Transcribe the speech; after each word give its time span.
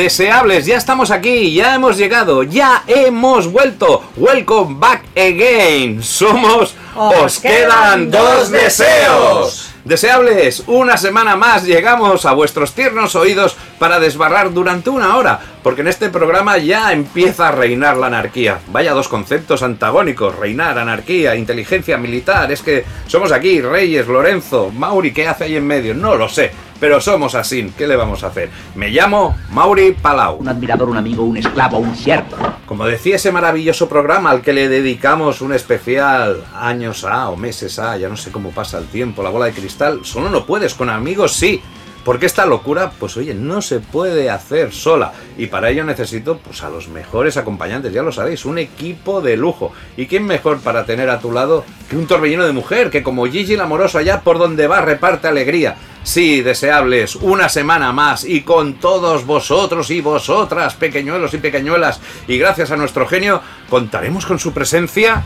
Deseables, 0.00 0.64
ya 0.64 0.78
estamos 0.78 1.10
aquí, 1.10 1.52
ya 1.52 1.74
hemos 1.74 1.98
llegado, 1.98 2.42
ya 2.42 2.84
hemos 2.86 3.52
vuelto. 3.52 4.02
Welcome 4.16 4.76
back 4.78 5.02
again. 5.14 6.02
Somos 6.02 6.74
Os, 6.96 7.38
quedan 7.38 8.10
dos 8.10 8.50
deseos. 8.50 9.70
Deseables, 9.84 10.64
una 10.66 10.96
semana 10.96 11.36
más 11.36 11.64
llegamos 11.64 12.24
a 12.24 12.32
vuestros 12.32 12.72
tiernos 12.72 13.14
oídos 13.14 13.56
para 13.78 14.00
desbarrar 14.00 14.54
durante 14.54 14.88
una 14.88 15.16
hora, 15.16 15.38
porque 15.62 15.82
en 15.82 15.88
este 15.88 16.08
programa 16.08 16.56
ya 16.56 16.92
empieza 16.92 17.48
a 17.48 17.52
reinar 17.52 17.98
la 17.98 18.06
anarquía. 18.06 18.58
Vaya 18.68 18.94
dos 18.94 19.08
conceptos 19.08 19.62
antagónicos, 19.62 20.34
reinar, 20.36 20.78
anarquía, 20.78 21.36
inteligencia 21.36 21.98
militar. 21.98 22.50
Es 22.50 22.62
que 22.62 22.86
somos 23.06 23.32
aquí, 23.32 23.60
Reyes, 23.60 24.06
Lorenzo, 24.06 24.70
Mauri, 24.70 25.12
¿qué 25.12 25.28
hace 25.28 25.44
ahí 25.44 25.56
en 25.56 25.66
medio? 25.66 25.94
No 25.94 26.14
lo 26.14 26.28
sé, 26.28 26.52
pero 26.80 27.00
somos 27.00 27.34
así, 27.34 27.72
¿qué 27.76 27.86
le 27.86 27.94
vamos 27.94 28.24
a 28.24 28.28
hacer? 28.28 28.48
Me 28.74 28.88
llamo 28.88 29.36
Mauri 29.50 29.92
Palau. 29.92 30.36
un 30.36 30.48
admirador, 30.48 30.88
un 30.88 30.96
amigo, 30.96 31.22
un 31.22 31.36
esclavo, 31.36 31.78
un 31.78 31.94
siervo. 31.94 32.36
Como 32.66 32.86
decía 32.86 33.16
ese 33.16 33.30
maravilloso 33.30 33.88
programa 33.88 34.30
al 34.30 34.40
que 34.40 34.54
le 34.54 34.68
dedicamos 34.68 35.42
un 35.42 35.52
especial 35.52 36.42
años 36.54 37.04
A 37.04 37.28
o 37.28 37.36
meses 37.36 37.78
A, 37.78 37.98
ya 37.98 38.08
no 38.08 38.16
sé 38.16 38.32
cómo 38.32 38.50
pasa 38.50 38.78
el 38.78 38.86
tiempo, 38.86 39.22
la 39.22 39.28
bola 39.28 39.46
de 39.46 39.52
cristal, 39.52 40.00
solo 40.04 40.30
no 40.30 40.46
puedes, 40.46 40.74
con 40.74 40.88
amigos 40.88 41.34
sí. 41.34 41.60
Porque 42.04 42.24
esta 42.24 42.46
locura, 42.46 42.92
pues 42.98 43.18
oye, 43.18 43.34
no 43.34 43.60
se 43.60 43.78
puede 43.78 44.30
hacer 44.30 44.72
sola. 44.72 45.12
Y 45.36 45.48
para 45.48 45.68
ello 45.68 45.84
necesito, 45.84 46.38
pues 46.38 46.62
a 46.62 46.70
los 46.70 46.88
mejores 46.88 47.36
acompañantes, 47.36 47.92
ya 47.92 48.02
lo 48.02 48.10
sabéis, 48.10 48.46
un 48.46 48.56
equipo 48.56 49.20
de 49.20 49.36
lujo. 49.36 49.72
¿Y 49.98 50.06
quién 50.06 50.24
mejor 50.24 50.60
para 50.60 50.86
tener 50.86 51.10
a 51.10 51.20
tu 51.20 51.30
lado 51.30 51.62
que 51.90 51.98
un 51.98 52.06
torbellino 52.06 52.46
de 52.46 52.52
mujer, 52.52 52.88
que 52.88 53.02
como 53.02 53.26
Gigi 53.26 53.52
el 53.52 53.60
amoroso 53.60 53.98
allá 53.98 54.22
por 54.22 54.38
donde 54.38 54.66
va 54.66 54.80
reparte 54.80 55.28
alegría? 55.28 55.76
Sí, 56.02 56.40
deseables, 56.40 57.14
una 57.16 57.48
semana 57.48 57.92
más 57.92 58.24
y 58.24 58.40
con 58.42 58.74
todos 58.74 59.26
vosotros 59.26 59.90
y 59.90 60.00
vosotras, 60.00 60.74
pequeñuelos 60.74 61.34
y 61.34 61.38
pequeñuelas, 61.38 62.00
y 62.26 62.38
gracias 62.38 62.70
a 62.70 62.76
nuestro 62.76 63.06
genio, 63.06 63.42
contaremos 63.68 64.26
con 64.26 64.38
su 64.38 64.52
presencia. 64.52 65.24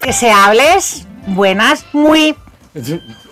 Deseables, 0.00 1.06
buenas, 1.26 1.84
muy. 1.92 2.36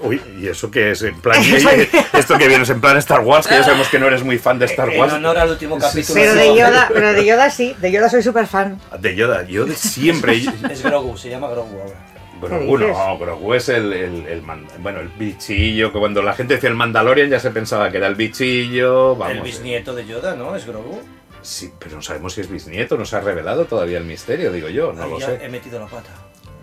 Uy, 0.00 0.21
¿y 0.41 0.47
eso 0.49 0.71
qué 0.71 0.91
es? 0.93 1.03
En 1.03 1.21
plan, 1.21 1.41
esto 2.12 2.38
que 2.38 2.49
vienes 2.49 2.71
en 2.71 2.81
plan 2.81 2.97
Star 2.99 3.21
Wars, 3.21 3.47
que 3.47 3.55
ya 3.55 3.65
sabemos 3.65 3.88
que 3.88 3.99
no 3.99 4.06
eres 4.06 4.22
muy 4.22 4.38
fan 4.38 4.59
de 4.59 4.66
Star 4.66 4.91
En 4.91 5.00
Wars. 5.00 5.12
honor 5.12 5.38
al 5.38 5.50
último 5.50 5.78
capítulo. 5.78 6.15
Pero 6.15 6.34
de 6.34 6.56
Yoda, 6.56 6.88
pero 6.93 7.12
de 7.12 7.27
Yoda 7.27 7.50
sí, 7.50 7.75
de 7.81 7.93
Yoda 7.93 8.09
soy 8.09 8.22
súper 8.22 8.47
fan. 8.47 8.81
De 8.99 9.15
Yoda, 9.15 9.43
yo 9.47 9.65
de 9.66 9.75
siempre. 9.75 10.34
Es 10.71 10.82
Grogu, 10.82 11.16
se 11.16 11.28
llama 11.31 11.49
Grogu 11.49 11.78
ahora. 11.81 11.94
Grogu 12.41 12.78
no, 12.78 13.19
Grogu 13.19 13.55
es 13.55 13.69
el, 13.69 13.93
el, 13.93 14.43
bueno, 14.81 15.00
el 15.00 15.09
bichillo, 15.09 15.93
que 15.93 15.99
cuando 15.99 16.22
la 16.22 16.34
gente 16.34 16.55
decía 16.55 16.69
el 16.69 16.76
Mandalorian 16.76 17.31
ya 17.31 17.41
se 17.41 17.50
pensaba 17.50 17.91
que 17.91 17.99
era 17.99 18.06
el 18.06 18.15
bichillo, 18.16 19.16
vamos. 19.16 19.37
el 19.37 19.43
bisnieto 19.43 19.94
de 19.94 20.06
Yoda, 20.06 20.34
¿no? 20.34 20.55
Es 20.56 20.66
Grogu. 20.66 21.00
Sí, 21.43 21.71
pero 21.78 21.97
no 21.97 22.03
sabemos 22.03 22.32
si 22.32 22.41
es 22.41 22.50
bisnieto, 22.50 22.97
no 22.97 23.05
se 23.05 23.16
ha 23.16 23.21
revelado 23.21 23.66
todavía 23.66 23.99
el 23.99 24.05
misterio, 24.05 24.50
digo 24.50 24.69
yo, 24.71 24.93
no 24.94 25.03
Ahí 25.05 25.11
lo 25.11 25.19
ya 25.19 25.26
sé. 25.26 25.41
He 25.44 25.49
metido 25.50 25.78
la 25.78 25.87
pata. 25.87 26.09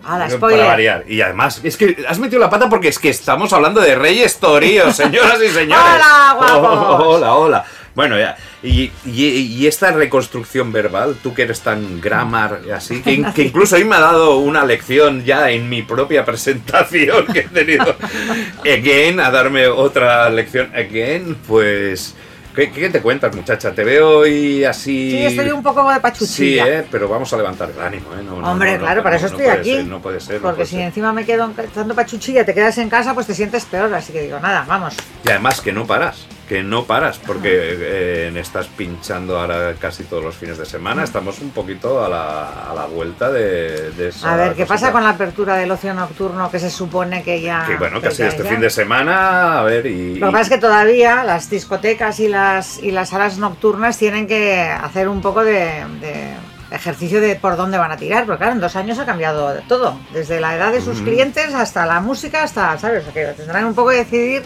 A 0.04 0.18
la 0.18 0.26
Para 0.38 0.64
variar. 0.66 1.04
Y 1.08 1.20
además, 1.20 1.60
es 1.62 1.76
que 1.76 2.04
has 2.08 2.18
metido 2.18 2.40
la 2.40 2.50
pata 2.50 2.68
porque 2.68 2.88
es 2.88 2.98
que 2.98 3.08
estamos 3.10 3.52
hablando 3.52 3.80
de 3.80 3.94
Reyes 3.94 4.38
Toríos, 4.38 4.96
señoras 4.96 5.38
y 5.42 5.48
señores. 5.48 5.84
Hola, 5.94 6.34
guapos. 6.36 6.78
Oh, 6.78 7.08
hola, 7.16 7.34
hola. 7.34 7.64
Bueno, 7.94 8.18
ya. 8.18 8.36
Y, 8.62 8.90
y- 9.04 9.12
y 9.58 9.66
esta 9.66 9.90
reconstrucción 9.92 10.72
verbal, 10.72 11.16
tú 11.22 11.34
que 11.34 11.42
eres 11.42 11.60
tan 11.60 12.00
grammar 12.00 12.60
así, 12.74 13.02
que, 13.02 13.22
que 13.34 13.42
incluso 13.42 13.76
hoy 13.76 13.84
me 13.84 13.96
ha 13.96 14.00
dado 14.00 14.38
una 14.38 14.64
lección 14.64 15.24
ya 15.24 15.50
en 15.50 15.68
mi 15.68 15.82
propia 15.82 16.24
presentación 16.24 17.26
que 17.26 17.40
he 17.40 17.48
tenido. 17.48 17.94
Again, 18.60 19.20
a 19.20 19.30
darme 19.30 19.66
otra 19.68 20.30
lección. 20.30 20.70
Again, 20.74 21.36
pues. 21.46 22.14
¿Qué, 22.54 22.70
qué 22.70 22.90
te 22.90 23.00
cuentas, 23.00 23.34
muchacha? 23.34 23.72
Te 23.72 23.82
veo 23.82 24.18
hoy 24.18 24.62
así. 24.64 25.10
Sí, 25.10 25.24
estoy 25.24 25.50
un 25.52 25.62
poco 25.62 25.88
de 25.88 25.94
Sí, 25.94 26.00
pachuchilla. 26.02 26.68
eh, 26.80 26.86
pero 26.90 27.08
vamos 27.08 27.32
a 27.32 27.36
levantar 27.38 27.70
el 27.70 27.80
ánimo, 27.80 28.08
¿eh? 28.14 28.22
No, 28.22 28.36
Hombre, 28.50 28.72
no, 28.72 28.78
no, 28.80 28.84
claro, 28.84 29.02
para 29.02 29.16
eso 29.16 29.28
no 29.30 29.38
estoy 29.38 29.46
aquí. 29.46 29.74
ser, 29.76 29.84
no 29.86 30.02
puede 30.02 30.20
ser. 30.20 30.34
no 30.36 30.42
Porque 30.42 30.56
puede 30.56 30.66
si 30.66 30.76
ser. 30.76 30.84
encima 30.84 31.14
me 31.14 31.24
quedo 31.24 31.50
estando 31.64 31.94
pachuchilla, 31.94 32.44
te 32.44 32.52
quedas 32.52 32.76
en 32.76 32.90
casa, 32.90 33.14
pues 33.14 33.26
te 33.26 33.34
sientes 33.34 33.64
peor. 33.64 33.92
Así 33.94 34.12
que 34.12 34.20
digo, 34.22 34.38
nada, 34.38 34.66
vamos. 34.68 34.94
Y 35.24 35.30
además 35.30 35.62
que 35.62 35.72
no 35.72 35.86
paras, 35.86 36.26
que 36.52 36.62
no 36.62 36.84
paras, 36.84 37.18
porque 37.18 37.48
eh, 37.50 38.32
estás 38.36 38.66
pinchando 38.66 39.38
ahora 39.40 39.72
casi 39.80 40.04
todos 40.04 40.22
los 40.22 40.34
fines 40.36 40.58
de 40.58 40.66
semana. 40.66 41.02
Estamos 41.02 41.38
un 41.38 41.48
poquito 41.48 42.04
a 42.04 42.10
la, 42.10 42.70
a 42.70 42.74
la 42.74 42.84
vuelta 42.84 43.32
de, 43.32 43.90
de 43.92 44.08
esa 44.08 44.34
A 44.34 44.36
ver, 44.36 44.48
¿qué 44.48 44.66
cosita. 44.66 44.74
pasa 44.74 44.92
con 44.92 45.02
la 45.02 45.08
apertura 45.10 45.56
del 45.56 45.70
ocio 45.70 45.94
nocturno 45.94 46.50
que 46.50 46.58
se 46.58 46.68
supone 46.68 47.22
que 47.22 47.40
ya. 47.40 47.64
Que 47.66 47.76
bueno, 47.76 48.02
que 48.02 48.10
sido 48.10 48.28
ya- 48.28 48.32
este 48.32 48.42
ya? 48.44 48.50
fin 48.50 48.60
de 48.60 48.68
semana, 48.68 49.60
a 49.60 49.62
ver, 49.64 49.86
y... 49.86 50.16
Lo 50.18 50.26
que 50.26 50.32
pasa 50.32 50.42
es 50.42 50.48
que 50.50 50.58
todavía 50.58 51.24
las 51.24 51.48
discotecas 51.48 52.20
y 52.20 52.28
las, 52.28 52.82
y 52.82 52.90
las 52.90 53.08
salas 53.08 53.38
nocturnas 53.38 53.96
tienen 53.96 54.26
que 54.26 54.60
hacer 54.60 55.08
un 55.08 55.22
poco 55.22 55.42
de, 55.44 55.54
de 56.02 56.34
ejercicio 56.70 57.22
de 57.22 57.34
por 57.36 57.56
dónde 57.56 57.78
van 57.78 57.92
a 57.92 57.96
tirar, 57.96 58.26
porque 58.26 58.40
claro, 58.40 58.52
en 58.52 58.60
dos 58.60 58.76
años 58.76 58.98
ha 58.98 59.06
cambiado 59.06 59.54
todo, 59.68 59.98
desde 60.12 60.38
la 60.38 60.54
edad 60.54 60.70
de 60.70 60.82
sus 60.82 61.00
Mm. 61.00 61.04
clientes 61.04 61.54
hasta 61.54 61.86
la 61.86 62.00
música, 62.00 62.42
hasta, 62.42 62.76
¿sabes? 62.78 63.06
O 63.08 63.10
sea, 63.10 63.14
que 63.14 63.32
tendrán 63.40 63.64
un 63.64 63.74
poco 63.74 63.88
que 63.88 63.96
decidir 63.96 64.42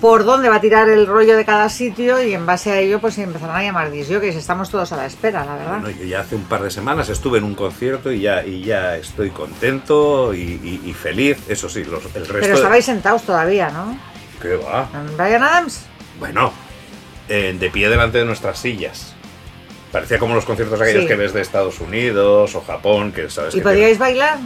por 0.00 0.24
dónde 0.24 0.48
va 0.50 0.56
a 0.56 0.60
tirar 0.60 0.88
el 0.90 1.06
rollo 1.06 1.36
de 1.36 1.44
cada 1.44 1.68
sitio 1.70 2.22
y 2.22 2.34
en 2.34 2.44
base 2.44 2.70
a 2.70 2.78
ello 2.80 3.00
pues 3.00 3.16
empezarán 3.18 3.56
a 3.56 3.62
llamar 3.62 3.90
disjockeys, 3.90 4.36
estamos 4.36 4.68
todos 4.70 4.92
a 4.92 4.96
la 4.98 5.06
espera, 5.06 5.44
la 5.44 5.54
verdad. 5.56 5.80
Bueno, 5.80 5.90
yo 5.98 6.04
ya 6.04 6.20
hace 6.20 6.34
un 6.36 6.44
par 6.44 6.62
de 6.62 6.70
semanas 6.70 7.08
estuve 7.08 7.38
en 7.38 7.44
un 7.44 7.54
concierto 7.54 8.12
y 8.12 8.20
ya, 8.20 8.44
y 8.44 8.62
ya 8.62 8.96
estoy 8.96 9.30
contento 9.30 10.34
y, 10.34 10.38
y- 10.40 10.82
y 10.84 10.92
feliz. 10.92 11.38
Eso 11.48 11.68
sí, 11.68 11.84
los- 11.84 12.04
el 12.14 12.26
resto... 12.26 12.32
Pero 12.34 12.46
de- 12.48 12.54
estabais 12.54 12.84
sentados 12.84 13.22
todavía, 13.22 13.70
¿no? 13.70 13.98
¿Qué 14.42 14.56
va? 14.56 14.86
¿Con 14.90 15.16
Brian 15.16 15.42
Adams? 15.42 15.86
Bueno, 16.20 16.52
eh, 17.28 17.56
de 17.58 17.70
pie 17.70 17.88
delante 17.88 18.18
de 18.18 18.24
nuestras 18.26 18.58
sillas. 18.58 19.14
Parecía 19.92 20.18
como 20.18 20.34
los 20.34 20.44
conciertos 20.44 20.78
aquellos 20.80 21.02
Sí. 21.04 21.08
que 21.08 21.16
ves 21.16 21.32
de 21.32 21.40
Estados 21.40 21.80
Unidos 21.80 22.54
o 22.54 22.60
Japón, 22.60 23.12
que 23.12 23.30
sabes 23.30 23.54
¿Y 23.54 23.58
que 23.58 23.62
podíais 23.64 23.98
bailar? 23.98 24.38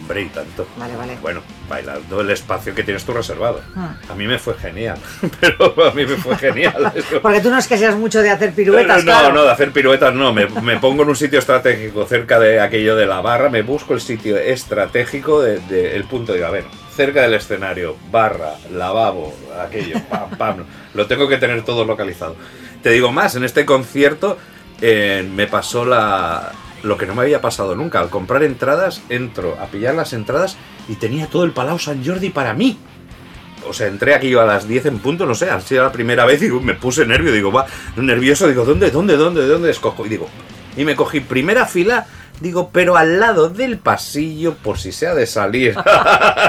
Hombre, 0.00 0.22
y 0.22 0.26
tanto. 0.30 0.66
Vale, 0.76 0.96
vale. 0.96 1.16
Bueno, 1.22 1.42
bailando 1.68 2.20
el 2.20 2.30
espacio 2.30 2.74
que 2.74 2.82
tienes 2.82 3.04
tú 3.04 3.12
reservado. 3.12 3.60
Ah. 3.76 3.96
A 4.08 4.14
mí 4.14 4.26
me 4.26 4.38
fue 4.38 4.54
genial, 4.54 4.98
pero 5.40 5.74
a 5.86 5.92
mí 5.92 6.06
me 6.06 6.16
fue 6.16 6.36
genial. 6.36 6.92
eso. 6.94 7.20
Porque 7.20 7.40
tú 7.40 7.50
no 7.50 7.58
es 7.58 7.66
que 7.66 7.78
seas 7.78 7.96
mucho 7.96 8.22
de 8.22 8.30
hacer 8.30 8.52
piruetas, 8.52 9.04
no, 9.04 9.12
claro. 9.12 9.34
no, 9.34 9.42
de 9.42 9.50
hacer 9.50 9.72
piruetas 9.72 10.14
no. 10.14 10.32
Me, 10.32 10.46
me 10.46 10.78
pongo 10.78 11.02
en 11.02 11.10
un 11.10 11.16
sitio 11.16 11.38
estratégico 11.38 12.06
cerca 12.06 12.38
de 12.38 12.60
aquello 12.60 12.96
de 12.96 13.06
la 13.06 13.20
barra, 13.20 13.48
me 13.48 13.62
busco 13.62 13.94
el 13.94 14.00
sitio 14.00 14.36
estratégico 14.36 15.42
del 15.42 15.66
de, 15.68 15.96
el 15.96 16.04
punto 16.04 16.32
de, 16.32 16.44
a 16.44 16.50
ver, 16.50 16.64
cerca 16.94 17.22
del 17.22 17.34
escenario, 17.34 17.96
barra, 18.10 18.54
lavabo, 18.72 19.34
aquello, 19.60 20.00
pam, 20.10 20.30
pam. 20.36 20.64
Lo 20.94 21.06
tengo 21.06 21.28
que 21.28 21.36
tener 21.36 21.62
todo 21.64 21.84
localizado. 21.84 22.36
Te 22.82 22.90
digo 22.90 23.12
más, 23.12 23.36
en 23.36 23.44
este 23.44 23.64
concierto 23.64 24.38
eh, 24.80 25.28
me 25.34 25.46
pasó 25.46 25.84
la, 25.84 26.52
lo 26.82 26.96
que 26.96 27.06
no 27.06 27.14
me 27.14 27.22
había 27.22 27.40
pasado 27.40 27.74
nunca. 27.74 28.00
Al 28.00 28.10
comprar 28.10 28.42
entradas, 28.42 29.02
entro 29.08 29.56
a 29.60 29.66
pillar 29.66 29.94
las 29.94 30.12
entradas 30.12 30.56
y 30.88 30.96
tenía 30.96 31.26
todo 31.26 31.44
el 31.44 31.52
Palau 31.52 31.78
San 31.78 32.04
Jordi 32.04 32.30
para 32.30 32.54
mí. 32.54 32.78
O 33.68 33.72
sea, 33.72 33.88
entré 33.88 34.14
aquí 34.14 34.30
yo 34.30 34.40
a 34.40 34.46
las 34.46 34.68
10 34.68 34.86
en 34.86 34.98
punto, 35.00 35.26
no 35.26 35.34
sé, 35.34 35.50
ha 35.50 35.60
sido 35.60 35.82
la 35.82 35.90
primera 35.90 36.24
vez 36.24 36.40
y 36.42 36.50
me 36.50 36.74
puse 36.74 37.04
nervio, 37.04 37.32
digo, 37.32 37.50
va, 37.50 37.66
nervioso, 37.96 38.46
digo, 38.46 38.64
¿dónde, 38.64 38.90
dónde, 38.92 39.16
dónde, 39.16 39.44
dónde 39.46 39.70
escojo? 39.70 40.06
Y 40.06 40.08
digo, 40.08 40.28
y 40.76 40.84
me 40.84 40.94
cogí 40.94 41.18
primera 41.18 41.66
fila, 41.66 42.06
digo, 42.40 42.70
pero 42.72 42.96
al 42.96 43.18
lado 43.18 43.48
del 43.48 43.78
pasillo, 43.78 44.54
por 44.54 44.78
si 44.78 44.92
se 44.92 45.08
ha 45.08 45.14
de 45.14 45.26
salir. 45.26 45.74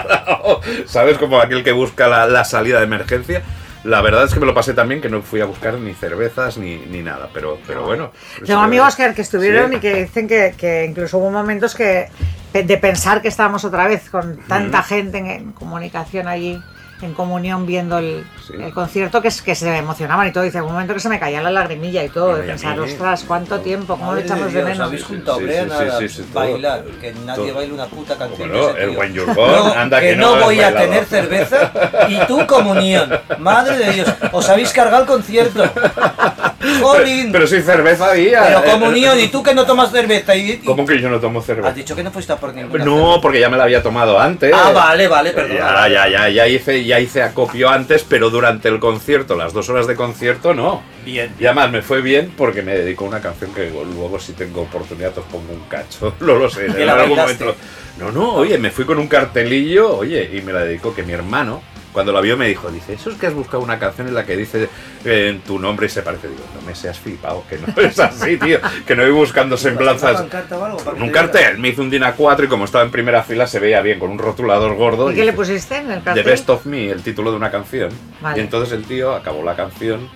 ¿Sabes? 0.85 1.17
Como 1.17 1.39
aquel 1.39 1.63
que 1.63 1.71
busca 1.71 2.07
la 2.27 2.45
salida 2.45 2.77
de 2.77 2.83
emergencia. 2.83 3.43
La 3.87 4.01
verdad 4.01 4.25
es 4.25 4.33
que 4.33 4.39
me 4.41 4.45
lo 4.45 4.53
pasé 4.53 4.73
también, 4.73 4.99
que 4.99 5.09
no 5.09 5.21
fui 5.21 5.39
a 5.39 5.45
buscar 5.45 5.75
ni 5.75 5.93
cervezas 5.93 6.57
ni, 6.57 6.75
ni 6.75 7.01
nada, 7.01 7.29
pero, 7.33 7.57
pero 7.65 7.85
bueno. 7.85 8.11
Tengo 8.45 8.59
amigos 8.59 8.95
que, 8.97 9.13
que 9.13 9.21
estuvieron 9.21 9.71
Sí. 9.71 9.77
y 9.77 9.79
que 9.79 10.03
dicen 10.03 10.27
que, 10.27 10.53
que 10.57 10.83
incluso 10.83 11.17
hubo 11.19 11.31
momentos 11.31 11.73
que 11.73 12.09
de 12.53 12.77
pensar 12.77 13.21
que 13.21 13.29
estábamos 13.29 13.63
otra 13.63 13.87
vez 13.87 14.09
con 14.09 14.37
tanta 14.47 14.83
gente 14.83 15.19
en, 15.19 15.27
en 15.27 15.51
comunicación 15.53 16.27
allí, 16.27 16.59
en 17.01 17.13
comunión 17.13 17.65
viendo 17.65 17.97
el, 17.99 18.25
Sí. 18.47 18.53
el 18.59 18.73
concierto, 18.73 19.21
que, 19.21 19.27
es- 19.27 19.41
que 19.41 19.53
se 19.55 19.75
emocionaban 19.77 20.27
y 20.27 20.31
todo. 20.31 20.43
Dice, 20.43 20.61
un 20.61 20.71
momento 20.71 20.93
que 20.93 20.99
se 20.99 21.09
me 21.09 21.19
caía 21.19 21.41
la 21.41 21.51
lagrimilla 21.51 22.03
y 22.03 22.09
todo, 22.09 22.35
de 22.37 22.43
pensar, 22.43 22.79
ostras, 22.79 23.23
cuánto 23.27 23.59
tiempo, 23.59 23.97
cómo 23.97 24.15
de 24.15 24.21
echamos 24.23 24.51
de 24.53 24.63
menos. 24.63 24.87
Habéis 24.87 25.03
juntado 25.03 25.37
Sí, 25.37 25.43
sí, 25.43 25.47
Brian 25.47 25.69
sí, 25.69 25.75
a 25.75 25.97
sí, 25.99 26.09
sí, 26.09 26.21
todo. 26.33 26.43
bailar, 26.43 26.83
que 27.01 27.13
nadie 27.25 27.43
Todo. 27.47 27.53
baile 27.55 27.73
una 27.73 27.85
puta 27.87 28.17
canción. 28.17 28.51
El. 28.79 28.97
When 28.97 29.13
You're 29.13 29.33
Gone, 29.33 29.73
anda 29.75 29.99
que 29.99 30.15
no 30.15 30.37
voy 30.37 30.59
a 30.61 30.75
tener 30.75 31.05
cerveza 31.05 31.71
y 32.09 32.17
tú 32.25 32.45
comunión. 32.47 33.11
Madre 33.39 33.77
de 33.77 33.91
Dios, 33.93 34.09
os 34.31 34.49
habéis 34.49 34.71
cargado 34.73 35.03
el 35.03 35.07
concierto. 35.07 35.63
Jolín. 36.81 37.31
Pero 37.31 37.47
si 37.47 37.61
cerveza 37.61 38.11
había. 38.11 38.43
Pero 38.43 38.59
eh, 38.59 38.71
comunión, 38.71 39.19
y 39.19 39.27
tú 39.27 39.43
que 39.43 39.53
no 39.53 39.65
tomas 39.65 39.91
cerveza. 39.91 40.35
Y, 40.35 40.51
y- 40.51 40.57
¿Cómo 40.59 40.85
que 40.85 40.99
yo 40.99 41.09
no 41.09 41.19
tomo 41.19 41.41
cerveza? 41.41 41.69
Has 41.69 41.75
dicho 41.75 41.95
que 41.95 42.03
no 42.03 42.11
fuiste 42.11 42.33
a 42.33 42.37
por 42.37 42.53
ninguna 42.53 42.83
No, 42.83 42.95
cerveza. 42.97 43.21
porque 43.21 43.39
ya 43.39 43.49
me 43.49 43.57
la 43.57 43.63
había 43.63 43.83
tomado 43.83 44.19
antes. 44.19 44.53
Ah, 44.55 44.71
vale, 44.73 45.07
vale, 45.07 45.31
perdón. 45.31 45.57
Ya, 45.57 45.87
ya, 45.87 46.07
ya, 46.07 46.29
ya 46.29 46.47
hice, 46.47 46.83
ya 46.87 46.99
hice 46.99 47.21
acopio 47.21 47.69
antes, 47.69 48.03
pero 48.03 48.29
durante 48.29 48.69
el 48.69 48.79
concierto, 48.79 49.35
las 49.35 49.53
dos 49.53 49.69
horas 49.69 49.87
de 49.87 49.95
concierto, 49.95 50.53
no. 50.53 50.81
Bien. 51.05 51.33
Y 51.39 51.45
además 51.45 51.71
me 51.71 51.81
fue 51.81 52.01
bien 52.01 52.33
porque 52.35 52.61
me 52.61 52.73
dedicó 52.73 53.05
a 53.05 53.09
una 53.09 53.21
canción 53.21 53.53
que 53.53 53.69
luego 53.69 54.19
si 54.19 54.33
tengo 54.33 54.61
oportunidad 54.61 55.17
os 55.17 55.25
pongo 55.25 55.53
un 55.53 55.67
cacho. 55.69 56.15
No 56.27 56.35
lo 56.35 56.49
sé. 56.49 56.67
¿Y 56.67 56.81
en 56.81 56.89
algún 56.89 57.17
momento. 57.17 57.55
No, 57.99 58.11
no, 58.11 58.33
oye, 58.33 58.57
me 58.57 58.69
fui 58.69 58.85
con 58.85 58.99
un 58.99 59.07
cartelillo, 59.07 59.97
oye, 59.97 60.29
y 60.33 60.41
me 60.41 60.53
la 60.53 60.63
dedicó 60.63 60.93
que 60.93 61.03
mi 61.03 61.13
hermano, 61.13 61.61
cuando 61.97 62.13
la 62.13 62.21
vio 62.21 62.37
me 62.37 62.47
dijo, 62.47 62.69
dice, 62.69 62.93
eso 62.93 63.09
es 63.09 63.15
que 63.17 63.25
has 63.25 63.33
buscado 63.33 63.63
una 63.63 63.79
canción 63.79 64.07
en 64.07 64.13
la 64.13 64.23
que 64.23 64.37
dice 64.37 64.69
eh, 65.03 65.29
en 65.29 65.41
tu 65.41 65.57
nombre 65.57 65.87
y 65.87 65.89
se 65.89 66.03
parece. 66.03 66.27
Digo, 66.27 66.43
no 66.53 66.61
me 66.61 66.75
seas 66.75 66.99
flipado, 66.99 67.43
que 67.49 67.57
no 67.57 67.65
es 67.81 67.97
así, 67.97 68.37
tío, 68.37 68.59
que 68.85 68.95
no 68.95 69.01
voy 69.01 69.13
buscando 69.13 69.57
semblanzas. 69.57 70.11
¿Una 70.11 70.19
pancarta 70.19 70.57
o 70.59 70.63
algo 70.63 70.77
para 70.77 70.91
Con 70.91 71.01
un 71.01 71.09
cartel, 71.09 71.57
me 71.57 71.69
hizo 71.69 71.81
un 71.81 71.89
DINA 71.89 72.13
4 72.13 72.45
y 72.45 72.47
como 72.49 72.65
estaba 72.65 72.83
en 72.83 72.91
primera 72.91 73.23
fila 73.23 73.47
se 73.47 73.59
veía 73.59 73.81
bien, 73.81 73.97
con 73.97 74.11
un 74.11 74.19
rotulador 74.19 74.75
gordo. 74.75 75.11
¿Y 75.11 75.15
qué 75.15 75.25
le 75.25 75.33
pusiste 75.33 75.77
en 75.77 75.89
el 75.89 75.97
The 75.97 76.05
cartel? 76.05 76.23
Best 76.23 76.49
of 76.51 76.67
Me, 76.67 76.91
el 76.91 77.01
título 77.01 77.31
de 77.31 77.37
una 77.37 77.49
canción. 77.49 77.89
Vale. 78.21 78.37
Y 78.37 78.43
entonces 78.43 78.77
el 78.77 78.85
tío 78.85 79.15
acabó 79.15 79.43
la 79.43 79.55
canción. 79.55 80.07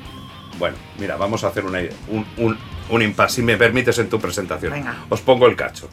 Bueno, 0.60 0.78
mira, 1.00 1.16
vamos 1.16 1.44
a 1.44 1.48
hacer 1.48 1.66
una, 1.66 1.80
un, 2.10 2.28
un, 2.38 2.60
un 2.92 3.02
impasse, 3.02 3.38
si 3.38 3.42
me 3.42 3.58
permites, 3.58 3.98
en 3.98 4.08
tu 4.08 4.20
presentación. 4.20 4.74
Venga. 4.74 4.98
Os 5.10 5.22
pongo 5.22 5.48
el 5.48 5.56
cacho. 5.56 5.90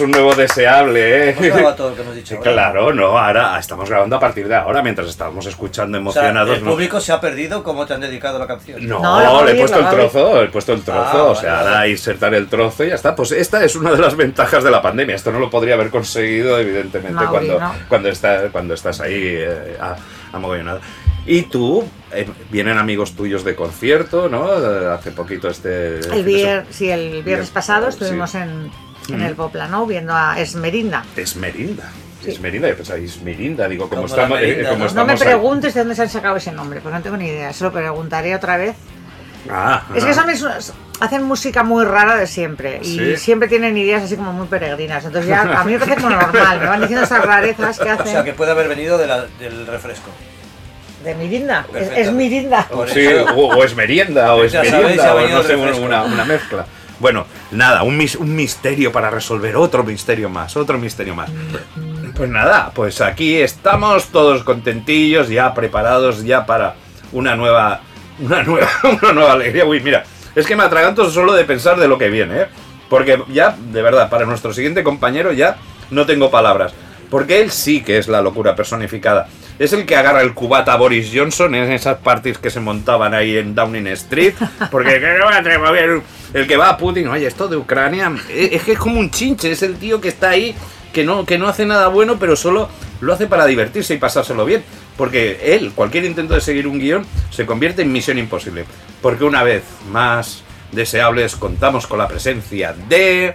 Tenemos 0.00 0.16
un 0.16 0.22
nuevo 0.22 0.34
deseable, 0.34 1.28
eh. 1.28 1.30
Hemos 1.30 1.46
grabado 1.46 1.74
todo 1.76 1.90
lo 1.90 1.96
que 1.96 2.02
hemos 2.02 2.14
dicho. 2.16 2.34
¿verdad? 2.38 2.52
Claro, 2.52 2.92
no, 2.94 3.18
ahora 3.18 3.58
estamos 3.58 3.88
grabando 3.88 4.16
a 4.16 4.20
partir 4.20 4.48
de 4.48 4.54
ahora, 4.54 4.82
mientras 4.82 5.08
estábamos 5.08 5.44
escuchando 5.46 5.98
O 5.98 6.12
sea, 6.12 6.22
emocionados. 6.22 6.58
el 6.58 6.64
¿no? 6.64 6.70
público 6.70 7.00
se 7.00 7.12
ha 7.12 7.20
perdido 7.20 7.62
cómo 7.62 7.84
te 7.86 7.94
han 7.94 8.00
dedicado 8.00 8.38
la 8.38 8.46
canción. 8.46 8.86
No, 8.86 9.00
No, 9.00 9.44
le 9.44 9.52
he 9.52 9.54
puesto 9.56 9.78
el 9.78 9.84
va 9.84 9.90
a 9.90 9.92
oír. 9.92 10.00
trozo, 10.10 10.42
he 10.42 10.48
puesto 10.48 10.72
el 10.72 10.82
trozo, 10.82 11.00
Ah, 11.02 11.22
o 11.24 11.28
vale, 11.28 11.40
sea, 11.40 11.52
vale. 11.54 11.68
ahora 11.68 11.88
insertar 11.88 12.34
el 12.34 12.48
trozo 12.48 12.84
y 12.84 12.88
ya 12.88 12.94
está. 12.94 13.14
Pues 13.14 13.32
esta 13.32 13.62
es 13.64 13.76
una 13.76 13.92
de 13.92 13.98
las 13.98 14.16
ventajas 14.16 14.64
de 14.64 14.70
la 14.70 14.80
pandemia. 14.80 15.14
Esto 15.16 15.32
no 15.32 15.38
lo 15.38 15.50
podría 15.50 15.74
haber 15.74 15.90
conseguido, 15.90 16.58
evidentemente, 16.58 17.12
Mauri, 17.14 17.30
cuando, 17.30 17.60
no. 17.60 17.72
cuando, 17.88 18.08
está, 18.08 18.48
cuando 18.50 18.74
estás 18.74 19.00
ahí 19.00 19.34
eh, 19.38 19.76
a. 19.80 19.96
Y 21.26 21.42
tú, 21.42 21.86
eh, 22.12 22.26
vienen 22.50 22.78
amigos 22.78 23.14
tuyos 23.14 23.44
de 23.44 23.54
concierto, 23.54 24.28
¿no? 24.28 24.48
Eh, 24.54 24.86
Hace 24.94 25.10
poquito 25.10 25.48
este... 25.48 25.98
El 25.98 26.24
vier- 26.24 26.64
sí, 26.70 26.88
el 26.90 27.22
viernes 27.22 27.50
pasado 27.50 27.90
sí. 27.90 27.98
estuvimos 28.02 28.34
en, 29.14 29.20
en 29.20 29.26
el 29.26 29.34
Poplano 29.34 29.86
viendo 29.86 30.14
a 30.14 30.38
Esmerinda. 30.38 31.04
Esmerinda. 31.16 31.84
Sí. 32.24 32.30
Esmerinda, 32.32 32.68
yo 32.68 32.76
pensaba, 32.76 32.98
Esmerinda, 32.98 33.66
digo, 33.68 33.88
como, 33.88 34.04
estamos, 34.06 34.38
eh, 34.42 34.66
como 34.68 34.84
¿no? 34.86 34.92
No 34.92 35.04
me 35.06 35.12
ahí- 35.14 35.18
preguntes 35.18 35.72
de 35.74 35.80
dónde 35.80 35.94
se 35.94 36.02
han 36.02 36.08
sacado 36.10 36.36
ese 36.36 36.52
nombre, 36.52 36.80
porque 36.82 36.96
no 36.98 37.02
tengo 37.02 37.16
ni 37.16 37.26
idea. 37.28 37.52
Se 37.52 37.64
lo 37.64 37.72
preguntaré 37.72 38.34
otra 38.34 38.56
vez. 38.58 38.76
Ah, 39.50 39.84
Es 39.94 40.04
que 40.04 40.12
son 40.12 40.26
mis- 40.26 40.44
hacen 41.00 41.22
música 41.22 41.62
muy 41.62 41.82
rara 41.86 42.16
de 42.16 42.26
siempre 42.26 42.78
y 42.82 42.98
Sí. 42.98 43.16
siempre 43.16 43.48
tienen 43.48 43.74
ideas 43.78 44.02
así 44.02 44.16
como 44.16 44.34
muy 44.34 44.46
peregrinas. 44.48 45.02
Entonces 45.02 45.30
ya 45.30 45.40
a 45.40 45.64
mí 45.64 45.72
me 45.72 45.78
parece 45.78 45.96
como 46.02 46.10
normal. 46.16 46.60
Me 46.60 46.66
van 46.66 46.80
diciendo 46.82 47.04
esas 47.06 47.24
rarezas 47.24 47.78
que 47.78 47.88
O 47.88 47.92
hacen 47.92 48.06
sea, 48.06 48.22
que 48.24 48.34
puede 48.34 48.50
haber 48.50 48.68
venido 48.68 48.98
de 48.98 49.06
la- 49.06 49.24
del 49.38 49.66
refresco. 49.66 50.10
de 51.02 51.14
Mirinda. 51.14 51.64
Es, 51.74 51.90
es 51.96 52.12
Mirinda. 52.12 52.66
Por 52.68 52.86
Sí, 52.90 53.06
o, 53.06 53.46
o 53.46 53.64
es 53.64 53.74
merienda, 53.74 54.34
o 54.34 54.44
es 54.44 54.52
Ya 54.52 54.60
merienda, 54.62 55.14
o 55.14 55.26
no 55.28 55.42
sé, 55.42 55.56
una 55.56 56.24
mezcla. 56.26 56.66
Bueno, 57.00 57.26
nada, 57.50 57.82
un, 57.82 57.96
mis- 57.96 58.14
un 58.16 58.34
misterio 58.36 58.92
para 58.92 59.10
resolver, 59.10 59.56
otro 59.56 59.82
misterio 59.82 60.28
más, 60.28 60.56
otro 60.56 60.78
misterio 60.78 61.14
más. 61.14 61.30
Pues 62.14 62.28
nada, 62.30 62.70
pues 62.74 63.00
aquí 63.00 63.36
estamos 63.40 64.08
todos 64.08 64.44
contentillos, 64.44 65.28
ya 65.28 65.54
preparados 65.54 66.22
ya 66.24 66.44
para 66.46 66.74
una 67.12 67.34
nueva, 67.36 67.80
una 68.18 68.42
nueva, 68.42 68.68
una 69.02 69.12
nueva 69.12 69.32
alegría. 69.32 69.64
Uy, 69.64 69.80
mira, 69.80 70.04
es 70.34 70.46
que 70.46 70.54
me 70.56 70.62
atraganto 70.62 71.10
solo 71.10 71.32
de 71.32 71.44
pensar 71.44 71.78
de 71.80 71.88
lo 71.88 71.96
que 71.98 72.10
viene, 72.10 72.42
¿eh? 72.42 72.46
Porque 72.90 73.22
ya, 73.32 73.56
de 73.72 73.82
verdad, 73.82 74.10
para 74.10 74.26
nuestro 74.26 74.52
siguiente 74.52 74.82
compañero 74.82 75.32
ya 75.32 75.56
no 75.90 76.04
tengo 76.06 76.30
palabras. 76.30 76.72
Porque 77.08 77.40
él 77.40 77.50
sí 77.50 77.82
que 77.82 77.98
es 77.98 78.06
la 78.08 78.20
locura 78.20 78.54
personificada. 78.54 79.26
Es 79.60 79.74
el 79.74 79.84
que 79.84 79.94
agarra 79.94 80.22
el 80.22 80.32
cubata 80.32 80.72
a 80.72 80.76
Boris 80.76 81.10
Johnson 81.14 81.54
en 81.54 81.70
esas 81.70 81.98
parties 81.98 82.38
que 82.38 82.48
se 82.48 82.60
montaban 82.60 83.12
ahí 83.12 83.36
en 83.36 83.54
Downing 83.54 83.88
Street. 83.88 84.32
Porque 84.70 84.94
el 86.32 86.46
que 86.46 86.56
va 86.56 86.70
a 86.70 86.78
Putin, 86.78 87.08
oye, 87.08 87.26
esto 87.26 87.46
de 87.46 87.58
Ucrania, 87.58 88.10
es 88.30 88.52
es 88.52 88.62
que 88.62 88.72
es 88.72 88.78
como 88.78 88.98
un 88.98 89.10
chinche, 89.10 89.52
es 89.52 89.62
el 89.62 89.76
tío 89.76 90.00
que 90.00 90.08
está 90.08 90.30
ahí, 90.30 90.54
que 90.94 91.04
no, 91.04 91.26
que 91.26 91.36
no 91.36 91.46
hace 91.46 91.66
nada 91.66 91.88
bueno, 91.88 92.16
pero 92.18 92.36
solo 92.36 92.70
lo 93.02 93.12
hace 93.12 93.26
para 93.26 93.44
divertirse 93.44 93.92
y 93.92 93.98
pasárselo 93.98 94.46
bien. 94.46 94.64
Porque 94.96 95.54
él, 95.54 95.72
cualquier 95.74 96.06
intento 96.06 96.32
de 96.32 96.40
seguir 96.40 96.66
un 96.66 96.78
guion, 96.78 97.04
se 97.28 97.44
convierte 97.44 97.82
en 97.82 97.92
misión 97.92 98.16
imposible. 98.16 98.64
Porque 99.02 99.24
una 99.24 99.42
vez 99.42 99.62
más, 99.90 100.42
deseables, 100.72 101.36
contamos 101.36 101.86
con 101.86 101.98
la 101.98 102.08
presencia 102.08 102.74
de... 102.88 103.34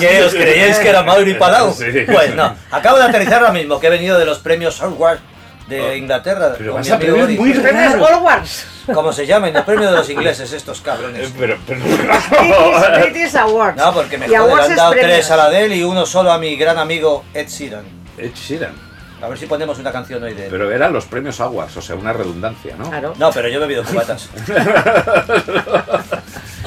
¿Qué 0.00 0.22
os 0.24 0.34
creíais 0.34 0.78
que 0.78 0.88
era 0.88 1.02
Mauri 1.02 1.34
Palau? 1.34 1.72
Sí. 1.72 1.84
Pues 2.10 2.34
no, 2.34 2.54
acabo 2.70 2.98
de 2.98 3.04
aterrizar 3.04 3.34
ahora 3.40 3.52
mismo, 3.52 3.78
que 3.78 3.86
he 3.86 3.90
venido 3.90 4.18
de 4.18 4.24
los 4.24 4.38
premios 4.38 4.74
Software 4.74 5.18
de 5.68 5.96
Inglaterra. 5.96 6.54
Pero 6.58 6.74
vas 6.74 6.90
a 6.90 6.98
muy 6.98 7.52
Los. 7.52 8.66
Como 8.92 9.12
se 9.12 9.24
llamen, 9.24 9.54
el 9.56 9.62
premio 9.62 9.88
de 9.90 9.96
los 9.96 10.10
ingleses, 10.10 10.52
estos 10.52 10.80
cabrones. 10.80 11.28
Eh, 11.28 11.32
Pero, 11.38 11.56
pero... 11.66 11.80
British, 13.02 13.36
Awards. 13.36 13.76
No, 13.76 13.94
porque 13.94 14.18
me 14.18 14.26
joder, 14.26 14.64
han 14.64 14.76
dado 14.76 14.90
premios. 14.90 15.10
tres 15.12 15.30
a 15.30 15.36
la 15.36 15.48
de 15.50 15.64
él 15.66 15.72
y 15.74 15.84
uno 15.84 16.04
solo 16.06 16.32
a 16.32 16.38
mi 16.38 16.56
gran 16.56 16.76
amigo 16.78 17.24
Ed 17.32 17.46
Sheeran. 17.46 17.84
Ed 18.18 18.32
Sheeran. 18.34 18.90
A 19.22 19.28
ver 19.28 19.38
si 19.38 19.44
ponemos 19.46 19.78
una 19.78 19.92
canción 19.92 20.22
hoy 20.22 20.32
de 20.32 20.44
él. 20.46 20.48
Pero 20.50 20.72
eran 20.72 20.92
los 20.94 21.04
premios 21.04 21.40
Aguas, 21.40 21.76
o 21.76 21.82
sea, 21.82 21.94
una 21.94 22.12
redundancia, 22.12 22.74
¿no? 22.76 22.88
Claro. 22.88 23.12
No, 23.18 23.30
pero 23.30 23.48
yo 23.48 23.58
he 23.58 23.60
bebido 23.60 23.84
cubatas. 23.84 24.30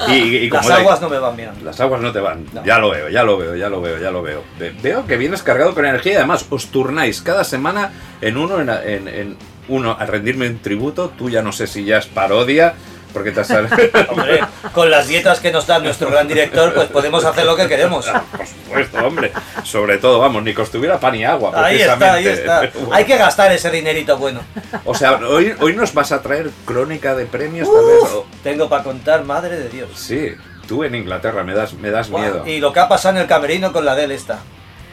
Y, 0.10 0.38
y 0.38 0.50
como 0.50 0.62
Las 0.62 0.70
la- 0.70 0.76
aguas 0.78 1.02
no 1.02 1.10
me 1.10 1.20
van 1.20 1.36
bien. 1.38 1.50
Las 1.64 1.80
aguas 1.80 2.02
no 2.02 2.12
te 2.12 2.20
van. 2.20 2.46
No. 2.54 2.64
Ya 2.66 2.80
lo 2.80 2.90
veo, 2.90 3.10
ya 3.10 3.24
lo 3.24 3.38
veo, 3.38 3.56
ya 3.56 3.70
lo 3.70 3.82
veo, 3.82 3.98
ya 4.00 4.12
lo 4.12 4.22
veo. 4.22 4.44
Ve- 4.60 4.74
Veo 4.82 5.06
que 5.08 5.18
vienes 5.18 5.44
cargado 5.44 5.74
con 5.74 5.86
energía 5.86 6.14
y 6.14 6.16
además 6.18 6.46
os 6.50 6.68
turnáis 6.68 7.22
cada 7.22 7.44
semana 7.44 7.92
en 8.22 8.38
uno 8.38 8.60
en, 8.60 8.70
en- 8.70 9.08
en 9.08 9.38
uno 9.68 9.96
a 10.00 10.06
rendirme 10.06 10.48
un 10.50 10.60
tributo. 10.60 11.10
Tú 11.18 11.30
ya 11.30 11.42
no 11.42 11.52
sé 11.52 11.68
si 11.68 11.86
ya 11.86 11.98
es 12.00 12.06
parodia, 12.08 12.74
porque 13.14 13.32
te 13.32 13.44
salido. 13.44 13.76
Hombre, 14.10 14.42
con 14.74 14.90
las 14.90 15.08
dietas 15.08 15.40
que 15.40 15.52
nos 15.52 15.68
da 15.68 15.80
nuestro 15.80 16.10
gran 16.10 16.28
director, 16.28 16.74
pues 16.74 16.88
podemos 16.90 17.24
hacer 17.24 17.46
lo 17.46 17.56
que 17.56 17.68
queremos. 17.68 18.08
Por 18.36 18.48
supuesto, 18.48 18.98
hombre. 19.06 19.32
Sobre 19.64 19.98
todo, 20.00 20.20
vamos, 20.20 20.44
ni 20.44 20.54
que 20.54 20.62
os 20.62 20.72
tuviera 20.72 21.00
pan 21.00 21.16
y 21.16 21.24
agua. 21.24 21.52
Ahí 21.56 21.80
está, 21.82 22.14
ahí 22.14 22.28
está. 22.28 22.62
Bueno. 22.74 22.90
Hay 22.96 23.06
que 23.06 23.18
gastar 23.18 23.52
ese 23.52 23.70
dinerito 23.70 24.18
bueno. 24.18 24.42
O 24.86 24.96
sea, 24.96 25.14
hoy, 25.14 25.54
hoy 25.60 25.76
nos 25.76 25.94
vas 25.94 26.12
a 26.12 26.22
traer 26.22 26.50
crónica 26.66 27.14
de 27.16 27.26
premios, 27.26 27.68
tal 27.72 27.86
vez. 27.86 28.04
o- 28.14 28.26
Tengo 28.44 28.68
para 28.68 28.84
contar, 28.84 29.24
madre 29.24 29.58
de 29.58 29.70
Dios. 29.70 29.90
Sí, 29.96 30.34
tú 30.68 30.84
en 30.84 30.96
Inglaterra 30.96 31.44
me 31.44 31.54
das, 31.54 31.74
me 31.74 31.92
das 31.92 32.10
Buah, 32.10 32.22
miedo. 32.22 32.44
Y 32.48 32.60
lo 32.60 32.74
que 32.74 32.80
ha 32.80 32.88
pasado 32.88 33.16
en 33.16 33.22
el 33.22 33.28
camerino 33.28 33.72
con 33.72 33.86
la 33.86 33.96
del 33.96 34.12
esta. 34.12 34.40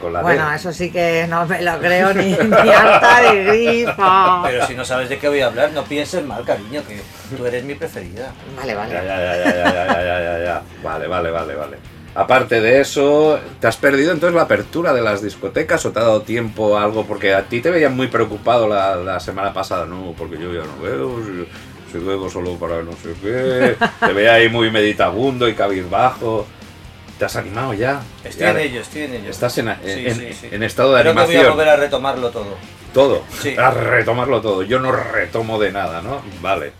Bueno, 0.01 0.53
eso 0.53 0.73
sí 0.73 0.91
que 0.91 1.27
no 1.29 1.47
me 1.47 1.63
lo 1.63 1.79
creo 1.79 2.15
ni, 2.15 2.31
ni 2.33 2.71
harta 2.71 3.33
de 3.33 3.51
rifa. 3.51 4.43
Pero 4.45 4.67
si 4.67 4.75
no 4.75 4.85
sabes 4.85 5.09
de 5.09 5.19
qué 5.19 5.29
voy 5.29 5.41
a 5.41 5.47
hablar, 5.47 5.73
no 5.73 5.85
pienses 5.85 6.25
mal, 6.25 6.45
cariño, 6.45 6.83
que 6.87 7.01
tú 7.37 7.45
eres 7.47 7.65
mi 7.65 7.75
preferida. 7.75 8.33
Vale, 8.57 8.75
vale. 8.75 8.95
Ya, 8.95 9.05
ya, 9.05 9.19
ya, 9.19 9.37
ya, 9.37 9.53
ya, 9.55 9.87
ya, 9.87 10.21
ya, 10.21 10.45
ya. 10.45 10.63
Vale, 10.83 11.07
vale, 11.07 11.31
vale, 11.31 11.55
vale. 11.55 11.77
Aparte 12.15 12.61
de 12.61 12.81
eso, 12.81 13.39
¿te 13.61 13.69
has 13.69 13.77
perdido 13.77 14.13
entonces 14.13 14.35
la 14.35 14.43
apertura 14.43 14.93
de 14.93 15.01
las 15.01 15.23
discotecas 15.23 15.87
o 15.87 15.93
te 15.93 16.01
ha 16.01 16.03
dado 16.03 16.23
tiempo 16.23 16.77
a 16.77 16.83
algo? 16.83 17.05
Porque 17.05 17.35
a 17.35 17.43
ti 17.43 17.61
te 17.61 17.71
veían 17.71 17.95
muy 17.95 18.09
preocupado 18.09 18.67
la, 18.67 18.97
la 18.97 19.21
semana 19.21 19.53
pasada, 19.53 19.87
no, 19.87 20.15
porque 20.19 20.37
yo 20.37 20.53
ya 20.53 20.65
no 20.65 20.83
veo, 20.83 21.21
si, 21.25 21.93
si, 21.93 21.99
bebo 22.05 22.29
solo 22.29 22.57
para 22.57 22.83
no 22.83 22.93
sé 22.93 23.15
qué. 23.23 23.77
Te 24.05 24.13
veía 24.13 24.35
ahí 24.35 24.49
muy 24.49 24.73
meditabundo 24.73 25.49
y 25.49 25.55
cabizbajo. 25.55 26.47
¿Te 27.21 27.27
has 27.27 27.37
animado 27.37 27.75
ya? 27.75 28.01
Estoy 28.25 28.41
Ya 28.47 28.51
en 28.53 28.57
ello, 28.61 28.81
estoy 28.81 29.03
en 29.03 29.13
ello. 29.17 29.29
Estás 29.31 29.59
en, 29.59 29.67
Sí, 29.85 30.07
en- 30.07 30.15
sí, 30.17 30.33
sí. 30.33 30.49
en 30.53 30.63
estado 30.63 30.95
de 30.95 31.03
Creo 31.03 31.13
que 31.13 31.21
voy 31.21 31.21
a 31.21 31.27
animación. 31.29 31.53
volver 31.55 31.69
a 31.69 31.77
retomarlo 31.77 32.31
todo. 32.31 32.57
Todo. 32.93 33.23
Sí. 33.41 33.57
A 33.57 33.71
retomarlo 33.71 34.41
todo. 34.41 34.63
Yo 34.63 34.81
no 34.81 34.91
retomo 34.91 35.61
de 35.61 35.71
nada, 35.71 36.03
¿no? 36.03 36.23
Vale. 36.41 36.73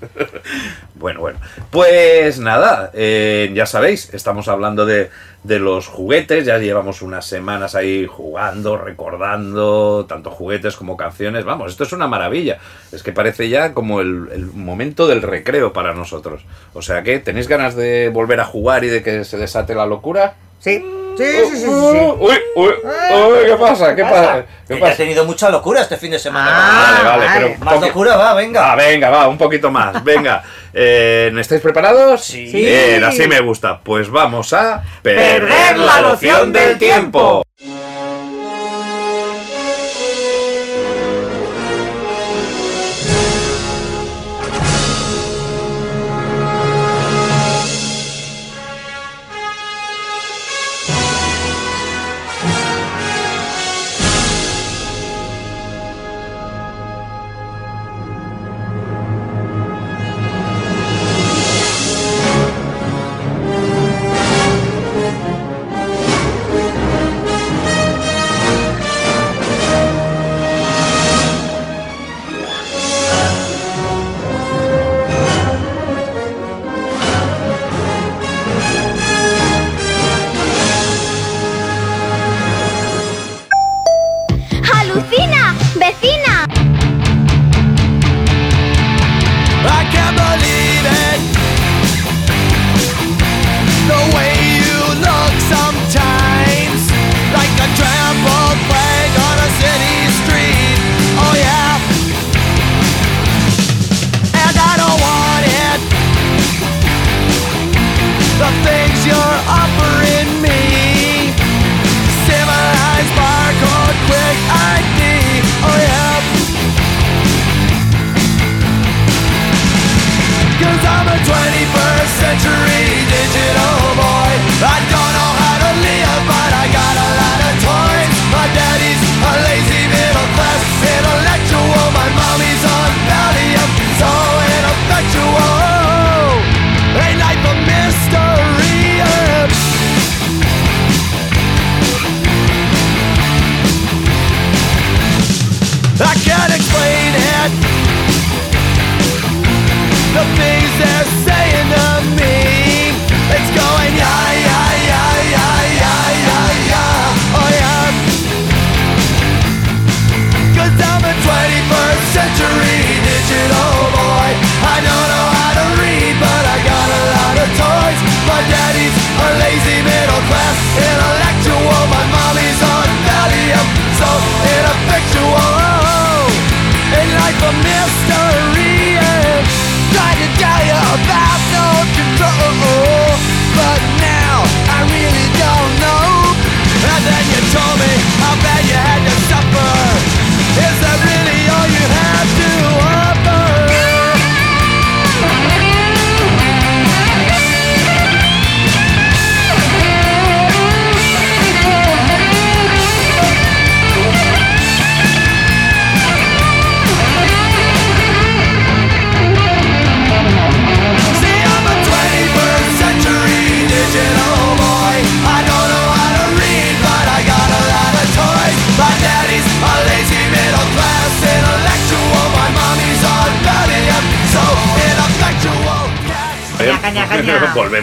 bueno, 0.95 1.21
bueno. 1.21 1.39
Pues 1.71 2.41
nada, 2.41 2.91
eh, 2.95 3.51
ya 3.55 3.65
sabéis, 3.65 4.13
estamos 4.13 4.49
hablando 4.49 4.87
de, 4.87 5.11
de 5.45 5.59
los 5.61 5.87
juguetes. 5.87 6.45
Ya 6.45 6.59
llevamos 6.59 7.03
unas 7.03 7.27
semanas 7.27 7.77
ahí 7.77 8.07
jugando, 8.07 8.77
recordando, 8.77 10.07
tanto 10.09 10.33
juguetes 10.33 10.75
como 10.75 10.97
canciones. 10.97 11.45
Vamos, 11.45 11.71
esto 11.71 11.85
es 11.85 11.93
una 11.93 12.09
maravilla. 12.09 12.59
Es 12.91 13.05
que 13.05 13.13
parece 13.13 13.49
ya 13.49 13.73
como 13.73 14.01
el, 14.01 14.29
el 14.33 14.47
momento 14.47 15.07
del 15.07 15.23
recreo 15.23 15.73
para 15.73 15.95
nosotros. 15.95 16.45
O 16.75 16.83
sea 16.83 17.05
que, 17.05 17.21
¿tenéis 17.21 17.47
ganas 17.47 17.77
de 17.77 18.09
volver 18.09 18.41
a 18.41 18.45
jugar 18.45 18.83
y 18.83 18.89
de 18.89 19.05
que 19.05 19.25
se 19.25 19.39
desate 19.39 19.77
la 19.77 19.87
locura? 19.87 20.35
Sí, 20.61 20.85
sí, 21.17 21.25
sí, 21.25 21.57
sí, 21.57 21.57
sí. 21.63 21.67
Uy, 21.67 22.39
uy, 22.55 22.69
uy, 22.75 23.47
¿qué 23.47 23.57
pasa? 23.59 23.97
¿Qué 23.97 24.03
pasa? 24.05 24.45
¿Qué 24.69 24.75
Que 24.75 24.75
ya 24.75 24.77
he 24.77 24.81
pasa? 24.81 24.97
tenido 24.99 25.25
mucha 25.25 25.51
locura 25.51 25.81
este 25.81 25.97
fin 25.97 26.11
de 26.13 26.19
semana. 26.19 26.51
Ah, 26.53 26.93
Vale, 26.93 27.09
vale, 27.09 27.27
vale. 27.27 27.41
pero 27.59 27.65
Más 27.65 27.81
locura 27.81 28.17
va, 28.17 28.35
venga. 28.35 28.73
Ah, 28.73 28.77
venga, 28.77 29.11
va, 29.11 29.29
un 29.29 29.39
poquito 29.39 29.71
más. 29.71 30.03
Venga. 30.05 30.43
Eh, 30.73 31.33
¿Estáis 31.39 31.61
preparados? 31.61 32.23
Sí. 32.23 32.45
Bien, 32.53 33.03
así 33.03 33.27
me 33.27 33.41
gusta. 33.41 33.81
Pues 33.83 34.09
vamos 34.11 34.53
a 34.53 34.83
Perder 35.03 35.79
la 35.79 36.01
noción 36.03 36.53
del 36.53 36.79
tiempo. 36.79 37.43
Thank 37.59 37.80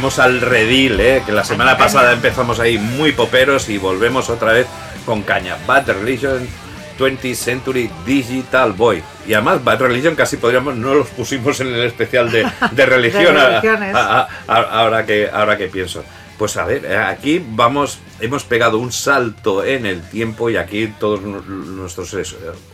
volvemos 0.07 0.19
al 0.19 0.39
redil, 0.41 0.99
¿eh? 1.01 1.21
que 1.25 1.33
la 1.33 1.43
semana 1.43 1.77
pasada 1.77 2.13
empezamos 2.13 2.61
ahí 2.61 2.77
muy 2.77 3.11
poperos 3.11 3.67
y 3.67 3.77
volvemos 3.77 4.29
otra 4.29 4.53
vez 4.53 4.65
con 5.05 5.21
caña. 5.23 5.57
Bad 5.67 5.87
Religion 5.89 6.47
20th 6.97 7.35
Century 7.35 7.89
Digital 8.05 8.71
Boy. 8.71 9.03
Y 9.27 9.33
además 9.33 9.61
Bad 9.65 9.81
Religion 9.81 10.15
casi 10.15 10.37
podríamos, 10.37 10.77
no 10.77 10.93
los 10.95 11.07
pusimos 11.09 11.59
en 11.59 11.67
el 11.67 11.83
especial 11.83 12.31
de, 12.31 12.47
de 12.71 12.85
religión, 12.85 13.35
De 13.35 13.41
a- 13.41 13.49
religiones. 13.49 13.95
a- 13.95 14.19
a- 14.21 14.27
a- 14.47 14.61
ahora, 14.79 15.05
que, 15.05 15.29
ahora 15.31 15.57
que 15.57 15.67
pienso. 15.67 16.05
Pues 16.37 16.55
a 16.55 16.63
ver, 16.65 16.85
eh, 16.85 16.95
aquí 16.97 17.43
vamos, 17.45 17.99
hemos 18.21 18.45
pegado 18.45 18.77
un 18.77 18.93
salto 18.93 19.65
en 19.65 19.85
el 19.85 20.01
tiempo 20.09 20.49
y 20.49 20.55
aquí 20.55 20.87
todos 20.99 21.21
nu- 21.21 21.41
nuestros 21.41 22.13
eh, 22.13 22.23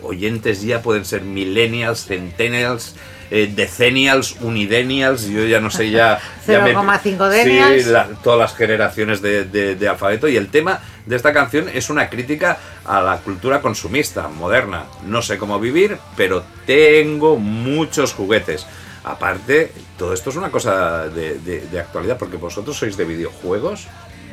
oyentes 0.04 0.62
ya 0.62 0.84
pueden 0.84 1.04
ser 1.06 1.22
millennials, 1.24 2.06
centennials, 2.06 2.96
eh, 3.36 3.52
decennials, 3.54 4.36
unidenials, 4.42 5.25
yo 5.28 5.44
ya 5.46 5.60
no 5.60 5.70
sé 5.72 5.90
ya... 5.90 6.20
ya 6.48 6.60
me- 6.62 6.74
0,5 6.75 7.30
denials. 7.30 7.84
Sí, 7.84 7.90
la- 7.90 8.08
todas 8.24 8.40
las 8.40 8.56
generaciones 8.56 9.22
de, 9.22 9.46
de- 9.46 9.75
de 9.75 9.88
alfabeto 9.88 10.28
y 10.28 10.38
el 10.38 10.50
tema 10.50 10.80
de 11.08 11.16
esta 11.16 11.34
canción 11.34 11.68
es 11.74 11.90
una 11.90 12.10
crítica 12.10 12.58
a 12.86 13.02
la 13.02 13.18
cultura 13.18 13.60
consumista 13.62 14.28
moderna. 14.28 14.84
No 15.06 15.22
sé 15.24 15.38
cómo 15.40 15.60
vivir, 15.60 15.98
pero 16.16 16.44
tengo 16.68 17.38
muchos 17.38 18.13
juguetes. 18.13 18.66
Aparte, 19.04 19.72
todo 19.98 20.13
esto 20.13 20.30
es 20.30 20.36
una 20.36 20.50
cosa 20.52 21.08
de, 21.10 21.40
de- 21.40 21.62
de 21.62 21.80
actualidad 21.80 22.18
porque 22.18 22.38
vosotros 22.38 22.78
sois 22.78 22.96
de 22.96 23.04
videojuegos. 23.06 23.88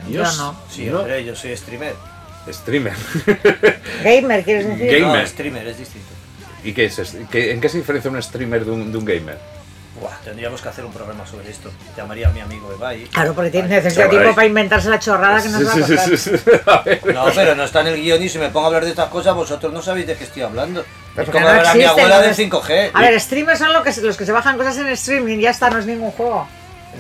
Yo 0.09 0.23
no. 0.23 0.57
Sí, 0.71 0.87
no, 0.87 1.01
hombre, 1.01 1.25
yo 1.25 1.35
soy 1.35 1.57
streamer. 1.57 1.95
Streamer. 2.51 2.95
Gamer, 4.03 4.45
¿quieres 4.45 4.67
decir? 4.67 5.01
Gamer. 5.01 5.21
No, 5.23 5.27
streamer 5.27 5.67
es 5.69 5.79
distinto. 5.79 6.09
¿Y 6.65 6.73
qué 6.73 6.85
es? 6.87 7.01
¿Qué- 7.31 7.53
¿En 7.53 7.61
qué 7.61 7.69
se 7.69 7.79
diferencia 7.79 8.11
un 8.11 8.23
streamer 8.23 8.65
de 8.65 8.71
un, 8.71 8.93
de 8.93 8.99
un 8.99 9.05
gamer? 9.05 9.39
Buah, 10.01 10.17
tendríamos 10.25 10.63
que 10.63 10.69
hacer 10.69 10.85
un 10.85 10.93
programa 10.93 11.27
sobre 11.27 11.51
esto. 11.51 11.71
Llamaría 11.97 12.29
a 12.29 12.33
mi 12.33 12.41
amigo 12.41 12.73
Ebai. 12.73 13.05
Claro, 13.07 13.35
porque 13.35 13.51
tiene 13.51 13.69
necesita 13.69 14.05
Chaval, 14.05 14.19
tiempo 14.19 14.35
para 14.35 14.47
inventarse 14.47 14.89
la 14.89 14.99
chorrada 14.99 15.43
que 15.43 15.49
nos 15.49 15.67
va 15.67 15.73
a 15.73 15.75
Sí, 15.75 15.83
sí, 15.83 15.89
contar. 15.89 16.09
sí, 16.09 16.17
sí, 16.17 16.39
sí. 16.39 16.51
A 16.67 16.83
ver. 16.83 17.15
No, 17.15 17.25
pero 17.35 17.55
no 17.55 17.65
está 17.65 17.81
en 17.83 17.89
el 17.89 17.97
guion 18.01 18.23
y 18.23 18.29
si 18.29 18.39
me 18.39 18.49
pongo 18.51 18.67
a 18.67 18.69
hablar 18.69 18.85
de 18.85 18.91
estas 18.91 19.09
cosas, 19.09 19.35
vosotros 19.35 19.73
no 19.73 19.83
sabéis 19.83 20.07
de 20.07 20.15
qué 20.17 20.25
estoy 20.25 20.43
hablando. 20.43 20.85
Pero 21.15 21.25
es 21.27 21.31
como 21.33 21.45
no 21.45 21.51
hablar 21.51 21.67
a 21.67 21.75
mi 21.75 21.85
abuela 21.85 22.21
del 22.21 22.31
entonces- 22.31 22.47
5G. 22.47 22.91
A 22.95 23.01
ver, 23.03 23.21
streamers 23.21 23.59
son 23.59 23.73
lo 23.73 23.83
que, 23.83 23.93
los 24.01 24.17
que 24.17 24.25
se 24.27 24.33
bajan 24.33 24.57
cosas 24.57 24.79
en 24.79 24.87
streaming, 24.89 25.39
ya 25.39 25.51
está, 25.51 25.69
no 25.71 25.79
es 25.81 25.87
ningún 25.87 26.13
juego. 26.13 26.49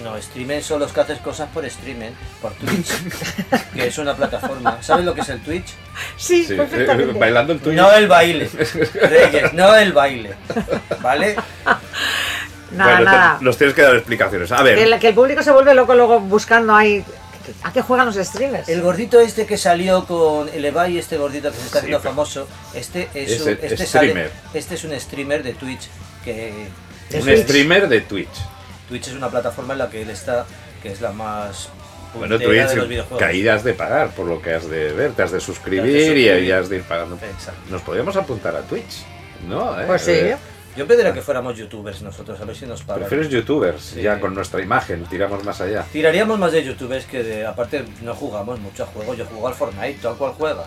No, 0.04 0.20
streamer 0.23 0.62
son 0.62 0.80
los 0.80 0.92
que 0.92 1.00
haces 1.00 1.18
cosas 1.18 1.49
por 1.52 1.64
streaming, 1.66 2.12
por 2.40 2.52
Twitch, 2.54 2.88
que 3.75 3.87
es 3.88 3.99
una 3.99 4.14
plataforma. 4.16 4.78
¿Sabes 4.82 5.04
lo 5.04 5.14
que 5.14 5.20
es 5.20 5.28
el 5.28 5.40
Twitch? 5.42 5.66
Sí, 6.16 6.44
Sí, 6.47 6.54
perfectamente. 6.54 7.12
eh, 7.12 7.18
bailando 7.18 7.52
el 7.52 7.61
tuyo. 7.61 7.82
No 7.82 7.92
el 7.92 8.06
baile. 8.09 8.49
Reyes, 8.94 9.52
no 9.52 9.75
el 9.75 9.92
baile. 9.92 10.35
¿Vale? 11.02 11.37
Nada, 12.73 12.97
Bueno, 12.99 13.11
nada. 13.11 13.38
nos 13.40 13.56
tienes 13.59 13.75
que 13.75 13.82
dar 13.82 13.97
explicaciones. 13.97 14.52
A 14.52 14.62
ver. 14.62 14.76
Que, 14.76 14.85
el, 14.85 14.99
que 15.00 15.09
el 15.09 15.14
público 15.14 15.42
se 15.42 15.50
vuelve 15.50 15.75
loco 15.75 15.92
luego 15.94 16.20
buscando 16.20 16.75
ahí. 16.75 17.04
¿A 17.64 17.73
qué 17.73 17.82
juegan 17.82 18.06
los 18.06 18.14
streamers? 18.14 18.68
El 18.68 18.80
gordito 18.80 19.18
este 19.18 19.44
que 19.44 19.56
salió 19.56 20.04
con 20.06 20.49
el 20.50 20.64
Ebai, 20.64 20.97
este 20.99 21.16
gordito 21.16 21.50
que 21.50 21.56
se 21.56 21.66
está 21.66 21.78
haciendo 21.78 21.99
famoso, 21.99 22.47
este 22.75 23.09
es, 23.12 23.32
Es 23.32 23.40
un, 23.40 23.49
este 23.61 23.87
streamer. 23.87 24.30
sale- 24.30 24.30
este 24.54 24.75
es 24.76 24.85
un 24.85 25.00
streamer 25.00 25.42
de 25.42 25.54
Twitch 25.54 25.88
que 26.25 26.68
de 27.11 27.20
un 27.20 27.37
streamer 27.38 27.88
de 27.88 28.02
Twitch. 28.02 28.28
Twitch 28.90 29.09
es 29.09 29.14
una 29.14 29.30
plataforma 29.30 29.73
en 29.73 29.78
la 29.78 29.88
que 29.88 30.02
él 30.02 30.11
está, 30.11 30.44
que 30.82 30.92
es 30.92 31.00
la 31.00 31.12
más 31.12 31.70
Bueno, 32.14 32.37
de 32.37 32.44
los 32.47 32.73
Twitch, 32.73 32.88
videojuegos. 32.88 33.18
que 33.18 33.25
ahí 33.25 33.49
has 33.49 33.64
de 33.64 33.73
pagar 33.73 34.11
por 34.11 34.26
lo 34.26 34.43
que 34.43 34.52
has 34.52 34.69
de 34.69 34.93
ver, 34.93 35.12
te 35.12 35.23
has 35.23 35.30
de 35.30 35.41
suscribir, 35.41 35.80
has 35.80 35.86
de 35.86 36.04
suscribir. 36.06 36.43
y 36.45 36.50
has 36.52 36.69
de 36.69 36.76
ir 36.76 36.82
pagando. 36.82 37.17
Exacto. 37.17 37.60
Nos 37.71 37.80
podríamos 37.82 38.14
apuntar 38.17 38.54
a 38.56 38.60
Twitch, 38.62 39.04
¿no? 39.49 39.80
¿Eh? 39.80 39.84
Pues 39.86 40.02
sí. 40.02 40.10
Eh, 40.12 40.36
Yo 40.76 40.86
pediría 40.86 41.12
que 41.12 41.21
fuéramos 41.23 41.56
youtubers 41.56 42.00
nosotros, 42.02 42.41
a 42.41 42.45
ver 42.45 42.54
si 42.56 42.64
nos 42.67 42.82
pagan. 42.82 43.00
Prefieres 43.00 43.28
youtubers, 43.28 43.82
Sí. 43.82 44.02
ya 44.02 44.21
con 44.21 44.34
nuestra 44.34 44.60
imagen, 44.62 45.04
tiramos 45.06 45.43
más 45.45 45.60
allá. 45.60 45.84
Tiraríamos 45.93 46.38
más 46.38 46.52
de 46.52 46.62
youtubers 46.64 47.06
que 47.06 47.23
de, 47.25 47.45
aparte 47.47 47.84
no 48.02 48.14
jugamos 48.14 48.60
mucho 48.60 48.84
a 48.84 48.86
juegos, 48.86 49.17
yo 49.19 49.25
juego 49.26 49.49
al 49.49 49.54
Fortnite, 49.54 49.99
¿tú 50.02 50.08
a 50.08 50.17
cuál 50.17 50.32
juegas? 50.32 50.67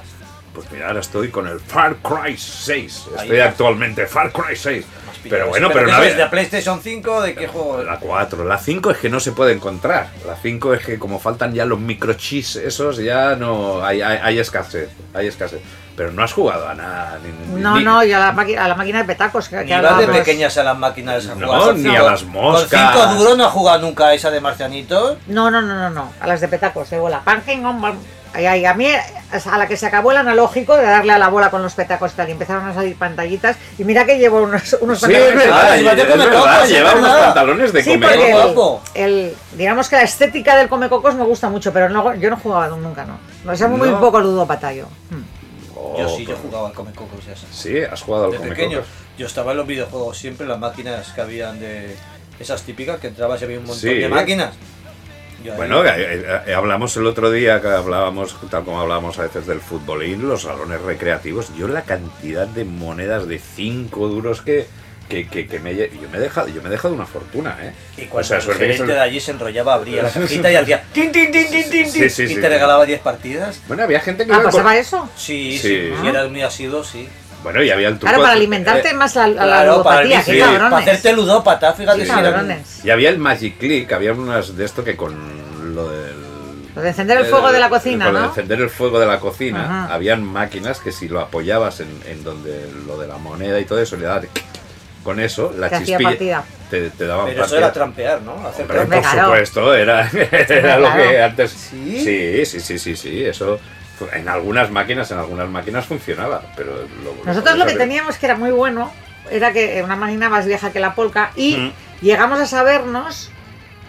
Pues 0.53 0.71
mira, 0.71 0.87
ahora 0.87 0.99
estoy 0.99 1.29
con 1.29 1.47
el 1.47 1.59
Far 1.59 1.95
Cry 1.97 2.37
6. 2.37 3.05
Ahí 3.17 3.23
Estoy 3.23 3.39
actualmente 3.39 4.05
Far 4.05 4.31
Cry 4.31 4.55
6. 4.55 4.85
Más 5.07 5.17
Pero 5.27 5.47
bueno, 5.47 5.69
pero 5.69 5.85
¿qué 5.85 5.91
no 5.91 5.97
sabes, 5.97 6.17
¿De 6.17 6.25
PlayStation 6.27 6.79
5 6.81 7.21
de 7.21 7.33
qué 7.33 7.47
juego? 7.47 7.81
La 7.83 7.97
4, 7.97 8.43
la 8.45 8.57
5 8.59 8.91
es 8.91 8.97
que 8.97 9.09
no 9.09 9.19
se 9.19 9.31
puede 9.31 9.53
encontrar. 9.53 10.09
La 10.27 10.35
5 10.35 10.73
es 10.75 10.85
que 10.85 10.99
como 10.99 11.19
faltan 11.19 11.53
ya 11.53 11.65
los 11.65 11.79
microchips 11.79 12.57
esos, 12.57 12.97
ya 12.97 13.35
no 13.35 13.83
hay, 13.83 14.01
hay, 14.01 14.19
hay 14.21 14.39
escasez, 14.39 14.89
hay 15.13 15.27
escasez. 15.27 15.61
Pero 15.95 16.11
no 16.11 16.23
has 16.23 16.33
jugado 16.33 16.67
a 16.67 16.73
nada. 16.73 17.19
ni- 17.23 17.61
No, 17.61 17.77
ni- 17.77 17.83
no, 17.83 18.03
y 18.03 18.11
a 18.11 18.19
la, 18.19 18.29
a 18.29 18.67
la 18.67 18.75
máquina 18.75 18.99
de 18.99 19.05
petacos 19.05 19.47
que, 19.47 19.57
Ni 19.57 19.67
que 19.67 19.75
de 19.75 20.07
pequeñas 20.07 20.57
a 20.57 20.63
las 20.63 20.77
máquinas 20.77 21.27
a 21.27 21.35
No, 21.35 21.71
ni 21.73 21.83
cinco- 21.83 21.97
a 21.97 22.11
las 22.11 22.23
moscas. 22.25 22.91
Con 22.93 23.01
5 23.09 23.15
duros 23.15 23.37
no 23.37 23.45
has 23.45 23.51
jugado 23.51 23.79
nunca 23.79 24.07
a 24.07 24.13
esa 24.13 24.29
de 24.31 24.41
Marcianitos. 24.41 25.17
No, 25.27 25.49
no, 25.51 25.61
no, 25.61 25.75
no, 25.77 25.89
no, 25.91 26.11
a 26.19 26.27
las 26.27 26.41
de 26.41 26.47
petacos, 26.47 26.89
de 26.89 26.97
bola. 26.99 27.21
Pangen. 27.23 27.63
Ay, 28.35 28.47
ay, 28.47 28.65
a 28.65 28.73
mí, 28.73 28.87
a 28.89 29.57
la 29.59 29.67
que 29.67 29.77
se 29.77 29.85
acabó 29.85 30.09
el 30.11 30.17
analógico 30.17 30.75
de 30.75 30.83
darle 30.85 31.13
a 31.13 31.19
la 31.19 31.27
bola 31.29 31.51
con 31.51 31.61
los 31.61 31.73
petacos 31.75 32.13
tal, 32.13 32.29
y 32.29 32.31
empezaron 32.31 32.67
a 32.67 32.73
salir 32.73 32.95
pantallitas. 32.97 33.57
Y 33.77 33.83
mira 33.83 34.05
que 34.05 34.17
llevo 34.17 34.41
unos, 34.41 34.75
unos 34.81 34.99
Sí, 34.99 35.05
es 35.13 35.19
pantalones. 35.19 35.35
verdad, 35.35 35.61
Ah, 35.63 35.75
es 35.75 35.81
igual 35.81 35.95
te 35.95 36.07
come 36.07 36.25
verdad, 36.25 36.65
lleva 36.67 36.89
es 36.89 36.95
unos 36.95 37.11
pantalones 37.11 37.73
de 37.73 37.83
Sí, 37.83 37.91
comer. 37.91 38.09
porque 38.55 38.79
el, 38.95 39.35
digamos 39.55 39.87
que 39.87 39.95
la 39.97 40.01
estética 40.03 40.55
del 40.57 40.67
comecocos 40.67 41.13
me 41.15 41.23
gusta 41.25 41.47
mucho, 41.49 41.71
pero 41.71 41.89
no, 41.89 42.15
yo 42.15 42.29
no 42.31 42.37
jugaba 42.37 42.67
nunca, 42.69 43.05
no. 43.05 43.19
No 43.43 43.55
sé 43.55 43.67
muy 43.67 43.89
No. 43.89 43.99
poco 43.99 44.19
ludopatayo. 44.19 44.87
Hmm. 45.11 45.21
Oh, 45.75 45.99
yo 45.99 46.09
sí, 46.09 46.25
yo 46.25 46.35
jugaba 46.37 46.69
al 46.69 46.73
Come 46.73 46.91
Cocos 46.93 47.19
y 47.27 47.31
eso. 47.31 47.45
Sí, 47.51 47.77
has 47.83 48.01
jugado 48.01 48.25
al 48.25 48.31
De 48.31 48.37
Come 48.37 48.49
pequeño. 48.49 48.77
Cocos. 48.79 48.91
Yo 49.17 49.27
estaba 49.27 49.51
en 49.51 49.57
los 49.57 49.67
videojuegos 49.67 50.17
siempre, 50.17 50.47
las 50.47 50.57
máquinas 50.57 51.11
que 51.11 51.21
habían 51.21 51.59
de. 51.59 51.95
Esas 52.39 52.63
típicas 52.63 52.99
que 52.99 53.07
entrabas 53.07 53.39
y 53.41 53.43
había 53.45 53.59
un 53.59 53.65
montón 53.65 53.79
Sí. 53.81 53.93
de 53.93 54.09
máquinas. 54.09 54.55
Bueno, 55.55 55.85
eh, 55.85 56.41
eh, 56.47 56.53
hablamos 56.53 56.95
el 56.97 57.05
otro 57.07 57.29
día, 57.31 57.61
que 57.61 57.67
hablábamos, 57.67 58.35
tal 58.49 58.63
como 58.63 58.79
hablábamos 58.81 59.19
a 59.19 59.23
veces 59.23 59.45
del 59.45 59.59
futbolín, 59.59 60.27
los 60.27 60.43
salones 60.43 60.81
recreativos. 60.81 61.53
Yo 61.57 61.67
la 61.67 61.81
cantidad 61.83 62.47
de 62.47 62.63
monedas 62.65 63.27
de 63.27 63.39
5 63.39 64.07
duros 64.07 64.41
que, 64.41 64.65
que, 65.09 65.27
que, 65.27 65.47
que 65.47 65.59
me, 65.59 65.75
yo 65.75 65.85
me 66.11 66.17
he 66.17 66.21
dejado, 66.21 66.47
yo 66.47 66.61
me 66.61 66.69
he 66.69 66.71
dejado 66.71 66.93
una 66.93 67.05
fortuna, 67.05 67.57
¿eh? 67.61 67.73
Y 67.97 68.05
cuando 68.05 68.21
O 68.21 68.23
sea, 68.23 68.37
el 68.37 68.43
suerte 68.43 68.59
que 68.67 68.71
gerente 68.73 68.87
se- 68.93 68.97
de 68.97 68.99
allí 69.01 69.19
se 69.19 69.31
enrollaba, 69.31 69.73
abría 69.73 70.03
la 70.03 70.09
cajita 70.13 70.51
y 70.51 70.55
hacía 70.55 70.83
tin, 70.93 71.11
tin, 71.11 71.29
tin, 71.31 71.49
tin, 71.49 71.69
tin, 71.69 71.89
Sí, 71.91 72.09
sí, 72.09 72.23
y 72.23 72.27
sí, 72.27 72.35
te 72.35 72.41
sí. 72.41 72.47
regalaba 72.47 72.85
10 72.85 73.01
partidas. 73.01 73.59
Bueno, 73.67 73.83
había 73.83 73.99
gente 73.99 74.25
que... 74.25 74.31
Ah, 74.31 74.35
iba 74.35 74.43
con- 74.43 74.51
¿pasaba 74.51 74.77
eso? 74.77 75.09
Sí, 75.17 75.57
Sí. 75.61 75.67
sí, 75.67 75.93
si 76.01 76.07
eras 76.07 76.29
muy 76.29 76.41
asiduo, 76.41 76.83
sí. 76.83 77.07
Bueno, 77.43 77.61
y 77.61 77.69
había 77.69 77.89
el 77.89 77.95
truco... 77.95 78.07
Claro, 78.07 78.21
para 78.23 78.33
alimentarte 78.33 78.89
eh, 78.89 78.93
más 78.93 79.15
la, 79.15 79.23
a 79.23 79.27
la 79.27 79.33
Claro, 79.43 79.83
para, 79.83 80.01
ludopatía, 80.03 80.23
qué 80.23 80.33
sí, 80.33 80.39
para 80.39 80.57
cabrones. 80.59 80.87
hacerte 80.87 81.13
ludópata, 81.13 81.73
fíjate 81.73 82.03
era- 82.03 82.13
cabrones. 82.21 82.85
y 82.85 82.89
había 82.89 83.09
el 83.09 83.17
Magic 83.17 83.57
Click, 83.57 83.91
había 83.91 84.13
unas 84.13 84.55
de 84.55 84.65
esto 84.65 84.83
que 84.83 84.95
con 84.95 85.13
lo 85.75 85.89
del... 85.89 86.13
Lo 86.75 86.81
de 86.81 86.89
encender 86.89 87.17
el 87.19 87.25
fuego 87.25 87.51
de 87.51 87.59
la 87.59 87.69
cocina, 87.69 88.05
con 88.05 88.13
lo 88.13 88.19
de 88.21 88.25
¿no? 88.25 88.31
encender 88.31 88.61
el 88.61 88.69
fuego 88.69 88.99
de 88.99 89.05
la 89.05 89.19
cocina, 89.19 89.63
Ajá. 89.83 89.93
habían 89.93 90.23
máquinas 90.23 90.79
que 90.79 90.91
si 90.91 91.07
lo 91.07 91.19
apoyabas 91.19 91.81
en, 91.81 91.89
en 92.07 92.23
donde 92.23 92.67
lo 92.87 92.97
de 92.97 93.07
la 93.07 93.17
moneda 93.17 93.59
y 93.59 93.65
todo 93.65 93.79
eso, 93.79 93.95
le 93.97 94.05
dabas 94.05 94.25
con 95.03 95.19
eso, 95.19 95.53
la 95.57 95.69
Te 95.69 95.83
chispilla 95.83 96.43
te, 96.71 96.89
te 96.89 97.05
daban 97.05 97.25
Pero 97.25 97.33
eso 97.33 97.41
partida. 97.41 97.57
era 97.59 97.73
trampear, 97.73 98.21
¿no? 98.21 98.47
Hacer 98.47 98.65
Hombre, 98.71 99.01
por 99.01 99.05
supuesto, 99.19 99.75
era, 99.75 100.09
era 100.49 100.79
lo 100.79 100.91
que 100.95 101.21
antes. 101.21 101.51
¿Sí? 101.51 102.01
sí, 102.03 102.45
sí, 102.45 102.59
sí, 102.61 102.79
sí, 102.79 102.95
sí, 102.95 103.23
eso 103.25 103.59
en 104.11 104.27
algunas 104.27 104.69
máquinas, 104.71 105.09
en 105.11 105.19
algunas 105.19 105.49
máquinas 105.49 105.85
funcionaba, 105.85 106.41
pero 106.55 106.71
lo- 107.03 107.15
Nosotros 107.25 107.57
lo 107.57 107.65
que 107.65 107.73
teníamos 107.73 108.17
que 108.17 108.25
era 108.25 108.35
muy 108.35 108.51
bueno 108.51 108.91
era 109.31 109.53
que 109.53 109.81
una 109.83 109.95
máquina 109.95 110.29
más 110.29 110.45
vieja 110.45 110.71
que 110.71 110.79
la 110.79 110.95
polka 110.95 111.31
y 111.35 111.55
Mm. 111.57 111.71
llegamos 112.01 112.39
a 112.39 112.45
sabernos 112.45 113.29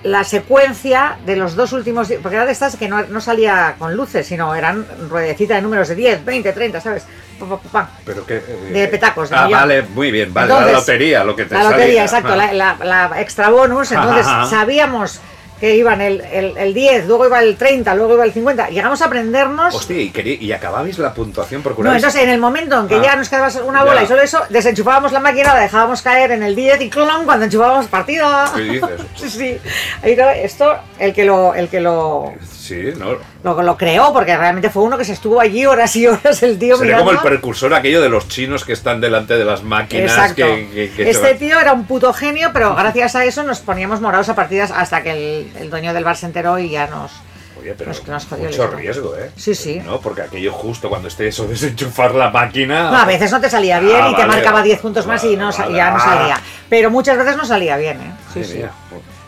la 0.05 0.23
secuencia 0.23 1.17
de 1.25 1.35
los 1.37 1.55
dos 1.57 1.73
últimos 1.73 2.13
porque 2.23 2.37
era 2.37 2.45
de 2.45 2.53
estas 2.53 2.77
que 2.77 2.89
no, 2.89 3.03
no 3.07 3.21
salía 3.23 3.75
con 3.79 3.95
luces 3.97 4.27
sino 4.27 4.55
eran 4.55 4.87
ruedecitas 5.09 5.57
de 5.57 5.63
números 5.63 5.89
de 5.89 5.95
10, 5.95 6.25
20, 6.25 6.53
30, 6.53 6.81
¿sabes? 6.81 7.05
Pa, 7.41 7.47
pa, 7.47 7.57
pa, 7.57 7.91
pero 8.05 8.25
que, 8.27 8.37
eh, 8.37 8.71
De 8.71 8.87
petacos, 8.89 9.31
de 9.31 9.37
Ah, 9.37 9.47
millón. 9.47 9.61
vale, 9.61 9.83
muy 9.83 10.11
bien, 10.11 10.33
vale, 10.35 10.49
la 10.49 10.55
Entonces, 10.59 10.79
lotería, 10.79 11.25
lo 11.25 11.35
que 11.35 11.47
te 11.47 11.55
La 11.55 11.63
salía. 11.63 11.77
lotería, 11.79 12.03
exacto, 12.05 12.33
Ah. 12.33 12.37
la, 12.37 12.53
la- 12.53 12.77
la 12.83 13.21
extra 13.23 13.49
bonus, 13.49 13.91
entonces 13.93 14.27
Ajá. 14.27 14.47
sabíamos 14.47 15.21
que 15.65 15.77
iban 15.77 16.01
el, 16.03 16.21
el, 16.21 16.57
el 16.59 16.75
10, 16.75 17.07
luego 17.07 17.25
iba 17.27 17.41
el 17.41 17.57
30, 17.57 17.95
luego 17.95 18.15
iba 18.15 18.25
el 18.25 18.33
50, 18.35 18.69
llegamos 18.69 19.01
a 19.01 19.07
aprendernos... 19.07 19.75
Hostia, 19.75 19.99
y, 19.99 20.11
querí- 20.13 20.39
y 20.39 20.53
acababais 20.53 20.99
la 20.99 21.15
puntuación 21.15 21.63
por 21.63 21.79
No, 21.79 21.95
entonces 21.95 22.23
en 22.23 22.29
el 22.29 22.39
momento 22.39 22.79
en 22.79 22.87
que 22.87 22.97
Ah. 22.97 23.03
ya 23.03 23.17
nos 23.17 23.31
quedaba 23.31 23.49
una 23.65 23.83
bola 23.83 24.01
Ya. 24.01 24.03
y 24.03 24.07
solo 24.07 24.21
eso, 24.21 24.41
desenchufábamos 24.51 25.13
la 25.13 25.21
máquina, 25.21 25.55
la 25.55 25.61
dejábamos 25.61 26.03
caer 26.03 26.33
en 26.33 26.43
el 26.43 26.55
10 26.55 26.83
y 26.83 26.91
clon 26.91 27.25
cuando 27.25 27.47
enchufábamos 27.47 27.87
partida. 27.87 28.53
¿Qué 28.55 28.61
dices? 28.63 28.91
Sí, 29.17 29.31
sí. 29.31 29.59
Ahí 30.03 30.15
no, 30.17 30.29
esto, 30.29 30.75
el 30.99 31.15
que 31.15 31.25
lo, 31.25 31.55
el 31.55 31.69
que 31.69 31.81
lo, 31.81 32.35
Sí, 32.65 32.95
¿no? 32.97 33.19
lo, 33.43 33.63
lo 33.63 33.77
creó, 33.77 34.11
porque 34.15 34.35
realmente 34.35 34.71
fue 34.71 34.85
uno 34.85 34.97
que 34.97 35.05
se 35.05 35.13
estuvo 35.13 35.39
allí 35.39 35.67
horas 35.67 35.95
y 35.97 36.07
horas 36.07 36.43
el 36.43 36.59
tío 36.59 36.77
Sería 36.79 36.95
mirando. 36.97 37.05
como 37.05 37.11
el 37.23 37.29
precursor 37.29 37.75
aquello 37.75 38.01
de 38.01 38.09
los 38.09 38.27
chinos 38.29 38.65
que 38.65 38.73
están 38.73 39.03
delante 39.03 39.37
de 39.37 39.45
las 39.45 39.63
máquinas. 39.63 40.11
Exacto. 40.13 40.47
Que, 40.47 40.71
que- 40.73 40.91
que 40.97 41.05
se 41.05 41.11
este 41.11 41.35
tío 41.35 41.61
era 41.61 41.75
un 41.75 41.85
puto 41.85 42.13
genio, 42.15 42.51
pero 42.55 42.75
gracias 42.75 43.17
a 43.17 43.25
eso 43.27 43.43
nos 43.43 43.59
poníamos 43.61 44.01
morados 44.01 44.31
a 44.31 44.35
partidas 44.35 44.71
hasta 44.71 45.03
que 45.03 45.11
el, 45.11 45.53
el 45.61 45.69
dueño 45.69 45.93
del 45.93 46.05
bar 46.05 46.17
se 46.17 46.25
enteró 46.25 46.59
y 46.59 46.71
ya 46.71 46.87
nos... 46.87 47.13
Oye, 47.61 47.75
pero 47.77 47.91
nos- 47.91 48.31
mucho 48.39 48.67
riesgo, 48.69 49.15
¿eh? 49.17 49.31
Sí, 49.37 49.55
sí. 49.55 49.81
¿No? 49.85 50.01
Porque 50.01 50.23
aquello 50.23 50.51
justo 50.53 50.89
cuando 50.89 51.09
esté 51.09 51.29
eso 51.29 51.47
desenchufar 51.47 52.15
la 52.15 52.31
máquina. 52.31 52.91
No, 52.91 52.97
a 52.97 53.05
veces 53.05 53.31
no 53.31 53.41
te 53.43 53.51
salía 53.51 53.79
bien 53.79 53.97
Ah, 54.01 54.09
y 54.11 54.17
te 54.17 54.25
marcaba 54.25 54.63
10 54.63 54.81
puntos 54.81 55.07
más 55.07 55.23
y 55.25 55.37
no, 55.37 55.51
Vale, 55.53 55.75
ya 55.77 55.91
no 55.91 56.01
salía. 56.01 56.41
Pero 56.71 56.91
muchas 56.91 57.19
veces 57.19 57.37
no 57.37 57.45
salía 57.45 57.77
bien, 57.77 58.01
¿eh? 58.01 58.13
Sí, 58.33 58.43
sí. 58.43 58.55
mía. 58.59 58.71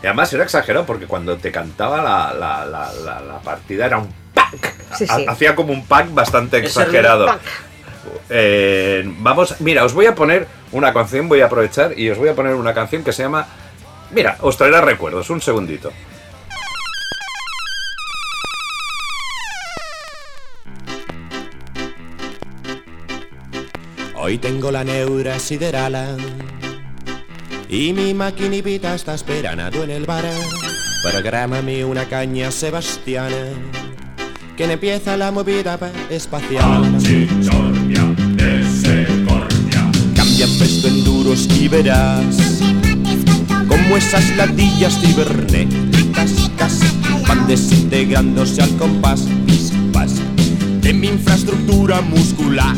Y 0.03 0.05
además 0.05 0.31
era 0.33 0.43
exagerado 0.43 0.85
porque 0.85 1.05
cuando 1.07 1.37
te 1.37 1.51
cantaba 1.51 2.01
la, 2.01 2.33
la- 2.33 2.65
la- 2.65 2.93
la- 2.93 3.19
la 3.21 3.39
partida 3.39 3.85
era 3.87 3.97
un 3.97 4.13
pack. 4.33 4.75
Sí, 4.95 5.05
Ha- 5.09 5.15
sí. 5.17 5.25
Hacía 5.27 5.55
como 5.55 5.73
un 5.73 5.85
pack 5.85 6.13
bastante 6.13 6.57
exagerado. 6.59 7.27
Eh, 8.29 9.03
vamos, 9.19 9.55
mira, 9.59 9.83
os 9.83 9.93
voy 9.93 10.05
a 10.05 10.15
poner 10.15 10.47
una 10.71 10.93
canción, 10.93 11.27
voy 11.27 11.41
a 11.41 11.45
aprovechar 11.47 11.97
y 11.97 12.09
os 12.09 12.17
voy 12.17 12.29
a 12.29 12.35
poner 12.35 12.53
una 12.55 12.73
canción 12.73 13.03
que 13.03 13.11
se 13.11 13.23
llama. 13.23 13.47
Mira, 14.11 14.37
os 14.41 14.55
traerá 14.55 14.81
recuerdos, 14.81 15.29
un 15.29 15.41
segundito. 15.41 15.91
Hoy 24.15 24.37
tengo 24.39 24.71
la 24.71 24.83
neura 24.83 25.39
sideral 25.39 26.17
y 27.69 27.93
mi 27.93 28.13
maquinipita 28.13 28.95
está 28.95 29.15
esperando 29.15 29.83
en 29.83 29.89
el 29.91 30.05
bar. 30.05 30.23
Prográmame 31.03 31.85
una 31.85 32.05
caña 32.05 32.51
sebastiana 32.51 33.35
que 34.55 34.71
empieza 34.71 35.15
la 35.17 35.31
movida 35.31 35.77
pa- 35.77 35.91
espacial. 36.09 36.83
Cambia 40.15 40.47
pesto 40.59 40.87
en 40.87 41.03
duros 41.03 41.47
y 41.59 41.67
verás 41.67 42.25
como 43.67 43.97
esas 43.97 44.35
latillas 44.35 44.97
cibernéticas 44.99 46.31
casi 46.57 46.85
van 47.27 47.47
desintegrándose 47.47 48.61
al 48.61 48.75
compás 48.77 49.21
pis, 49.45 49.71
pas, 49.93 50.11
de 50.81 50.93
mi 50.93 51.07
infraestructura 51.07 52.01
muscular. 52.01 52.75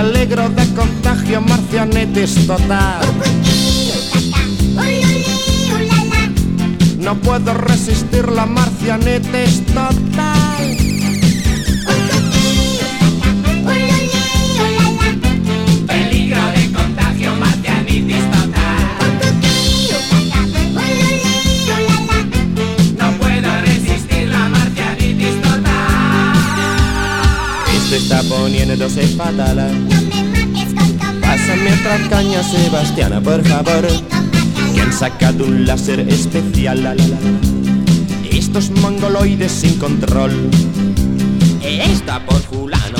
Peligro 0.00 0.48
de 0.48 0.66
contagio, 0.74 1.42
marcianetes 1.42 2.46
total. 2.46 3.02
No 6.96 7.14
puedo 7.16 7.52
resistir 7.52 8.26
la 8.30 8.46
marcianetes 8.46 9.62
total. 9.66 10.89
Está 28.10 28.28
poniéndose 28.28 29.06
fatal. 29.16 29.70
Pásame 31.20 31.72
otra 31.74 32.08
caña, 32.08 32.42
Sebastiana, 32.42 33.20
por 33.20 33.40
favor. 33.46 33.86
Que 34.74 34.80
han 34.80 34.92
sacado 34.92 35.44
un 35.44 35.64
láser 35.64 36.00
especial. 36.00 36.82
la, 36.82 36.94
la, 36.96 37.06
la. 37.06 37.18
Estos 38.32 38.70
mongoloides 38.70 39.52
sin 39.52 39.78
control. 39.78 40.32
Esta 41.62 42.18
por 42.26 42.40
fulano, 42.40 42.98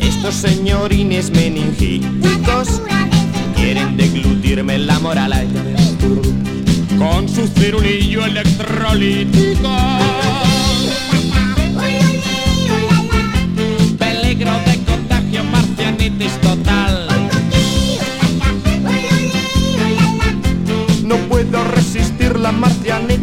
estos 0.00 0.34
señorines 0.34 1.30
meningíticos, 1.30 2.82
quieren 3.54 3.96
deglutirme 3.96 4.76
la 4.78 4.98
moral 4.98 5.46
con 6.98 7.28
su 7.28 7.46
cirulillo 7.46 8.26
electrolítico. 8.26 9.70
Peligro 13.98 14.52
de 14.66 14.78
contagio, 14.84 15.44
marcianitis 15.44 16.32
total. 16.40 17.06
No 21.04 21.16
puedo 21.28 21.62
resistir 21.64 22.36
la 22.36 22.50
marcianitis 22.50 23.19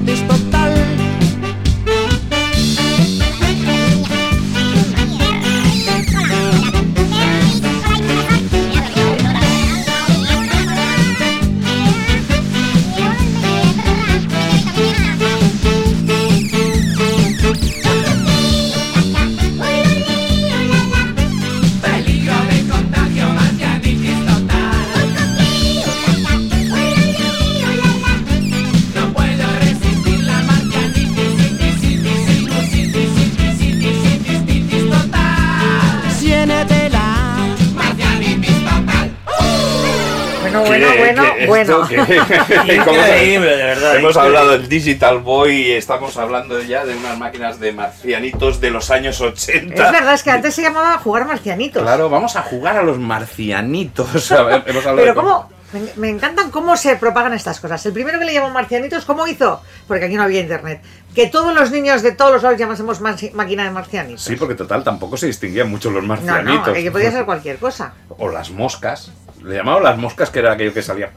Bueno, 40.68 40.88
bueno, 40.98 41.24
Que- 41.24 41.48
bueno, 41.48 41.88
que 41.88 41.98
bueno. 41.98 42.12
esto 42.12 42.66
que- 42.66 42.78
como- 42.84 42.98
Increíble, 42.98 43.50
de 43.58 43.64
verdad. 43.64 43.96
Hemos 43.96 44.12
increíble. 44.16 44.20
hablado 44.38 44.52
del 44.52 44.70
Digital 44.70 45.20
Boy 45.20 45.56
y 45.68 45.72
estamos 45.74 46.16
hablando 46.18 46.62
ya 46.62 46.86
de 46.86 46.96
unas 46.96 47.18
máquinas 47.18 47.60
de 47.60 47.72
marcianitos 47.72 48.60
de 48.62 48.72
los 48.72 48.92
años 48.92 49.20
80. 49.22 49.74
Es 49.74 49.92
verdad, 49.92 50.14
es 50.14 50.24
que 50.24 50.32
antes 50.32 50.56
se 50.56 50.62
llamaba 50.62 50.98
jugar 51.00 51.26
marcianitos. 51.26 51.82
Claro, 51.84 52.10
vamos 52.10 52.36
a 52.36 52.42
jugar 52.42 52.78
a 52.78 52.84
los 52.84 52.98
marcianitos. 52.98 54.32
A 54.32 54.44
ver, 54.44 54.64
hemos 54.68 54.86
hablado 54.86 54.98
Pero 55.08 55.16
cómo, 55.16 55.50
me, 55.74 55.82
me 55.96 56.10
encantan 56.10 56.50
cómo 56.52 56.78
se 56.78 56.96
propagan 56.96 57.34
estas 57.34 57.60
cosas. 57.60 57.86
El 57.86 57.94
primero 57.94 58.20
que 58.20 58.26
le 58.26 58.34
llamó 58.34 58.50
marcianitos, 58.50 59.06
¿cómo 59.06 59.28
hizo? 59.28 59.62
Porque 59.88 60.06
aquí 60.06 60.16
no 60.16 60.24
había 60.24 60.40
internet. 60.42 60.82
Que 61.14 61.28
todos 61.28 61.54
los 61.54 61.72
niños 61.72 62.04
de 62.04 62.12
todos 62.12 62.32
los 62.32 62.44
lados 62.44 62.60
llamásemos 62.60 63.02
máquina 63.02 63.64
de 63.64 63.72
marcianitos. 63.72 64.22
Sí, 64.24 64.36
porque 64.36 64.54
total 64.56 64.84
tampoco 64.84 65.18
se 65.18 65.26
distinguían 65.28 65.70
mucho 65.70 65.90
los 65.90 66.04
no, 66.04 66.10
marcianitos. 66.10 66.68
no, 66.68 66.74
que 66.74 66.92
podía 66.92 67.12
ser 67.12 67.26
cualquier 67.26 67.58
cosa. 67.58 67.94
O 68.10 68.30
las 68.30 68.52
moscas. 68.52 69.12
Le 69.48 69.56
llamaban 69.56 69.84
las 69.84 69.98
moscas 69.98 70.30
que 70.30 70.40
era 70.40 70.54
aquello 70.54 70.74
que 70.74 70.82
salía. 70.82 71.10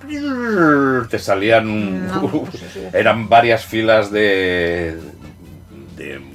Te 1.11 1.19
salían. 1.19 1.69
un- 1.69 2.07
No, 2.07 2.23
no 2.23 2.49
sé 2.53 2.59
si- 2.73 2.97
eran 2.97 3.29
varias 3.29 3.65
filas 3.65 4.11
de. 4.13 4.97
de 5.97 6.31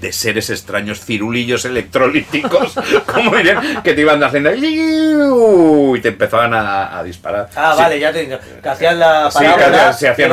de 0.00 0.14
seres 0.14 0.48
extraños, 0.48 1.04
cirulillos 1.04 1.66
electrolíticos, 1.66 2.72
como 3.12 3.36
dirían, 3.36 3.82
que 3.82 3.92
te 3.92 4.00
iban 4.00 4.24
haciendo 4.24 4.50
y 4.54 6.00
te 6.00 6.08
empezaban 6.08 6.54
a, 6.54 6.98
a 6.98 7.02
disparar. 7.04 7.50
Ah, 7.54 7.74
Sí. 7.76 7.82
vale, 7.82 8.00
ya 8.00 8.10
te 8.10 8.26
que 8.62 8.68
hacían 8.70 8.98
la 8.98 9.30
Sí, 9.30 9.36
parábola, 9.40 9.58
que 9.58 9.76
hacían- 9.76 9.94
se 9.94 10.08
hacían 10.08 10.28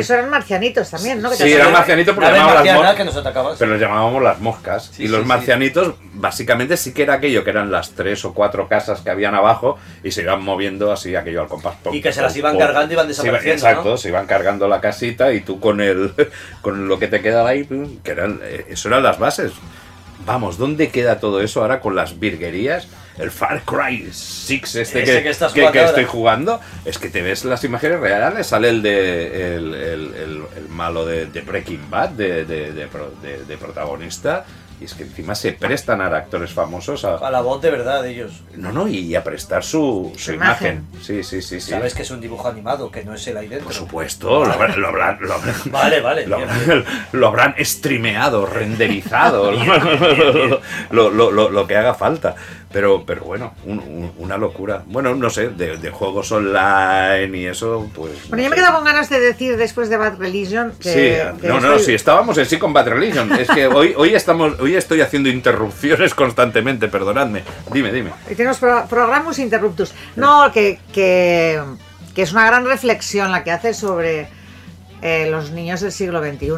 eso 0.00 0.14
eran 0.14 0.28
marcianitos 0.30 0.90
también, 0.90 1.22
¿no? 1.22 1.30
Que 1.30 1.36
Sí, 1.36 1.52
eran 1.52 1.70
marcianitos 1.72 2.14
porque 2.16 2.30
llamaban 2.32 2.64
las 2.64 2.74
moscas. 2.74 3.56
Pero 3.60 3.70
los 3.70 3.80
llamábamos 3.80 4.22
las 4.24 4.40
moscas. 4.40 4.90
Sí, 4.92 5.04
y 5.04 5.06
los 5.06 5.18
sí, 5.18 5.22
sí. 5.22 5.28
marcianitos, 5.28 5.94
básicamente, 6.20 6.76
sí 6.76 6.92
que 6.92 7.02
era 7.04 7.14
aquello 7.14 7.44
que 7.44 7.50
eran 7.50 7.70
las 7.70 7.92
tres 7.92 8.24
o 8.24 8.34
cuatro 8.34 8.68
casas 8.68 9.00
que 9.00 9.10
habían 9.10 9.34
abajo 9.34 9.78
y 10.02 10.10
se 10.10 10.22
iban 10.22 10.42
moviendo 10.42 10.92
así 10.92 11.14
aquello 11.16 11.42
al 11.42 11.48
compás. 11.48 11.76
Pum, 11.82 11.94
Y 11.94 12.00
que 12.00 12.12
se 12.12 12.20
las 12.22 12.36
iban 12.36 12.52
pum. 12.52 12.60
cargando 12.60 12.92
y 12.92 12.94
iban 12.94 13.06
Se 13.06 13.22
iba- 13.26 13.38
desapareciendo, 13.38 13.68
Exacto, 13.68 13.90
¿no? 13.90 13.96
se 13.96 14.08
iban 14.08 14.26
cargando 14.26 14.68
la 14.68 14.80
casita 14.80 15.32
y 15.32 15.40
tú 15.40 15.60
con 15.60 15.80
el 15.80 16.12
con 16.60 16.88
lo 16.88 16.98
que 16.98 17.08
te 17.08 17.20
quedaba 17.22 17.50
ahí, 17.50 17.66
que 18.02 18.10
eran, 18.10 18.40
eh, 18.42 18.66
eso 18.68 18.88
eran 18.88 19.02
las 19.02 19.18
bases. 19.18 19.52
Vamos, 20.26 20.58
¿dónde 20.58 20.88
queda 20.90 21.20
todo 21.20 21.40
eso 21.40 21.62
ahora 21.62 21.80
con 21.80 21.94
las 21.94 22.18
virguerías? 22.18 22.88
El 23.18 23.30
Far 23.32 23.62
Cry 23.64 24.08
6 24.12 24.74
este 24.76 25.00
que, 25.04 25.22
que 25.22 25.32
que- 25.54 25.72
que 25.72 25.84
estoy 25.84 26.04
jugando, 26.04 26.60
es 26.84 26.98
que 26.98 27.08
te 27.08 27.20
ves 27.22 27.44
las 27.44 27.64
imágenes 27.64 27.98
reales, 28.00 28.46
sale 28.46 28.68
el 28.68 28.82
de 28.82 29.56
el, 29.56 29.74
el- 29.74 30.14
el- 30.14 30.42
el 30.56 30.68
malo 30.68 31.04
de, 31.06 31.26
de 31.26 31.40
Breaking 31.40 31.90
Bad, 31.90 32.10
de, 32.10 32.44
de- 32.44 32.72
de 32.72 33.56
protagonista, 33.56 34.44
y 34.80 34.84
es 34.84 34.94
que 34.94 35.02
encima 35.02 35.34
se 35.34 35.52
prestan 35.52 36.00
a 36.00 36.06
actores 36.06 36.52
famosos 36.52 37.04
a... 37.04 37.16
A 37.16 37.30
la 37.30 37.40
voz 37.40 37.60
de 37.60 37.70
verdad 37.70 38.02
de 38.02 38.10
ellos. 38.10 38.42
No, 38.54 38.70
no, 38.72 38.86
y 38.88 39.14
a 39.14 39.24
prestar 39.24 39.64
su, 39.64 40.12
su 40.16 40.18
Su 40.26 40.32
imagen. 40.32 40.84
imagen. 40.88 41.02
Sí, 41.02 41.22
sí, 41.24 41.42
sí, 41.42 41.60
sí. 41.60 41.70
Sabes 41.72 41.94
que 41.94 42.02
es 42.02 42.10
un 42.10 42.20
dibujo 42.20 42.48
animado, 42.48 42.90
que 42.90 43.04
no 43.04 43.14
es 43.14 43.26
el 43.26 43.34
dentro. 43.48 43.60
Por 43.64 43.72
supuesto, 43.74 44.44
lo 44.44 44.52
habrán, 44.52 44.80
lo 44.80 44.88
habrán, 44.88 45.18
lo 45.20 45.34
habrán- 45.34 45.54
Vale, 45.72 46.00
vale. 46.00 46.26
lo 46.26 46.36
bien, 46.36 46.48
habrán- 46.48 46.66
bien. 46.66 46.84
lo 47.12 47.26
habrán 47.26 47.54
streameado, 47.58 48.46
renderizado. 48.46 49.52
lo, 50.90 51.10
lo- 51.10 51.30
lo- 51.30 51.50
lo 51.50 51.66
que 51.66 51.76
haga 51.76 51.94
falta. 51.94 52.34
Pero, 52.70 53.04
pero 53.06 53.22
bueno, 53.22 53.54
un- 53.64 53.78
un- 53.78 54.12
una 54.18 54.36
locura. 54.36 54.82
Bueno, 54.86 55.14
no 55.14 55.30
sé, 55.30 55.48
de, 55.48 55.78
de 55.78 55.90
juegos 55.90 56.30
online 56.32 57.34
y 57.38 57.46
eso, 57.46 57.88
pues. 57.94 58.28
Bueno, 58.28 58.42
yo 58.42 58.50
no 58.50 58.50
me 58.50 58.56
sé. 58.56 58.62
quedo 58.62 58.74
con 58.74 58.84
ganas 58.84 59.08
de 59.08 59.20
decir 59.20 59.56
después 59.56 59.88
de 59.88 59.96
Bad 59.96 60.18
Religion 60.18 60.72
que. 60.78 60.88
Sí, 61.32 61.40
que 61.40 61.48
no, 61.48 61.60
no, 61.60 61.78
sí, 61.78 61.94
estábamos 61.94 62.36
en 62.36 62.44
sí 62.44 62.58
con 62.58 62.74
Bad 62.74 62.88
Religion. 62.88 63.32
Es 63.32 63.48
que 63.48 63.66
hoy, 63.68 63.94
hoy, 63.96 64.14
estamos, 64.14 64.60
hoy 64.60 64.74
estoy 64.76 65.00
haciendo 65.00 65.30
interrupciones 65.30 66.14
constantemente, 66.14 66.88
perdonadme. 66.88 67.42
Dime, 67.72 67.90
dime. 67.90 68.10
Y 68.30 68.34
tenemos 68.34 68.58
pro- 68.58 68.84
programas 68.86 69.38
interruptus. 69.38 69.94
No, 70.16 70.52
que, 70.52 70.78
que, 70.92 71.58
que 72.14 72.20
es 72.22 72.32
una 72.32 72.44
gran 72.46 72.66
reflexión 72.66 73.32
la 73.32 73.44
que 73.44 73.50
hace 73.50 73.72
sobre 73.72 74.28
eh, 75.00 75.28
los 75.30 75.52
niños 75.52 75.80
del 75.80 75.92
siglo 75.92 76.20
XXI. 76.22 76.48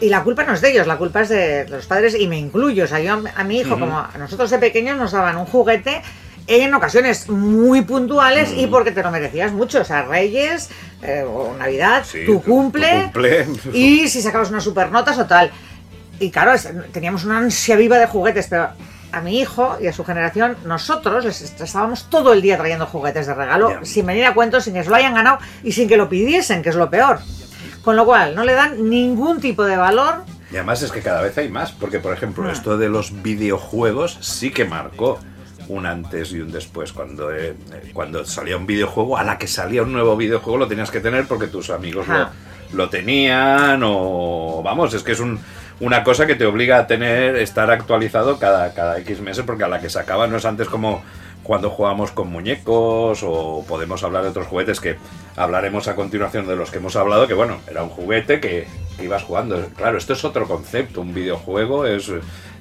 Y 0.00 0.08
la 0.08 0.22
culpa 0.24 0.44
no 0.44 0.54
es 0.54 0.60
de 0.62 0.70
ellos, 0.70 0.86
la 0.86 0.96
culpa 0.96 1.20
es 1.22 1.28
de 1.28 1.66
los 1.68 1.86
padres 1.86 2.14
y 2.18 2.26
me 2.26 2.38
incluyo. 2.38 2.84
O 2.84 2.86
sea, 2.86 3.00
yo 3.00 3.20
a 3.36 3.44
mi 3.44 3.58
hijo, 3.60 3.78
como 3.78 3.98
a 3.98 4.10
nosotros 4.18 4.48
de 4.50 4.58
pequeños 4.58 4.96
nos 4.96 5.12
daban 5.12 5.36
un 5.36 5.44
juguete 5.46 6.00
en 6.46 6.72
ocasiones 6.74 7.28
muy 7.28 7.82
puntuales 7.82 8.52
y 8.56 8.66
porque 8.66 8.92
te 8.92 9.02
lo 9.02 9.10
merecías 9.10 9.52
mucho. 9.52 9.80
O 9.82 9.84
sea, 9.84 10.02
Reyes, 10.02 10.70
eh, 11.02 11.22
o 11.28 11.54
Navidad, 11.58 12.02
Sí, 12.04 12.24
tu 12.26 12.42
cumple, 12.42 12.88
tu 12.96 13.02
cumple. 13.04 13.46
y 13.74 14.08
si 14.08 14.22
sacabas 14.22 14.50
unas 14.50 14.64
supernotas 14.64 15.18
o 15.18 15.26
tal. 15.26 15.50
Y 16.18 16.30
claro, 16.30 16.52
teníamos 16.92 17.24
una 17.24 17.38
ansia 17.38 17.76
viva 17.76 17.98
de 17.98 18.06
juguetes, 18.06 18.46
pero 18.48 18.68
a 19.12 19.20
mi 19.20 19.38
hijo 19.40 19.76
y 19.80 19.86
a 19.86 19.92
su 19.92 20.04
generación, 20.04 20.56
nosotros 20.64 21.24
les 21.24 21.40
est- 21.42 21.60
estábamos 21.60 22.08
todo 22.10 22.32
el 22.32 22.40
día 22.42 22.56
trayendo 22.56 22.86
juguetes 22.86 23.26
de 23.26 23.34
regalo, 23.34 23.84
sin 23.84 24.06
venir 24.06 24.24
a 24.24 24.34
cuentos, 24.34 24.64
sin 24.64 24.74
que 24.74 24.82
se 24.84 24.88
lo 24.90 24.96
hayan 24.96 25.14
ganado 25.14 25.38
y 25.62 25.72
sin 25.72 25.88
que 25.88 25.96
lo 25.96 26.08
pidiesen, 26.08 26.62
que 26.62 26.68
es 26.70 26.76
lo 26.76 26.88
peor. 26.90 27.20
Con 27.90 27.96
lo 27.96 28.04
cual, 28.06 28.36
no 28.36 28.44
le 28.44 28.52
dan 28.52 28.88
ningún 28.88 29.40
tipo 29.40 29.64
de 29.64 29.76
valor. 29.76 30.22
Y 30.52 30.54
además 30.54 30.80
es 30.82 30.92
que 30.92 31.00
cada 31.00 31.22
vez 31.22 31.36
hay 31.38 31.48
más, 31.48 31.72
porque 31.72 31.98
por 31.98 32.12
ejemplo, 32.14 32.48
Ah. 32.48 32.52
esto 32.52 32.78
de 32.78 32.88
los 32.88 33.20
videojuegos 33.20 34.16
sí 34.20 34.52
que 34.52 34.64
marcó 34.64 35.18
un 35.66 35.86
antes 35.86 36.30
y 36.30 36.40
un 36.40 36.52
después. 36.52 36.92
Cuando, 36.92 37.32
eh, 37.34 37.56
cuando 37.92 38.24
salía 38.24 38.56
un 38.56 38.66
videojuego, 38.68 39.18
a 39.18 39.24
la 39.24 39.38
que 39.38 39.48
salía 39.48 39.82
un 39.82 39.92
nuevo 39.92 40.16
videojuego 40.16 40.56
lo 40.56 40.68
tenías 40.68 40.92
que 40.92 41.00
tener 41.00 41.26
porque 41.26 41.48
tus 41.48 41.68
amigos 41.70 42.06
lo, 42.06 42.14
Ah. 42.14 42.30
lo 42.74 42.88
tenían 42.88 43.82
o... 43.84 44.62
Vamos, 44.64 44.94
es 44.94 45.02
que 45.02 45.10
es 45.10 45.18
un- 45.18 45.40
una 45.80 46.04
cosa 46.04 46.28
que 46.28 46.36
te 46.36 46.46
obliga 46.46 46.78
a 46.78 46.86
tener, 46.86 47.34
estar 47.34 47.72
actualizado 47.72 48.38
cada, 48.38 48.72
cada 48.72 48.98
X 49.00 49.20
meses 49.20 49.42
porque 49.44 49.64
a 49.64 49.68
la 49.68 49.80
que 49.80 49.90
se 49.90 49.98
acaba 49.98 50.28
no 50.28 50.36
es 50.36 50.44
antes 50.44 50.68
como 50.68 51.02
cuando 51.50 51.68
jugamos 51.68 52.12
con 52.12 52.28
muñecos 52.30 53.24
o 53.24 53.64
podemos 53.66 54.04
hablar 54.04 54.22
de 54.22 54.28
otros 54.28 54.46
juguetes 54.46 54.78
que 54.78 54.94
hablaremos 55.34 55.88
a 55.88 55.96
continuación 55.96 56.46
de 56.46 56.54
los 56.54 56.70
que 56.70 56.78
hemos 56.78 56.94
hablado, 56.94 57.26
que 57.26 57.34
bueno, 57.34 57.58
era 57.68 57.82
un 57.82 57.88
juguete 57.88 58.38
que, 58.38 58.68
que 58.96 59.04
ibas 59.04 59.24
jugando. 59.24 59.60
Claro, 59.76 59.98
esto 59.98 60.12
es 60.12 60.24
otro 60.24 60.46
concepto, 60.46 61.00
un 61.00 61.12
videojuego 61.12 61.86
es, 61.86 62.08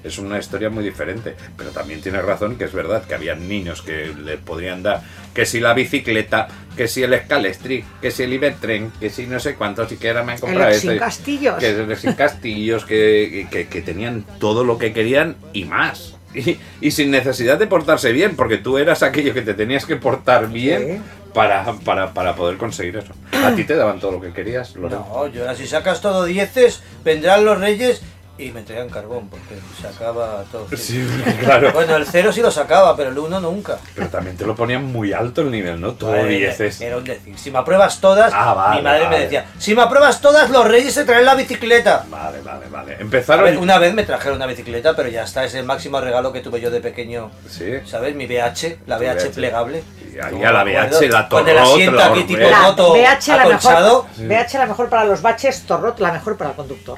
es 0.03 0.17
una 0.17 0.39
historia 0.39 0.71
muy 0.71 0.83
diferente, 0.83 1.35
pero 1.55 1.69
también 1.69 2.01
tienes 2.01 2.25
razón 2.25 2.57
que 2.57 2.63
es 2.63 2.73
verdad 2.73 3.03
que 3.03 3.13
había 3.13 3.35
niños 3.35 3.83
que 3.83 4.07
le 4.07 4.39
podrían 4.39 4.81
dar 4.81 5.03
que 5.35 5.45
si 5.45 5.59
la 5.59 5.75
bicicleta, 5.75 6.47
que 6.75 6.87
si 6.87 7.03
el 7.03 7.13
escalestri, 7.13 7.85
que 8.01 8.09
si 8.09 8.23
el 8.23 8.33
Ibertren, 8.33 8.91
que 8.99 9.11
si 9.11 9.27
no 9.27 9.39
sé 9.39 9.55
que 9.99 10.07
ahora 10.09 10.23
me 10.23 10.31
han 10.31 10.39
comprado 10.39 10.71
este, 10.71 10.87
sin 10.89 10.97
castillos. 10.97 11.55
que 11.59 11.69
el 11.69 11.95
sin 11.95 12.13
castillos, 12.13 12.85
que, 12.85 13.47
que- 13.51 13.67
que 13.67 13.81
tenían 13.83 14.25
todo 14.39 14.63
lo 14.63 14.79
que 14.79 14.93
querían 14.93 15.35
y 15.53 15.65
más. 15.65 16.15
Y, 16.33 16.59
y 16.79 16.91
sin 16.91 17.09
necesidad 17.09 17.57
de 17.57 17.65
portarse 17.65 18.11
bien, 18.11 18.35
porque 18.35 18.57
tú 18.57 18.77
eras 18.77 19.01
aquello 19.01 19.33
que 19.33 19.41
te 19.41 19.55
tenías 19.55 19.85
que 19.85 19.95
portar 19.95 20.47
bien 20.49 21.01
para, 21.33 21.73
para, 21.83 22.13
para 22.13 22.35
poder 22.35 22.57
conseguir 22.57 22.97
eso. 22.97 23.13
A 23.43 23.55
ti 23.55 23.63
te 23.63 23.75
daban 23.75 23.99
todo 23.99 24.11
lo 24.11 24.21
que 24.21 24.31
querías, 24.31 24.75
Lorenzo. 24.75 25.07
No, 25.09 25.27
yo 25.27 25.41
ahora 25.41 25.55
si 25.55 25.65
sacas 25.65 26.01
todo 26.01 26.25
dieces, 26.25 26.83
vendrán 27.03 27.45
los 27.45 27.59
reyes 27.59 28.01
y 28.39 28.51
me 28.51 28.61
entregan 28.61 28.89
carbón, 28.89 29.27
porque 29.29 29.55
sacaba 29.81 30.43
todo. 30.51 30.65
Sí, 30.75 31.05
claro. 31.41 31.71
Bueno, 31.73 31.95
el 31.97 32.05
cero 32.05 32.31
sí 32.31 32.41
lo 32.41 32.49
sacaba, 32.51 32.95
pero 32.95 33.09
el 33.09 33.17
uno 33.19 33.39
nunca. 33.39 33.77
Pero 33.95 34.07
también 34.07 34.37
te 34.37 34.45
lo 34.45 34.55
ponían 34.55 34.83
muy 34.85 35.11
alto 35.13 35.41
el 35.41 35.51
nivel, 35.51 35.79
¿no? 35.81 35.91
Todo 35.93 36.11
Vale, 36.11 36.29
dieces. 36.29 36.79
Era 36.81 36.97
un 36.97 37.03
decir. 37.03 37.37
Si 37.37 37.51
me 37.51 37.59
apruebas 37.59 37.99
todas, 37.99 38.31
Ah, 38.33 38.53
vale, 38.53 38.77
mi 38.77 38.81
madre 38.83 39.03
vale. 39.05 39.17
me 39.17 39.23
decía, 39.23 39.45
si 39.57 39.75
me 39.75 39.81
apruebas 39.81 40.21
todas, 40.21 40.49
los 40.49 40.65
reyes 40.65 40.93
se 40.93 41.03
traen 41.05 41.25
la 41.25 41.35
bicicleta. 41.35 42.05
Vale, 42.09 42.41
vale, 42.41 42.65
vale. 42.69 42.95
A 42.95 42.99
Empezaron. 42.99 43.45
ver, 43.45 43.57
una 43.57 43.77
vez 43.77 43.93
me 43.93 44.03
trajeron 44.03 44.37
una 44.37 44.45
bicicleta, 44.47 44.95
pero 44.95 45.09
ya 45.09 45.23
está, 45.23 45.43
es 45.43 45.53
el 45.55 45.65
máximo 45.65 45.99
regalo 45.99 46.31
que 46.31 46.39
tuve 46.41 46.61
yo 46.61 46.71
de 46.71 46.79
pequeño. 46.81 47.31
Sí. 47.49 47.79
¿Sabes? 47.85 48.15
Mi 48.15 48.25
BH, 48.25 48.77
la 48.87 48.97
BH, 48.97 49.01
VH. 49.25 49.29
plegable. 49.35 49.83
Y 50.13 50.19
ahí 50.19 50.43
a 50.43 50.51
la. 50.51 50.63
VH, 50.63 51.07
la 51.09 51.27
Con 51.29 51.47
el 51.47 51.55
Torrot, 51.55 51.71
asiento 51.73 51.91
la 51.97 52.05
aquí 52.07 52.23
tipo 52.23 52.39
La 52.49 52.59
roto, 52.67 52.93
BH 52.93 53.27
la, 53.37 53.45
mejor, 53.45 54.05
BH 54.17 54.53
la 54.57 54.65
mejor 54.65 54.89
para 54.89 55.03
los 55.05 55.21
baches, 55.21 55.63
Torrot 55.63 55.99
la 55.99 56.11
mejor 56.13 56.37
para 56.37 56.51
el 56.51 56.55
conductor. 56.55 56.97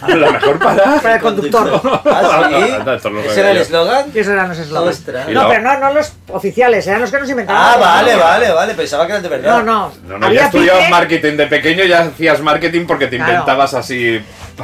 La 0.08 0.30
mejor 0.30 0.58
para. 0.58 1.00
Para 1.00 1.14
el 1.16 1.20
conductor. 1.20 1.80
¿Ah, 2.04 2.48
esto 2.96 3.08
sí? 3.08 3.14
lo 3.14 3.20
¿Ese 3.20 3.40
era 3.40 3.50
el 3.50 3.56
eslogan? 3.58 4.06
Y 4.14 4.18
eso 4.18 4.32
eran 4.32 4.48
los 4.48 4.58
eslogans. 4.58 5.06
No, 5.30 5.48
pero 5.48 5.62
no, 5.62 5.78
no 5.78 5.92
los 5.92 6.12
oficiales, 6.28 6.86
eran 6.86 7.00
los 7.02 7.10
que 7.10 7.18
nos 7.20 7.28
inventaron. 7.30 7.62
Ah, 7.62 7.76
vale, 7.78 8.16
vale, 8.16 8.50
vale, 8.50 8.74
pensaba 8.74 9.06
que 9.06 9.12
eran 9.12 9.22
de 9.22 9.28
verdad. 9.28 9.50
No, 9.58 9.62
no. 9.62 9.92
No, 10.06 10.18
no, 10.18 10.32
ya 10.32 10.46
estudiabas 10.46 10.80
pique, 10.82 10.90
marketing 10.90 11.36
de 11.36 11.46
pequeño, 11.46 11.84
ya 11.84 12.00
hacías 12.02 12.40
marketing 12.40 12.86
porque 12.86 13.06
te 13.06 13.16
Claro. 13.16 13.32
inventabas 13.32 13.74
así. 13.74 14.20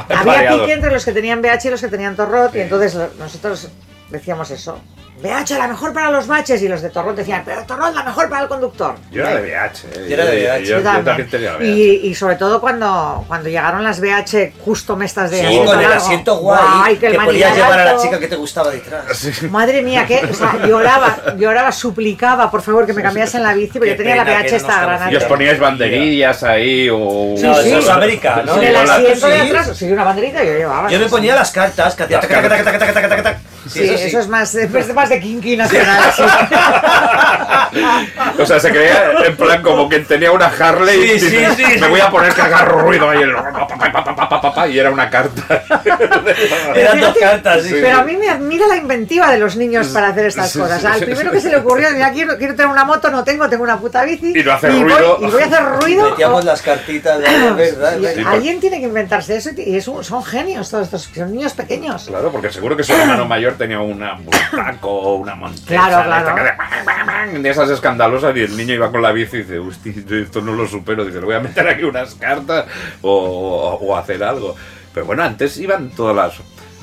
había 0.09 0.49
pique 0.51 0.73
entre 0.73 0.91
los 0.91 1.05
que 1.05 1.11
tenían 1.11 1.41
BH 1.41 1.65
y 1.65 1.69
los 1.69 1.81
que 1.81 1.87
tenían 1.87 2.15
Torrot, 2.15 2.55
y 2.55 2.61
entonces 2.61 2.95
lo- 2.95 3.09
nosotros 3.19 3.69
decíamos 4.09 4.51
eso. 4.51 4.79
BH 5.19 5.57
la 5.57 5.67
mejor 5.67 5.93
para 5.93 6.11
los 6.11 6.27
baches, 6.27 6.61
y 6.61 6.67
los 6.67 6.79
de 6.83 6.91
Torrot 6.91 7.15
decían, 7.15 7.41
pero 7.43 7.63
Torrot 7.65 7.91
la 7.95 8.03
mejor 8.03 8.29
para 8.29 8.43
el 8.43 8.47
conductor. 8.47 8.93
Yo 9.09 9.23
era 9.23 9.33
de 9.41 9.41
VH. 9.41 9.85
eh. 9.95 10.05
Yo 10.07 10.13
era 10.13 10.25
de 10.25 10.31
VH. 10.43 10.59
Yo, 10.63 10.69
yo 10.69 10.77
Yo 10.77 10.83
también. 10.83 11.05
también 11.05 11.29
tenía 11.31 11.55
VH. 11.57 11.65
Y, 11.65 12.07
y 12.07 12.13
sobre 12.13 12.35
todo 12.35 12.61
cuando, 12.61 13.25
cuando 13.27 13.49
llegaron 13.49 13.83
las 13.83 13.99
BH 13.99 14.51
custom 14.63 15.01
estas 15.01 15.31
de 15.31 15.39
Sí, 15.39 15.59
con 15.65 15.79
el 15.79 15.91
asiento 15.91 16.37
guay, 16.37 16.97
que, 16.97 17.07
el 17.07 17.13
que 17.13 17.19
podías 17.25 17.55
llevar 17.55 17.79
a 17.79 17.85
la 17.85 17.97
chica 17.97 18.19
que 18.19 18.27
te 18.27 18.35
gustaba 18.35 18.69
detrás. 18.69 19.41
Madre 19.49 19.81
mía, 19.81 20.05
que 20.05 20.17
o 20.23 20.33
sea, 20.35 20.55
lloraba, 20.67 21.17
lloraba, 21.35 21.71
suplicaba, 21.71 22.51
por 22.51 22.61
favor 22.61 22.85
que 22.85 22.93
me 22.93 23.01
cambiasen 23.01 23.41
la 23.41 23.55
bici, 23.55 23.79
porque 23.79 23.85
Qué 23.85 23.91
yo 23.93 23.97
tenía 23.97 24.17
la 24.17 24.23
que 24.23 24.49
BH 24.49 24.55
esta 24.55 24.77
nos 24.77 24.81
granate. 24.85 25.13
Y 25.13 25.15
os 25.17 25.23
poníais 25.23 25.59
banderillas 25.59 26.43
ahí 26.43 26.89
o. 26.91 27.33
No, 27.41 27.55
sí. 27.55 27.69
eso 27.69 27.79
es 27.79 27.89
América, 27.89 28.43
¿no? 28.45 28.61
En 28.61 28.67
el 28.67 28.75
Sí, 28.85 28.91
asiento 28.91 29.27
de 29.29 29.39
sí. 29.41 29.47
atrás, 29.47 29.71
sí, 29.75 29.91
una 29.91 30.03
banderita 30.03 30.43
yo 30.43 30.53
llevaba. 30.53 30.89
Yo 30.91 30.99
me 30.99 31.07
ponía 31.07 31.33
las 31.33 31.49
cartas 31.49 31.95
que 31.95 32.03
hacía 32.03 32.19
Sí, 33.69 33.83
eso, 33.83 34.19
es 34.19 34.27
más, 34.27 34.53
es 34.55 34.93
más 34.93 35.09
de 35.09 35.19
kinky 35.19 35.57
nacional. 35.57 36.11
Sí. 36.15 36.23
o 38.39 38.45
sea, 38.45 38.59
se 38.59 38.69
creía 38.69 39.13
en 39.25 39.35
plan 39.35 39.61
como 39.61 39.89
que 39.89 39.99
tenía 39.99 40.31
una 40.31 40.47
Harley 40.47 41.19
sí, 41.19 41.27
y 41.27 41.29
dice, 41.29 41.77
me 41.79 41.87
voy 41.87 41.99
a 41.99 42.09
poner 42.09 42.33
que 42.33 42.41
agarro 42.41 42.81
ruido 42.81 43.09
ahí. 43.09 43.21
El... 43.21 43.35
Y 44.69 44.79
era 44.79 44.91
una 44.91 45.09
carta. 45.09 45.63
Eran 46.75 46.99
dos 46.99 47.17
cartas. 47.17 47.65
Pero 47.69 47.97
a 47.97 48.03
mí 48.03 48.17
me 48.17 48.29
admira 48.29 48.67
la 48.67 48.77
inventiva 48.77 49.31
de 49.31 49.37
los 49.37 49.55
niños 49.55 49.87
para 49.87 50.09
hacer 50.09 50.25
estas 50.25 50.55
cosas. 50.55 50.83
Al 50.83 51.01
primero 51.01 51.31
que 51.31 51.41
se 51.41 51.49
le 51.49 51.57
ocurrió, 51.57 51.89
mira, 51.91 52.11
quiero, 52.11 52.37
quiero 52.37 52.55
tener 52.55 52.71
una 52.71 52.85
moto, 52.85 53.09
no 53.09 53.23
tengo, 53.23 53.49
tengo 53.49 53.63
una 53.63 53.79
puta 53.79 54.03
bici. 54.03 54.33
Y 54.35 54.43
no 54.43 54.53
hace 54.53 54.69
y 54.69 54.83
ruido. 54.83 55.17
Voy, 55.17 55.27
y 55.27 55.31
voy 55.31 55.41
a 55.41 55.45
hacer 55.45 55.63
ruido. 55.81 56.05
Metíamos 56.11 56.45
las 56.45 56.61
cartitas 56.61 57.19
de. 57.19 58.23
Alguien 58.25 58.59
tiene 58.59 58.79
que 58.79 58.85
inventarse 58.85 59.35
eso 59.35 59.51
y 59.55 59.81
son 59.81 60.23
genios 60.23 60.69
todos 60.69 60.85
estos, 60.85 61.09
son 61.13 61.31
niños 61.31 61.53
pequeños. 61.53 62.05
Claro, 62.07 62.31
porque 62.31 62.51
seguro 62.51 62.75
que 62.75 62.83
su 62.83 62.93
hermano 62.93 63.25
mayor 63.25 63.55
tenía 63.57 63.79
una 63.79 64.13
un 64.15 64.27
taco 64.55 64.89
o 64.89 65.15
una 65.15 65.35
montesa. 65.35 65.65
Claro, 65.67 65.97
de 65.97 66.03
claro. 66.05 67.39
de- 67.41 67.49
esas 67.49 67.69
escandalosas 67.69 68.35
y 68.35 68.41
el 68.41 68.55
niño 68.55 68.73
iba 68.75 68.91
con 68.91 69.01
la 69.01 69.11
bici 69.11 69.37
y 69.37 69.39
dice, 69.41 69.59
hostia, 69.59 69.93
esto 70.21 70.41
no 70.41 70.53
lo 70.53 70.67
supero. 70.67 71.03
Dice, 71.05 71.19
le 71.19 71.25
voy 71.25 71.35
a 71.35 71.39
meter 71.39 71.67
aquí 71.67 71.83
unas 71.83 72.15
cartas 72.15 72.65
o, 73.01 73.11
o- 73.11 73.85
o 73.87 73.97
hacer 73.97 74.23
algo. 74.23 74.55
Pero 74.93 75.05
bueno, 75.05 75.23
antes 75.23 75.57
iban 75.57 75.89
todas 75.89 76.15
las, 76.15 76.33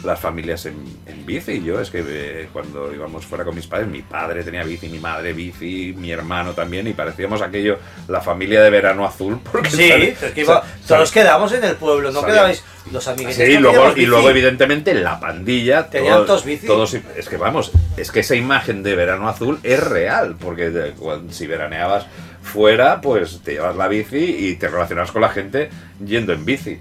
las 0.05 0.21
familias 0.21 0.67
en, 0.67 0.75
en 1.07 1.25
bici. 1.27 1.63
Yo 1.63 1.81
es 1.81 1.91
que 1.91 2.05
eh, 2.07 2.49
cuando 2.53 2.93
íbamos 2.95 3.25
fuera 3.25 3.45
con 3.45 3.55
mis 3.55 3.67
padres, 3.67 3.89
mi 3.89 4.03
padre 4.03 4.43
tenía 4.45 4.63
bici, 4.65 4.89
mi 4.89 4.99
madre 4.99 5.33
bici, 5.33 5.95
mi 5.97 6.11
hermano 6.11 6.53
también, 6.53 6.87
y 6.87 6.93
parecíamos 6.93 7.41
aquello, 7.43 7.79
la 8.09 8.21
familia 8.21 8.63
de 8.63 8.71
verano 8.71 9.05
azul. 9.07 9.41
Porque 9.53 9.71
Sí, 9.71 9.89
sale- 9.89 10.17
que 10.35 10.41
iba- 10.43 10.63
todos 10.87 11.11
quedamos 11.11 11.53
en 11.53 11.65
el 11.65 11.77
pueblo, 11.77 12.11
no 12.11 12.21
Sabía. 12.21 12.35
quedabais 12.35 12.65
los 12.93 13.09
amiguetes. 13.09 13.37
Sí, 13.37 13.53
y 13.55 13.59
luego, 13.59 13.93
y 13.97 14.07
luego 14.07 14.29
evidentemente 14.31 14.93
la 14.95 15.19
pandilla. 15.19 15.89
Tenían 15.89 16.15
todo- 16.17 16.27
todos 16.27 16.45
bici. 16.45 16.67
todos- 16.67 16.95
es 16.95 17.29
que 17.29 17.37
vamos, 17.37 17.73
es 17.97 18.11
que 18.13 18.21
esa 18.21 18.35
imagen 18.37 18.83
de 18.83 18.95
verano 18.95 19.29
azul 19.29 19.59
es 19.63 19.83
real, 19.83 20.37
porque 20.39 20.71
de- 20.71 20.93
cuan- 20.93 21.33
si 21.33 21.47
veraneabas 21.47 22.07
fuera, 22.43 23.01
pues 23.01 23.41
te 23.43 23.53
llevas 23.53 23.75
la 23.75 23.89
bici 23.89 24.19
y 24.19 24.57
te 24.57 24.69
relacionas 24.69 25.11
con 25.11 25.23
la 25.23 25.31
gente 25.31 25.71
yendo 26.05 26.35
en 26.35 26.45
bici. 26.45 26.79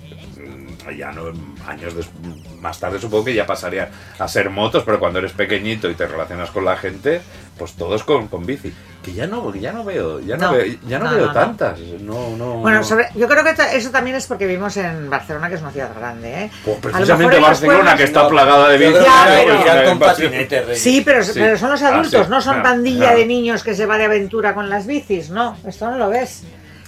Ya 0.92 1.12
no, 1.12 1.32
años 1.68 1.96
des- 1.96 2.10
más 2.60 2.80
tarde 2.80 3.00
supongo 3.00 3.26
que 3.26 3.34
ya 3.34 3.46
pasaría 3.46 3.90
a 4.20 4.28
ser 4.28 4.50
motos, 4.50 4.84
pero 4.86 5.00
cuando 5.00 5.20
eres 5.20 5.32
pequeñito 5.34 5.90
y 5.90 5.96
te 5.96 6.06
relacionas 6.08 6.50
con 6.52 6.64
la 6.66 6.76
gente, 6.78 7.22
pues 7.58 7.74
todos 7.74 8.04
con, 8.04 8.28
con 8.28 8.46
bici. 8.46 8.74
Que 9.04 9.14
ya 9.14 9.28
no, 9.28 9.54
ya 9.54 9.72
no 9.74 9.84
veo, 9.84 10.20
ya 10.22 10.38
no, 10.38 10.48
No, 10.52 10.54
veo, 10.58 10.66
ya 10.88 10.98
no, 11.00 11.12
no, 11.12 11.16
veo 11.18 11.32
tantas. 11.34 11.78
No, 11.80 12.36
no. 12.38 12.56
Bueno, 12.60 12.78
no. 12.80 12.84
sobre- 12.86 13.10
yo 13.16 13.28
creo 13.28 13.44
que 13.44 13.54
eso 13.76 13.90
también 13.92 14.16
es 14.16 14.26
porque 14.28 14.46
vivimos 14.48 14.78
en 14.78 15.10
Barcelona, 15.10 15.50
que 15.50 15.56
es 15.56 15.62
una 15.62 15.72
ciudad 15.72 15.90
grande. 15.98 16.46
¿eh? 16.46 16.52
Pues 16.64 16.78
precisamente 16.78 17.40
Barcelona, 17.40 17.98
que 17.98 18.04
está 18.04 18.24
No, 18.24 18.30
plagada 18.30 18.70
de 18.70 18.78
bici. 18.78 18.94
pero-. 18.94 20.76
Sí, 20.76 21.02
pero, 21.06 21.24
Sí. 21.24 21.32
pero 21.36 21.58
son 21.58 21.72
los 21.72 21.82
Ah, 21.82 21.88
adultos, 21.96 22.26
sí. 22.26 22.32
no 22.32 22.42
son 22.42 22.62
pandilla 22.64 23.00
claro. 23.00 23.18
de 23.20 23.26
niños 23.26 23.64
que 23.64 23.76
se 23.76 23.86
va 23.86 23.98
de 23.98 24.06
aventura 24.06 24.54
con 24.54 24.70
las 24.70 24.86
bicis, 24.88 25.30
no, 25.30 25.58
esto 25.68 25.90
no 25.92 25.98
lo 25.98 26.10
ves. 26.10 26.44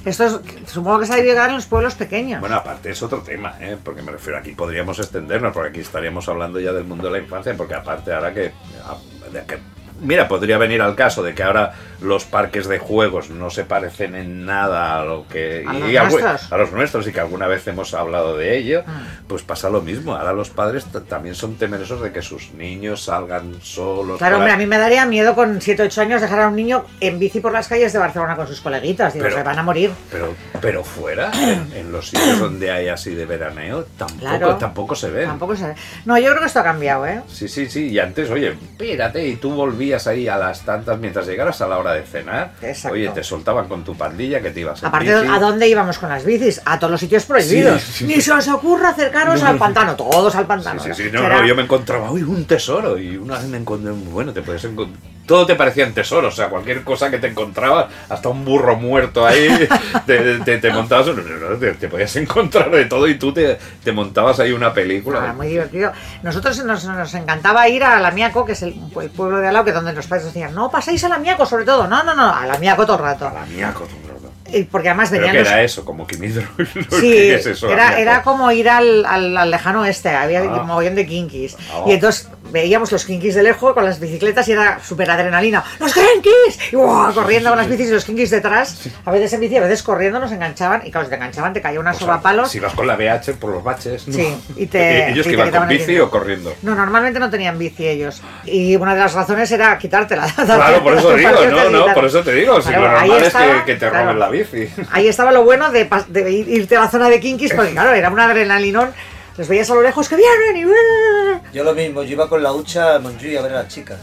Esto 0.06 0.24
es, 0.26 0.40
supongo 0.70 1.00
que 1.00 1.06
se 1.08 1.14
ha 1.14 1.16
debido 1.16 1.34
quedar 1.34 1.50
en 1.50 1.56
los 1.56 1.66
pueblos 1.66 1.96
pequeños. 1.96 2.40
Bueno, 2.40 2.56
aparte 2.56 2.92
es 2.92 3.02
otro 3.02 3.22
tema, 3.22 3.56
¿eh? 3.60 3.76
porque 3.84 4.02
me 4.04 4.12
refiero, 4.12 4.38
aquí 4.38 4.52
podríamos 4.52 5.00
extendernos, 5.00 5.52
porque 5.52 5.70
aquí 5.70 5.80
estaríamos 5.80 6.30
hablando 6.30 6.60
ya 6.60 6.72
del 6.72 6.84
mundo 6.84 7.06
de 7.08 7.12
la 7.18 7.24
infancia, 7.24 7.56
porque 7.58 7.74
aparte 7.74 8.14
ahora 8.14 8.34
que, 8.34 8.52
a- 8.86 9.30
de 9.32 9.46
que- 9.46 9.75
Mira, 10.02 10.28
podría 10.28 10.58
venir 10.58 10.82
al 10.82 10.96
caso 10.96 11.24
de 11.24 11.34
que 11.34 11.44
ahora 11.44 11.74
los 12.02 12.26
parques 12.26 12.68
de 12.68 12.78
juegos 12.80 13.30
no 13.30 13.50
se 13.50 13.64
parecen 13.64 14.14
en 14.16 14.46
nada 14.46 15.00
a 15.00 15.06
lo 15.06 15.26
que... 15.28 15.64
A 15.68 15.74
los 15.74 15.90
y 15.90 15.94
algu- 15.96 16.12
nuestros. 16.12 16.52
a 16.52 16.58
los 16.58 16.72
nuestros 16.74 17.08
y 17.08 17.12
que 17.14 17.20
alguna 17.22 17.48
vez 17.48 17.66
hemos 17.68 17.94
hablado 17.94 18.38
de 18.38 18.58
ello, 18.58 18.84
Ah. 18.86 19.04
pues 19.28 19.42
pasa 19.44 19.70
lo 19.70 19.82
mismo. 19.82 20.14
Ahora 20.16 20.34
los 20.34 20.50
padres 20.50 20.86
también 21.08 21.34
son 21.36 21.56
temerosos 21.56 22.02
de 22.02 22.12
que 22.12 22.22
sus 22.22 22.52
niños 22.54 23.04
salgan 23.04 23.56
solos. 23.64 24.18
Claro, 24.18 24.36
por 24.36 24.42
hombre, 24.42 24.54
a 24.54 24.58
mí 24.58 24.66
me 24.66 24.78
daría 24.78 25.06
miedo 25.06 25.34
con 25.34 25.62
7 25.62 25.84
8 25.84 26.02
años 26.02 26.22
dejar 26.22 26.42
a 26.42 26.48
un 26.50 26.56
niño 26.58 26.84
en 27.00 27.18
bici 27.18 27.40
por 27.40 27.54
las 27.54 27.68
calles 27.68 27.94
de 27.94 28.00
Barcelona 28.00 28.36
con 28.36 28.48
sus 28.48 28.60
coleguitas. 28.62 29.14
Digo, 29.14 29.24
Pero- 29.26 29.38
se 29.38 29.44
van 29.44 29.58
a 29.60 29.64
morir. 29.64 29.92
Pero, 30.12 30.34
pero 30.62 30.84
fuera, 30.84 31.32
en, 31.34 31.72
en 31.74 31.92
los 31.92 32.10
sitios 32.10 32.40
donde 32.40 32.70
hay 32.72 32.90
así 32.90 33.16
de 33.16 33.26
veraneo, 33.26 33.86
tampoco, 33.98 34.20
Claro. 34.20 34.56
tampoco 34.58 34.96
se 34.96 35.10
ven. 35.10 35.28
Tampoco 35.28 35.56
se 35.56 35.68
ve. 35.68 35.76
No, 36.06 36.18
yo 36.18 36.28
creo 36.30 36.40
que 36.42 36.48
esto 36.48 36.60
ha 36.60 36.64
cambiado, 36.64 37.08
¿eh? 37.08 37.22
Sí, 37.32 37.48
sí, 37.48 37.70
sí. 37.70 37.88
Y 37.88 38.00
antes, 38.00 38.30
oye, 38.30 38.50
espérate, 38.50 39.26
y 39.26 39.38
tú 39.38 39.52
volvías 39.86 40.08
ahí 40.08 40.28
a 40.28 40.38
las 40.38 40.62
tantas 40.62 40.98
mientras 41.00 41.28
llegaras 41.28 41.62
a 41.62 41.68
la 41.68 41.78
hora 41.78 41.94
de 41.94 42.02
cenar. 42.02 42.54
Exacto. 42.62 42.96
Oye, 42.96 43.08
te 43.10 43.24
soltaban 43.24 43.68
con 43.68 43.84
tu 43.84 43.96
pandilla 43.96 44.42
que 44.42 44.50
te 44.50 44.62
ibas 44.62 44.82
en 44.82 44.88
Aparte, 44.88 45.14
bici. 45.14 45.32
¿a 45.32 45.40
dónde 45.40 45.68
íbamos 45.68 46.00
con 46.00 46.10
las 46.10 46.26
bicis? 46.26 46.62
A 46.66 46.80
todos 46.80 46.90
los 46.92 47.00
sitios 47.00 47.26
prohibidos. 47.26 47.82
Sí, 47.84 47.94
sí, 47.94 48.06
Ni 48.06 48.22
se 48.22 48.32
os 48.32 48.48
ocurra 48.48 48.90
acercaros 48.90 49.44
al 49.44 49.58
pantano, 49.58 49.96
todos 49.96 50.36
al 50.36 50.48
pantano. 50.48 50.82
Sí, 50.82 50.90
sí. 50.96 51.10
No, 51.12 51.28
no, 51.30 51.46
yo 51.46 51.56
me 51.56 51.62
encontraba, 51.64 52.10
uy, 52.12 52.24
un 52.24 52.46
tesoro. 52.46 52.98
Y 52.98 53.16
una 53.16 53.38
vez 53.38 53.48
me 53.48 53.58
encontré, 53.58 53.92
bueno, 53.92 54.34
te 54.34 54.42
puedes 54.42 54.64
encontrar. 54.64 55.15
Todo 55.26 55.46
te 55.46 55.56
parecían 55.56 55.94
tesoros, 55.94 56.34
o 56.34 56.38
sea, 56.38 56.50
cualquier 56.50 56.84
cosa 56.84 57.10
que 57.10 57.18
te 57.18 57.28
encontrabas, 57.28 57.88
hasta 58.10 58.30
un 58.30 58.46
burro 58.46 58.76
muerto 58.76 59.26
ahí, 59.26 59.48
te, 60.06 60.40
te- 60.40 60.58
te 60.60 60.72
montabas, 60.72 61.08
te, 61.60 61.74
te 61.74 61.88
podías 61.88 62.16
encontrar 62.16 62.70
de 62.70 62.86
todo 62.86 63.08
y 63.08 63.18
tú 63.18 63.34
te, 63.34 63.58
te 63.84 63.92
montabas 63.92 64.40
ahí 64.40 64.52
una 64.52 64.74
película. 64.74 65.26
Ah, 65.30 65.34
muy 65.34 65.48
divertido. 65.48 65.92
Nosotros 66.22 66.64
nos, 66.64 66.86
nos 66.86 67.14
encantaba 67.16 67.68
ir 67.70 67.84
a 67.84 68.00
Lamiaco, 68.00 68.46
que 68.46 68.52
es 68.52 68.62
el, 68.62 68.76
el 69.02 69.10
pueblo 69.10 69.38
de 69.40 69.48
al 69.48 69.54
lado, 69.54 69.66
que 69.66 69.72
donde 69.72 69.94
los 69.94 70.06
padres 70.08 70.26
decían, 70.28 70.54
no, 70.54 70.70
pasáis 70.70 71.04
a 71.04 71.10
Lamiaco 71.10 71.46
sobre 71.46 71.66
todo. 71.66 71.88
No, 71.88 72.04
no, 72.04 72.14
no, 72.16 72.34
a 72.34 72.46
Lamiaco 72.46 72.86
todo 72.86 72.98
el 72.98 73.04
rato. 73.04 73.28
A 73.28 73.34
la 73.34 73.46
mierda, 73.46 73.74
tú, 73.74 73.86
bro. 74.06 74.16
Y 74.48 74.64
porque 74.66 74.90
además 74.90 75.10
Pero 75.10 75.22
venían 75.24 75.34
que 75.38 75.40
los... 75.44 75.52
era 75.52 75.64
eso, 75.64 75.84
como 75.84 76.06
Kimidro. 76.06 76.48
Sí, 76.92 77.02
¿Qué 77.02 77.34
es 77.36 77.46
eso? 77.48 77.68
era, 77.68 77.98
era 78.00 78.22
como 78.22 78.52
ir 78.52 78.70
al, 78.70 79.04
al- 79.06 79.36
al 79.36 79.50
lejano 79.50 79.82
oeste, 79.82 80.10
había 80.10 80.42
Ah. 80.42 80.62
un 80.62 80.68
mogollón 80.68 80.94
de 80.94 81.06
kinkis. 81.08 81.58
Ah. 81.74 81.84
Y 81.88 81.94
entonces 81.94 82.30
veíamos 82.52 82.92
los 82.92 83.06
kinkis 83.06 83.36
de 83.36 83.44
lejos 83.44 83.74
con 83.74 83.84
las 83.86 84.00
bicicletas 84.00 84.48
y 84.48 84.52
era 84.54 84.80
súper 84.84 85.10
adrenalina. 85.10 85.64
¡Los 85.80 85.94
kinkis! 85.94 86.72
Y 86.72 86.76
¡guau! 86.76 87.14
corriendo 87.14 87.50
con 87.50 87.58
las 87.58 87.68
bicis 87.70 87.90
y 87.90 87.92
los 87.92 88.06
kinkis 88.06 88.30
detrás. 88.30 88.88
A 89.06 89.12
veces 89.12 89.34
en 89.34 89.40
bici, 89.42 89.58
a 89.58 89.62
veces 89.62 89.84
corriendo 89.84 90.20
nos 90.20 90.32
enganchaban 90.32 90.82
y 90.86 90.92
cuando 90.92 91.10
te 91.10 91.16
enganchaban 91.16 91.54
te 91.54 91.62
caía 91.62 91.80
una 91.80 91.92
O 91.92 91.94
sea, 91.94 92.02
soba 92.08 92.22
palos. 92.22 92.50
Si 92.52 92.60
vas 92.60 92.74
con 92.74 92.88
la 92.88 92.96
BH 92.96 93.34
por 93.40 93.52
los 93.52 93.64
baches. 93.64 94.08
¿no? 94.08 94.14
Sí, 94.14 94.36
y 94.56 94.66
te- 94.68 95.10
¿Ellos 95.12 95.26
y 95.28 95.30
que 95.32 95.36
te 95.38 95.42
iban 95.48 95.52
con 95.52 95.68
bici 95.68 96.00
o 96.00 96.10
corriendo? 96.10 96.54
No, 96.62 96.76
normalmente 96.76 97.20
no 97.20 97.30
tenían 97.30 97.58
bici 97.58 97.88
ellos. 97.88 98.22
Y 98.46 98.76
una 98.76 98.94
de 98.94 99.02
las 99.02 99.14
razones 99.14 99.52
era 99.52 99.78
quitártela. 99.78 100.28
Claro, 100.46 100.84
por 100.84 100.98
eso 100.98 101.14
digo, 101.16 101.32
no, 101.52 101.70
no, 101.88 101.94
por 101.94 102.06
eso 102.06 102.22
te 102.24 102.34
digo. 102.34 102.62
Si 102.62 102.70
Claro, 102.70 102.84
lo 102.86 102.92
normal 102.92 103.18
es 103.22 103.28
estaba, 103.28 103.46
que, 103.66 103.74
que 103.74 103.80
te 103.80 103.90
claro. 103.90 104.06
roben 104.06 104.20
la 104.20 104.30
bici. 104.30 104.70
Ahí 104.92 105.08
estaba 105.08 105.32
lo 105.32 105.44
bueno 105.44 105.72
de, 105.72 105.90
de 106.08 106.32
ir- 106.32 106.48
irte 106.48 106.78
a 106.78 106.82
la 106.82 106.90
zona 106.90 107.10
de 107.10 107.20
kinkis, 107.20 107.54
porque 107.54 107.72
claro, 107.74 107.92
era 107.94 108.10
un 108.10 108.20
adrenalinón. 108.20 108.92
Los 109.38 109.48
veías 109.50 109.70
a 109.70 109.76
lo 109.76 109.82
lejos 109.82 110.08
que 110.08 110.16
vienen 110.16 110.58
y... 110.58 111.54
Yo 111.54 111.64
lo 111.64 111.74
mismo, 111.74 112.04
yo 112.04 112.12
iba 112.12 112.30
con 112.30 112.42
la 112.42 112.54
hucha 112.54 112.96
a 112.96 113.00
Montjuïc 113.00 113.38
a 113.38 113.42
ver 113.42 113.52
a 113.52 113.64
las 113.64 113.68
chicas. 113.68 114.00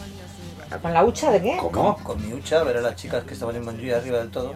¿Con 0.81 0.93
la 0.93 1.03
hucha 1.03 1.31
de 1.31 1.41
qué? 1.41 1.57
¿Cómo? 1.57 1.97
Con 2.03 2.21
mi 2.21 2.33
hucha 2.33 2.59
a 2.59 2.63
ver 2.63 2.77
a 2.77 2.81
las 2.81 2.95
chicas 2.95 3.23
que 3.23 3.33
estaban 3.33 3.55
en 3.55 3.65
Montjuïc 3.65 3.93
arriba 3.93 4.19
del 4.19 4.29
todo. 4.29 4.53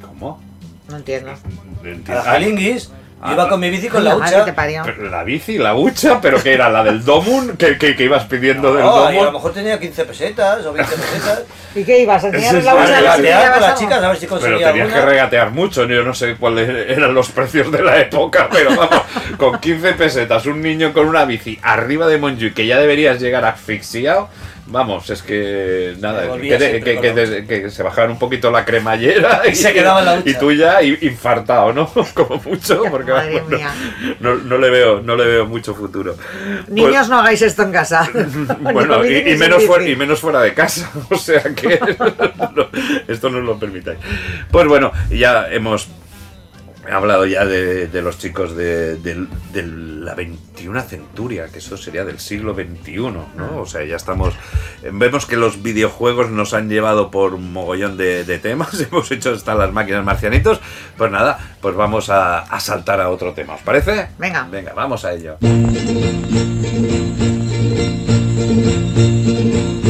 ¿Cómo? 0.00 0.40
No 0.88 0.96
entiendo. 0.96 1.32
A 1.32 2.14
las 2.14 2.24
jalinguis, 2.24 2.90
Ah, 3.24 3.32
iba 3.34 3.48
con 3.48 3.60
mi 3.60 3.70
bici 3.70 3.88
con 3.88 4.02
la 4.02 4.16
que 4.16 4.30
te 4.30 4.40
hucha. 4.42 4.54
parió. 4.54 4.82
Pero 4.84 5.08
la 5.08 5.22
bici, 5.22 5.56
la 5.56 5.76
hucha, 5.76 6.20
pero 6.20 6.42
que 6.42 6.52
era 6.54 6.68
la 6.68 6.82
del 6.82 7.04
Domun, 7.04 7.56
que, 7.56 7.78
que, 7.78 7.94
que 7.94 8.04
ibas 8.04 8.24
pidiendo 8.24 8.74
del 8.74 8.84
No, 8.84 9.04
y 9.04 9.06
a 9.06 9.10
lo 9.12 9.16
Domun. 9.26 9.32
mejor 9.34 9.52
tenía 9.52 9.78
15 9.78 10.04
pesetas 10.06 10.66
o 10.66 10.72
20 10.72 10.92
pesetas. 10.96 11.42
¿Y 11.76 11.84
qué 11.84 12.00
ibas? 12.00 12.24
¿A 12.24 12.26
enseñar 12.28 12.56
Ese 12.56 12.64
la 12.64 12.74
hucha 12.74 12.86
regatear 12.98 13.52
con 13.52 13.60
las 13.62 13.78
chicas 13.78 14.02
a 14.02 14.08
ver 14.08 14.16
si 14.16 14.26
Pero 14.26 14.30
conseguía 14.40 14.66
tenías 14.68 14.88
que 14.88 14.94
alguna. 14.94 15.10
regatear 15.12 15.50
mucho, 15.52 15.84
yo 15.86 16.02
no 16.02 16.14
sé 16.14 16.34
cuáles 16.36 16.68
eran 16.90 17.14
los 17.14 17.28
precios 17.30 17.70
de 17.70 17.82
la 17.82 17.98
época, 18.00 18.48
pero 18.52 18.70
vamos, 18.76 19.02
con 19.38 19.58
15 19.60 19.92
pesetas, 19.92 20.44
un 20.46 20.60
niño 20.60 20.92
con 20.92 21.06
una 21.06 21.24
bici 21.24 21.58
arriba 21.62 22.08
de 22.08 22.18
Montjuic, 22.18 22.54
que 22.54 22.66
ya 22.66 22.78
deberías 22.80 23.20
llegar 23.20 23.44
asfixiado, 23.44 24.28
vamos, 24.66 25.08
es 25.10 25.22
que 25.22 25.94
nada, 26.00 26.36
que, 26.38 27.44
que- 27.48 27.70
se 27.70 27.82
bajaban 27.82 28.10
un 28.12 28.18
poquito 28.18 28.50
la 28.50 28.64
cremallera 28.64 29.42
Y 29.48 29.54
se 29.54 29.72
quedaba 29.72 30.02
la 30.02 30.22
y 30.24 30.34
tú 30.34 30.52
ya 30.52 30.82
infartado, 30.82 31.72
¿no? 31.72 31.86
Como 32.14 32.40
mucho, 32.44 32.82
porque 32.90 33.12
Madre 33.12 33.42
mía. 33.48 33.70
no, 34.20 34.34
no 34.36 34.58
le 34.58 34.70
veo, 34.70 35.00
no 35.02 35.16
le 35.16 35.26
veo 35.26 35.46
mucho 35.46 35.74
futuro. 35.74 36.16
Niños, 36.68 37.08
no 37.08 37.18
hagáis 37.18 37.42
esto 37.42 37.62
en 37.62 37.72
casa. 37.72 38.08
Bueno, 38.60 39.04
y, 39.04 39.36
menos 39.36 39.64
fuera, 39.64 39.88
y 39.88 39.96
menos 39.96 40.20
fuera 40.20 40.40
de 40.40 40.54
casa, 40.54 40.90
o 41.10 41.16
sea 41.16 41.42
que 41.42 41.78
no, 42.54 42.66
esto 43.08 43.28
no 43.30 43.40
lo 43.40 43.58
permitáis. 43.58 43.98
Pues 44.50 44.66
bueno, 44.66 44.92
ya 45.10 45.48
hemos 45.50 45.88
hablado 46.90 47.26
ya 47.26 47.44
de, 47.44 47.86
de 47.86 48.02
los 48.02 48.18
chicos 48.18 48.56
de, 48.56 48.96
de- 48.96 49.26
de 49.52 49.62
la 49.62 50.14
21 50.14 50.82
centuria, 50.82 51.46
que 51.48 51.58
eso 51.58 51.76
sería 51.76 52.04
del 52.04 52.18
siglo 52.18 52.54
XXI, 52.54 52.96
¿no? 53.36 53.60
O 53.60 53.66
sea, 53.66 53.84
ya 53.84 53.96
estamos... 53.96 54.34
Vemos 54.90 55.26
que 55.26 55.36
los 55.36 55.62
videojuegos 55.62 56.30
nos 56.30 56.54
han 56.54 56.68
llevado 56.68 57.10
por 57.10 57.34
un 57.34 57.52
mogollón 57.52 57.96
de, 57.96 58.24
de 58.24 58.38
temas, 58.38 58.80
hemos 58.90 59.10
hecho 59.12 59.30
hasta 59.32 59.54
las 59.54 59.72
máquinas 59.72 60.04
marcianitos, 60.04 60.60
pues 60.96 61.10
nada, 61.10 61.38
pues 61.60 61.76
vamos 61.76 62.10
a, 62.10 62.40
a 62.40 62.58
saltar 62.60 63.00
a 63.00 63.10
otro 63.10 63.32
tema, 63.32 63.54
¿os 63.54 63.60
parece? 63.62 64.08
Venga. 64.18 64.48
Venga, 64.50 64.72
vamos 64.74 65.04
a 65.04 65.12
ello. 65.12 65.38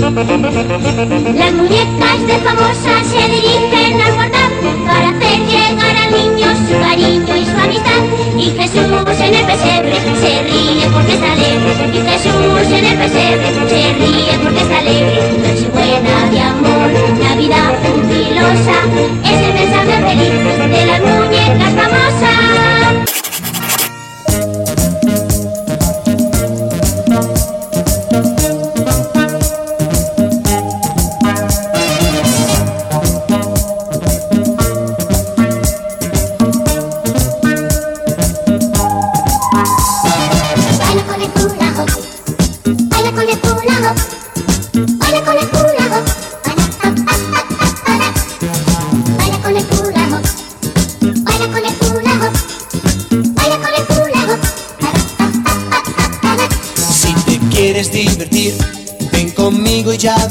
Las 0.03 1.53
muñecas 1.55 2.27
de 2.27 2.37
famosas 2.45 3.07
se 3.07 3.29
dirigen 3.29 4.01
al 4.01 4.13
portal 4.15 4.53
para 4.87 5.09
hacer 5.09 5.39
llegar 5.47 5.97
al 5.97 6.11
niño 6.13 6.49
su 6.69 6.75
cariño 6.81 7.37
y 7.37 7.45
su 7.47 7.57
amistad. 7.57 8.03
Y 8.37 8.51
Jesús 8.51 9.21
en 9.21 9.35
el 9.35 9.47
pesebre 9.47 9.97
se 10.21 10.43
ríe 10.43 10.87
porque 10.93 11.15
está 11.15 11.33
alegre. 11.33 11.73
Y 11.93 12.01
Jesús 12.11 12.67
en 12.79 12.85
el 12.85 12.99
pesebre 12.99 13.49
se 13.69 13.93
ríe 13.95 14.39
porque 14.43 14.61
está 14.61 14.79
alegre. 14.79 15.21
Nochebuena 15.39 16.31
de 16.31 16.41
amor, 16.41 16.91
Navidad 17.23 17.73
jubilosa, 17.83 18.79
es 19.25 19.39
el 19.47 19.53
mensaje 19.55 19.95
feliz 20.09 20.35
de 20.77 20.87
las 20.87 21.01
muñecas 21.01 21.73
famosas. 21.75 23.12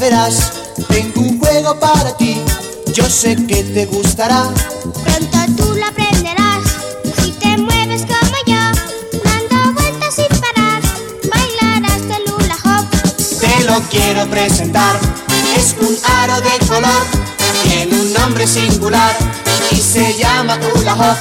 Verás. 0.02 0.52
Tengo 0.88 1.20
un 1.20 1.38
juego 1.38 1.78
para 1.78 2.16
ti, 2.16 2.42
yo 2.92 3.08
sé 3.08 3.36
que 3.46 3.62
te 3.62 3.86
gustará. 3.86 4.42
Pronto 5.04 5.38
tú 5.56 5.74
lo 5.76 5.86
aprenderás 5.86 6.64
si 7.22 7.30
te 7.32 7.56
mueves 7.56 8.02
como 8.02 8.38
yo, 8.44 8.64
dando 9.24 9.72
vueltas 9.74 10.14
sin 10.16 10.32
parar, 10.44 10.82
bailarás 11.32 12.02
el 12.18 12.24
hula 12.34 12.58
hop. 12.64 12.84
Te 13.40 13.64
lo 13.64 13.80
quiero 13.90 14.28
presentar. 14.28 14.96
Es 15.56 15.76
un 15.80 15.96
aro 16.18 16.40
de 16.40 16.66
color, 16.66 17.04
tiene 17.62 17.94
un 17.94 18.12
nombre 18.12 18.44
singular 18.46 19.14
y 19.70 19.76
se 19.76 20.18
llama 20.18 20.58
hula 20.74 20.94
hop. 20.94 21.18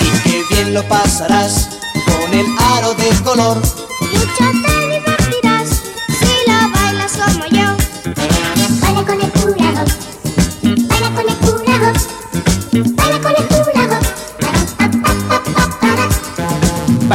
Y 0.00 0.10
qué 0.22 0.42
bien 0.48 0.72
lo 0.72 0.82
pasarás 0.88 1.68
con 2.06 2.32
el 2.32 2.46
aro 2.72 2.94
de 2.94 3.10
color. 3.22 3.60
Mucho 4.00 4.73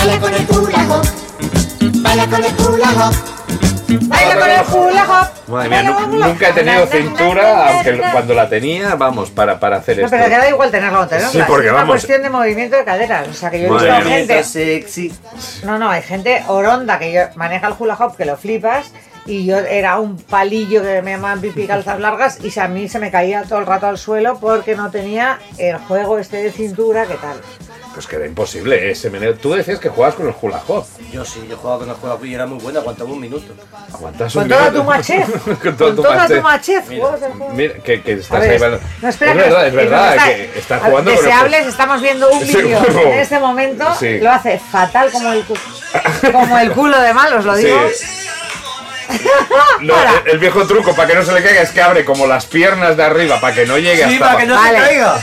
Baila 0.10 0.22
con 0.22 0.34
el 0.34 0.48
hula 0.50 0.88
hop, 0.90 1.06
baila 2.02 2.26
con 2.26 2.44
el 2.44 2.54
hula 2.68 2.90
hop. 2.98 3.14
Baila 4.08 4.40
con 4.40 4.50
el 4.50 4.62
hula 4.74 5.04
hop. 5.04 5.50
Madre 5.52 5.70
mía, 5.70 5.84
nunca 6.10 6.50
he 6.50 6.54
tenido 6.54 6.88
cintura, 6.88 7.70
aunque 7.70 8.02
cuando 8.12 8.34
la 8.34 8.50
tenía, 8.50 8.96
vamos, 8.96 9.30
para, 9.30 9.60
para 9.60 9.78
hacer 9.78 10.00
No, 10.00 10.06
esto. 10.06 10.18
pero 10.18 10.28
que 10.32 10.38
da 10.38 10.50
igual 10.50 10.72
tenerla 10.72 10.98
o 10.98 11.02
no 11.04 11.08
tenerla. 11.08 11.30
Sí, 11.30 11.40
porque 11.48 11.68
es 11.68 11.72
una 11.74 11.82
vamos. 11.82 11.94
cuestión 11.94 12.24
de 12.24 12.30
movimiento 12.32 12.76
de 12.76 12.86
caderas. 12.86 13.28
O 13.28 13.34
sea, 13.36 13.52
que 13.52 13.62
yo 13.62 13.68
he 13.68 13.72
visto 13.72 14.10
gente. 14.10 14.44
sexy. 14.44 15.14
No, 15.64 15.78
no, 15.78 15.92
hay 15.92 16.02
gente 16.02 16.44
oronda 16.48 16.98
que 16.98 17.12
yo 17.14 17.22
maneja 17.36 17.68
el 17.68 17.76
hula 17.78 17.94
hop 17.94 18.18
que 18.18 18.26
lo 18.26 18.36
flipas. 18.36 18.92
Y 19.28 19.46
yo 19.46 19.60
era 19.60 20.00
un 20.00 20.18
palillo 20.18 20.82
que 20.82 21.04
me 21.04 21.12
llamaban 21.12 21.40
pipi 21.40 21.68
calzas 21.68 22.00
largas 22.00 22.40
y 22.44 22.60
a 22.60 22.68
mí 22.68 22.90
se 22.90 22.98
me 22.98 23.12
caía 23.12 23.44
todo 23.44 23.60
el 23.60 23.68
rato 23.68 23.86
al 23.86 24.00
suelo 24.00 24.40
porque 24.40 24.76
no 24.76 24.90
tenía 24.90 25.38
el 25.60 25.78
juego 25.78 26.18
este 26.18 26.38
de 26.38 26.52
cintura, 26.52 27.06
¿qué 27.06 27.14
tal? 27.16 27.38
Pues 27.94 28.06
que 28.06 28.16
era 28.18 28.26
imposible 28.28 28.92
ese 28.92 29.10
meneo. 29.10 29.34
Tú 29.36 29.52
decías 29.54 29.80
que 29.80 29.90
jugabas 29.90 30.16
con 30.16 30.28
el 30.28 30.34
hula 30.40 30.62
hop. 30.68 30.86
Yo 31.12 31.26
sí, 31.26 31.44
yo 31.50 31.58
jugaba 31.58 31.80
con 31.80 31.90
el 31.90 31.96
juego 31.96 32.24
y 32.26 32.34
era 32.36 32.46
muy 32.46 32.60
bueno, 32.60 32.80
aguantaba 32.80 33.10
un 33.10 33.20
minuto. 33.20 33.52
Aguantas 33.94 34.32
Con 34.32 34.44
un 34.44 34.50
toda 34.50 34.62
minuto. 34.66 34.80
tu 34.80 34.88
machef. 34.88 35.30
con 35.44 35.56
Con 35.56 35.76
tu 35.96 36.02
toda 36.04 36.28
machef. 36.42 36.88
Mira. 36.90 37.18
Mira, 37.54 37.74
que, 37.84 38.02
que 38.04 38.14
estás 38.14 38.40
ver, 38.42 38.64
ahí. 38.64 38.80
no, 39.02 39.10
espera, 39.10 39.32
es 39.32 39.38
que 39.38 39.44
verdad, 39.44 39.68
es 39.68 39.74
verdad, 39.74 40.16
nos 40.16 40.24
que 40.24 40.44
está- 40.44 40.60
estás 40.60 40.82
jugando 40.84 41.16
con 41.16 41.24
Deseables, 41.26 41.68
estamos 41.68 42.02
viendo 42.02 42.30
un 42.32 42.40
vídeo 42.48 42.80
en 43.12 43.20
este 43.20 43.40
momento. 43.40 43.86
Sí. 44.00 44.20
Lo 44.20 44.32
hace 44.32 44.60
fatal 44.60 45.12
como 45.12 45.32
el, 45.34 45.44
como 46.32 46.60
el 46.60 46.72
culo 46.72 47.00
de 47.02 47.14
mal, 47.14 47.34
os 47.34 47.46
lo 47.46 47.56
Sí. 47.58 47.66
digo. 47.66 47.82
No, 47.82 47.88
Para. 49.94 50.22
el, 50.26 50.32
el 50.32 50.40
viejo 50.40 50.66
truco 50.68 50.96
para 50.96 51.08
que 51.08 51.16
no 51.16 51.24
se 51.24 51.32
le 51.34 51.42
caiga 51.44 51.62
es 51.62 51.72
que 51.72 51.82
abre 51.82 52.06
como 52.06 52.28
las 52.28 52.46
piernas 52.46 52.96
de 52.98 53.04
arriba 53.04 53.40
para 53.42 53.56
que 53.56 53.66
no 53.66 53.78
llegue 53.78 54.04
Sí, 54.08 54.14
hasta 54.16 54.26
para 54.26 54.38
que 54.40 54.46
no 54.46 54.56
Vale. 54.56 54.78
se 54.80 54.84
caiga. 54.86 55.20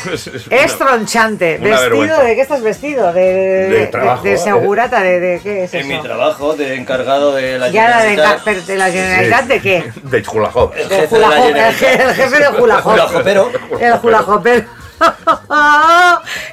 Es 0.50 0.78
tronchante. 0.78 1.58
Una 1.60 1.70
¿Vestido 1.70 1.80
vergüenza. 1.90 2.22
de 2.22 2.34
qué 2.34 2.40
estás 2.40 2.62
vestido? 2.62 3.12
De, 3.12 3.20
de, 3.22 3.68
De 3.68 3.86
trabajo, 3.88 4.22
de 4.22 4.32
¿eh? 4.34 4.38
segurata, 4.38 5.00
de, 5.02 5.20
de 5.20 5.40
qué 5.40 5.64
es 5.64 5.74
En 5.74 5.80
eso? 5.80 5.88
mi 5.88 6.02
trabajo 6.02 6.54
de 6.54 6.74
encargado 6.74 7.34
de 7.34 7.58
la 7.58 7.68
¿Ya 7.68 7.88
la 7.90 8.02
de, 8.02 8.10
Generalitat. 8.10 8.44
de 8.66 8.76
la 8.76 8.86
Generalitat 8.90 9.44
de 9.46 9.60
qué? 9.60 9.92
de 10.02 10.24
hula 10.32 10.50
hop. 10.52 10.72
El 10.76 10.88
Del 10.88 11.00
jefe 11.00 11.18
de 11.18 11.24
hop, 11.24 11.32
el, 11.32 11.54
je- 11.56 12.00
el 12.08 12.14
jefe 12.14 12.38
hopero. 12.50 13.50
El 13.80 13.92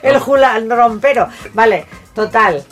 el 0.03 0.67
el. 1.01 1.29
Vale, 1.53 1.85
total. 2.13 2.63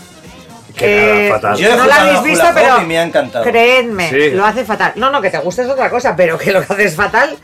Que 0.82 1.26
Eh, 1.26 1.30
nada, 1.30 1.36
fatal. 1.40 1.58
Yo 1.58 1.70
no 1.70 1.76
lo 1.78 1.84
jugado 1.84 2.02
habéis 2.02 2.24
visto, 2.24 2.46
pero 2.54 2.82
me 2.82 3.00
ha 3.00 3.04
encantado. 3.04 3.44
creedme, 3.46 4.10
Sí. 4.10 4.32
lo 4.32 4.46
hace 4.46 4.66
fatal. 4.66 4.94
No, 4.96 5.10
no, 5.10 5.22
que 5.22 5.30
te 5.30 5.38
guste 5.40 5.62
es 5.64 5.70
otra 5.70 5.90
cosa, 5.90 6.16
pero 6.16 6.38
que 6.38 6.52
lo 6.52 6.66
que 6.66 6.74
haces 6.74 6.96
fatal, 6.96 7.38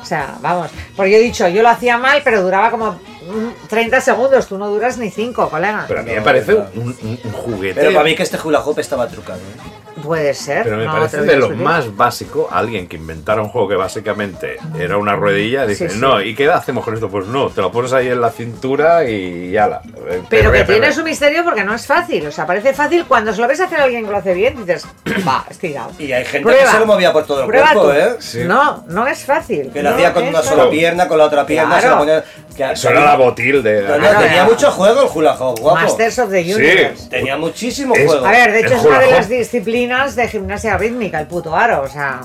o 0.00 0.04
sea, 0.04 0.34
vamos. 0.40 0.70
Porque 0.96 1.12
yo 1.12 1.16
he 1.18 1.20
dicho, 1.20 1.46
yo 1.48 1.62
lo 1.62 1.68
hacía 1.68 1.98
mal, 1.98 2.20
pero 2.24 2.42
duraba 2.42 2.70
como 2.70 2.92
mm, 2.92 3.68
30 3.68 4.00
segundos. 4.00 4.46
Tú 4.46 4.58
no 4.58 4.68
duras 4.68 4.96
ni 4.98 5.10
5, 5.10 5.48
colega. 5.50 5.84
Pero 5.86 6.00
a 6.00 6.02
mí 6.02 6.12
me 6.12 6.20
parece 6.22 6.54
un, 6.54 6.62
un- 6.74 7.20
un 7.22 7.32
juguete. 7.32 7.80
Pero 7.80 7.92
para 7.92 8.04
mí 8.04 8.14
que 8.16 8.22
este 8.24 8.38
hula 8.42 8.60
hop 8.60 8.78
estaba 8.80 9.06
trucado. 9.08 9.38
¿eh? 9.38 9.69
Puede 10.02 10.34
ser. 10.34 10.64
Pero 10.64 10.76
me 10.76 10.84
no 10.86 10.92
parece 10.92 11.22
de 11.22 11.36
lo 11.36 11.50
más 11.50 11.96
básico 11.96 12.48
alguien 12.50 12.86
que 12.88 12.96
inventara 12.96 13.42
un 13.42 13.48
juego 13.48 13.68
que 13.68 13.76
básicamente 13.76 14.56
era 14.78 14.96
una 14.96 15.16
ruedilla. 15.16 15.66
Dice, 15.66 15.88
Sí, 15.88 15.94
sí. 15.94 16.00
no, 16.00 16.20
¿y 16.20 16.34
qué 16.34 16.50
hacemos 16.50 16.84
con 16.84 16.94
esto? 16.94 17.08
Pues 17.08 17.26
no, 17.26 17.48
te 17.50 17.60
lo 17.60 17.70
pones 17.72 17.92
ahí 17.92 18.08
en 18.08 18.20
la 18.20 18.30
cintura 18.30 19.04
y 19.08 19.50
ya 19.52 19.80
Pero 20.28 20.52
que 20.52 20.64
tiene 20.64 20.92
su 20.92 21.02
misterio 21.02 21.44
porque 21.44 21.64
no 21.64 21.74
es 21.74 21.86
fácil. 21.86 22.26
O 22.26 22.32
sea, 22.32 22.46
parece 22.46 22.72
fácil 22.72 23.04
cuando 23.06 23.32
se 23.32 23.40
lo 23.40 23.48
ves 23.48 23.60
hacer 23.60 23.80
a 23.80 23.84
alguien 23.84 24.04
que 24.04 24.10
lo 24.10 24.16
hace 24.16 24.34
bien, 24.34 24.56
dices, 24.56 24.86
va, 25.26 25.44
estirado. 25.50 25.90
Y 25.98 26.12
hay 26.12 26.24
gente 26.24 26.42
Prueba. 26.42 26.64
que 26.64 26.68
se 26.70 26.78
lo 26.78 26.86
movía 26.86 27.12
por 27.12 27.26
todo 27.26 27.40
el 27.44 27.50
cuerpo, 27.50 27.82
tú. 27.82 27.90
¿eh? 27.90 28.16
Sí. 28.18 28.44
No, 28.44 28.84
no 28.88 29.06
es 29.06 29.24
fácil. 29.24 29.70
Que 29.72 29.82
lo 29.82 29.90
No 29.90 29.96
hacía 29.96 30.12
con 30.12 30.22
una 30.24 30.38
fácil. 30.40 30.56
sola 30.58 30.70
pierna, 30.70 31.08
con 31.08 31.18
la 31.18 31.24
otra 31.24 31.46
pierna, 31.46 31.80
se 31.80 31.88
lo 31.88 31.98
ponía... 31.98 32.24
Que, 32.56 32.72
Eso 32.72 32.90
era 32.90 33.04
la 33.04 33.16
botil 33.16 33.62
de... 33.62 33.82
No, 33.82 33.88
no, 33.90 33.98
Claro, 33.98 34.20
tenía 34.20 34.44
mucho 34.44 34.70
juego 34.70 35.02
el 35.02 35.08
hula 35.14 35.34
hop, 35.34 35.58
guapo. 35.60 35.80
Masters 35.80 36.18
of 36.18 36.30
the 36.30 36.42
Sí. 36.44 36.54
Universe. 36.54 37.08
Tenía 37.08 37.36
muchísimo 37.36 37.94
Es- 37.94 38.06
juego. 38.06 38.26
A 38.26 38.30
ver, 38.30 38.52
de 38.52 38.60
hecho 38.60 38.74
es 38.74 38.84
una 38.84 38.98
de 39.00 39.10
las 39.10 39.28
disciplinas 39.28 40.16
de 40.16 40.28
gimnasia 40.28 40.76
rítmica, 40.76 41.20
el 41.20 41.26
puto 41.26 41.54
aro, 41.56 41.82
o 41.82 41.88
sea... 41.88 42.20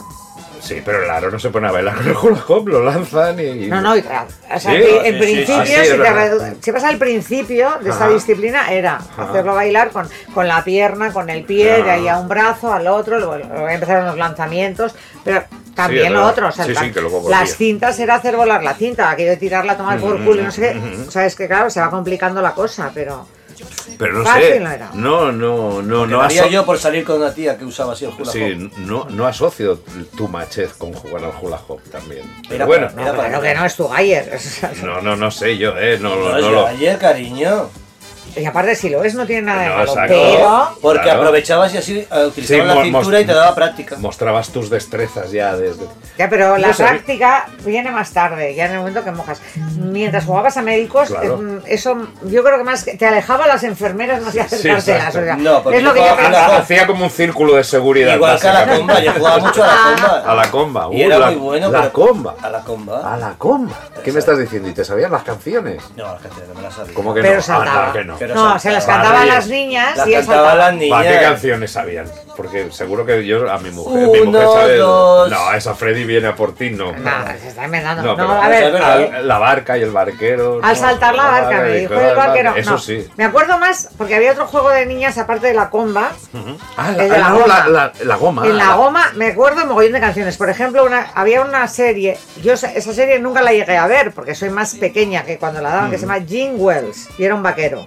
Sí, 0.65 0.81
pero 0.83 1.03
el 1.03 1.09
aro 1.09 1.29
no 1.29 1.37
se 1.39 1.49
pone 1.51 1.67
a 1.67 1.71
bailar 1.71 1.95
con 1.95 2.07
el 2.07 2.15
hula 2.15 2.43
lo 2.65 2.83
lanzan 2.83 3.39
y... 3.39 3.67
No, 3.67 3.81
no, 3.81 3.95
y- 3.95 3.99
o 3.99 4.03
sea, 4.03 4.25
Sí, 4.59 4.67
en 4.69 4.83
sí, 4.83 4.89
en 5.03 5.13
sí, 5.13 5.19
principio, 5.19 5.65
sí, 5.65 5.91
si, 5.91 5.97
te 5.97 6.55
si 6.61 6.71
vas 6.71 6.83
al 6.83 6.97
principio 6.97 7.69
de 7.81 7.89
esta 7.91 8.05
Ajá. 8.05 8.13
disciplina, 8.13 8.71
era 8.71 8.99
hacerlo 9.17 9.53
bailar 9.55 9.91
con, 9.91 10.09
con 10.33 10.47
la 10.47 10.63
pierna, 10.63 11.11
con 11.13 11.29
el 11.29 11.43
pie, 11.43 11.83
de 11.83 11.91
ahí 11.91 12.07
a 12.07 12.17
un 12.17 12.27
brazo, 12.27 12.73
al 12.73 12.87
otro, 12.87 13.17
luego, 13.19 13.37
luego 13.37 13.69
empezaron 13.69 14.05
los 14.07 14.17
lanzamientos, 14.17 14.95
pero 15.23 15.43
también 15.75 16.13
lo 16.13 16.25
otro, 16.25 16.47
o 16.47 16.51
sea, 16.51 16.67
la- 16.67 16.91
que 16.91 17.01
las 17.29 17.55
cintas 17.57 17.99
era 17.99 18.15
hacer 18.15 18.35
volar 18.35 18.63
la 18.63 18.73
cinta, 18.73 19.09
aquello 19.09 19.31
de 19.31 19.37
tirarla 19.37 19.77
tomar 19.77 19.99
por 19.99 20.17
culo 20.23 20.41
y 20.41 20.45
no 20.45 20.51
sé 20.51 20.61
qué, 20.61 21.03
o 21.07 21.11
sea, 21.11 21.25
es 21.25 21.35
que 21.35 21.47
claro, 21.47 21.69
se 21.69 21.79
va 21.79 21.89
complicando 21.89 22.41
la 22.41 22.53
cosa, 22.53 22.91
pero... 22.93 23.27
Pero 23.97 24.13
no 24.13 24.23
Fácil 24.23 24.43
sé. 24.43 24.59
no 24.59 24.71
era. 24.71 24.89
No, 24.93 25.31
no, 25.31 25.81
no, 25.81 26.21
haría 26.21 26.47
yo 26.47 26.65
por 26.65 26.77
salir 26.77 27.03
con 27.03 27.17
una 27.17 27.33
tía 27.33 27.57
que 27.57 27.65
usaba 27.65 27.93
así 27.93 28.05
el 28.05 28.11
hula 28.11 28.23
hop. 28.23 28.31
Sí, 28.31 28.71
no, 28.77 29.07
no 29.09 29.27
asocio 29.27 29.79
tu 30.17 30.27
machez 30.27 30.73
con 30.73 30.93
jugar 30.93 31.23
al 31.25 31.33
hula 31.41 31.59
hop 31.67 31.81
también. 31.91 32.23
Pero 32.49 32.65
bueno, 32.65 32.89
No, 32.95 33.41
que 33.41 33.53
no, 33.53 33.65
es 33.65 33.75
tu 33.75 33.87
sea, 34.39 34.71
no, 34.83 35.01
no, 35.01 35.15
no 35.15 35.31
sé 35.31 35.57
yo, 35.57 35.77
eh, 35.77 35.97
no, 35.99 36.15
No, 36.15 36.51
no, 36.51 36.65
ayer, 36.65 36.97
cariño. 36.97 37.69
Y 38.35 38.45
aparte, 38.45 38.75
si 38.75 38.89
lo 38.89 39.03
es, 39.03 39.15
no 39.15 39.25
tiene 39.25 39.43
nada 39.43 39.61
de 39.63 39.69
No, 39.69 39.75
malo, 39.77 39.93
pero... 40.07 40.77
Porque 40.81 41.03
Claro. 41.03 41.19
aprovechabas 41.19 41.73
y 41.73 41.77
así 41.77 41.99
eh, 41.99 42.25
utilizabas 42.27 42.63
Sí, 42.73 42.75
la 42.77 42.83
cintura 42.83 43.19
y 43.21 43.25
te 43.25 43.33
daba 43.33 43.55
práctica. 43.55 43.95
Mostrabas 43.99 44.49
tus 44.49 44.69
destrezas 44.69 45.31
ya 45.31 45.55
desde... 45.55 45.85
Ya, 46.17 46.29
pero 46.29 46.57
la 46.57 46.69
práctica 46.71 47.47
viene 47.65 47.91
más 47.91 48.11
tarde, 48.11 48.53
ya 48.55 48.65
en 48.65 48.71
el 48.73 48.77
momento 48.79 49.03
que 49.03 49.11
mojas. 49.11 49.41
Mientras 49.77 50.25
jugabas 50.25 50.57
a 50.57 50.61
médicos, 50.61 51.09
Claro. 51.09 51.39
eh, 51.41 51.59
eso 51.67 51.95
yo 52.25 52.43
creo 52.43 52.57
que 52.57 52.63
más 52.63 52.83
que 52.83 52.95
te 52.97 53.05
alejaba 53.05 53.45
a 53.45 53.47
las 53.47 53.63
enfermeras 53.63 54.21
más 54.21 54.33
que 54.33 54.41
acercártelas. 54.41 54.87
exacto. 54.87 55.19
o 55.19 55.23
sea, 55.23 55.35
No, 55.37 55.63
porque 55.63 55.77
es 55.77 55.83
lo 55.83 55.93
que 55.93 55.99
yo 56.01 56.15
pensaba. 56.15 56.57
Hacía 56.57 56.87
como 56.87 57.05
un 57.05 57.09
círculo 57.11 57.55
de 57.55 57.63
seguridad. 57.63 58.15
Igual 58.15 58.39
que 58.39 58.47
a 58.47 58.53
la 58.65 58.75
comba, 58.77 58.99
yo 58.99 59.13
jugaba 59.13 59.37
mucho 59.39 59.63
a 59.63 59.67
la 59.67 59.73
comba. 59.95 60.31
A 60.31 60.35
la 60.35 60.51
comba. 60.51 60.87
Y 60.91 61.01
uh, 61.03 61.05
era 61.05 61.19
la, 61.19 61.25
muy 61.31 61.35
bueno. 61.39 61.71
La 61.71 61.79
pero- 61.81 61.93
comba. 61.93 62.35
A 62.41 62.49
la 62.49 62.59
comba. 62.61 63.13
A 63.13 63.17
la 63.17 63.31
comba. 63.37 63.75
¿Qué 64.03 64.11
me 64.11 64.19
estás 64.19 64.37
diciendo? 64.37 64.67
¿Y 64.69 64.73
te 64.73 64.83
sabías 64.83 65.09
las 65.11 65.23
canciones? 65.23 65.81
No, 65.95 66.03
la 66.13 66.19
gente 66.19 66.41
no 66.47 66.53
me 66.53 66.61
la 66.61 66.71
sabía. 66.71 66.93
¿Cómo 66.93 67.13
que 67.13 67.21
Pero 67.21 67.35
no? 67.35 67.41
saltaba. 67.41 67.85
Ah, 67.85 67.87
no, 67.87 67.93
que 67.93 68.03
no. 68.03 68.17
No, 68.33 68.41
saltaba. 68.41 68.59
se 68.59 68.71
las 68.71 68.85
cantaban 68.85 69.23
mía. 69.25 69.33
las 69.35 69.47
niñas 69.47 69.97
Las 69.97 70.07
y 70.07 70.11
cantaban 70.13 70.57
las 70.57 70.65
¿Para 70.89 71.03
qué 71.03 71.09
niñas. 71.09 71.21
canciones 71.23 71.71
sabían? 71.71 72.05
Porque 72.35 72.69
seguro 72.71 73.05
que 73.05 73.25
yo 73.25 73.49
a 73.49 73.57
mi 73.59 73.71
mujer, 73.71 74.07
mi 74.09 74.19
Uno, 74.19 74.39
mujer 74.41 74.61
sabe. 74.61 74.77
dos. 74.77 75.29
No, 75.31 75.53
esa 75.53 75.73
Freddy 75.75 76.03
viene 76.03 76.27
a 76.27 76.35
por 76.35 76.53
ti, 76.53 76.69
no. 76.69 76.91
Nada, 76.91 77.35
se 77.41 77.47
está 77.49 77.63
inventando. 77.65 78.01
No, 78.03 78.15
No, 78.17 78.41
a 78.41 78.47
ver, 78.49 78.63
eh, 78.75 79.21
la 79.23 79.37
barca 79.37 79.77
y 79.77 79.83
el 79.83 79.91
barquero. 79.91 80.59
al 80.61 80.73
no, 80.73 80.75
saltar 80.75 81.15
la 81.15 81.23
barca, 81.23 81.61
me 81.61 81.77
dijo 81.77 81.93
el 81.93 82.15
barquero. 82.15 82.55
Eso 82.55 82.71
no. 82.71 82.77
sí. 82.77 83.07
Me 83.15 83.23
acuerdo 83.23 83.57
más 83.57 83.89
porque 83.97 84.15
había 84.15 84.33
otro 84.33 84.47
juego 84.47 84.69
de 84.69 84.85
niñas 84.85 85.17
aparte 85.17 85.47
de 85.47 85.53
la 85.53 85.69
comba. 85.69 86.11
Ah, 86.77 86.89
El 86.89 86.97
de 86.97 87.07
la, 87.09 87.17
la 87.19 87.29
no, 87.29 87.39
goma. 87.39 87.47
la, 87.47 87.67
la- 87.69 87.93
la 88.03 88.15
goma. 88.15 88.45
En 88.47 88.57
la 88.57 88.73
goma 88.73 89.11
me 89.15 89.27
acuerdo 89.27 89.61
un 89.63 89.69
mogollón 89.69 89.93
de 89.93 89.99
canciones. 90.01 90.35
Por 90.37 90.49
ejemplo, 90.49 90.83
una, 90.83 91.07
había 91.15 91.41
una 91.41 91.67
serie, 91.69 92.17
yo 92.43 92.53
esa 92.53 92.71
esa 92.73 92.93
serie 92.93 93.19
nunca 93.19 93.41
la 93.41 93.53
llegué 93.53 93.77
a 93.77 93.87
ver 93.87 94.11
porque 94.11 94.35
soy 94.35 94.49
más 94.49 94.75
pequeña 94.75 95.23
que 95.23 95.37
cuando 95.37 95.61
la 95.61 95.69
daban, 95.69 95.89
que 95.91 95.97
se 95.97 96.05
llama 96.05 96.19
Jim 96.27 96.55
Wells 96.57 97.07
y 97.17 97.23
era 97.23 97.33
un 97.35 97.43
vaquero. 97.43 97.85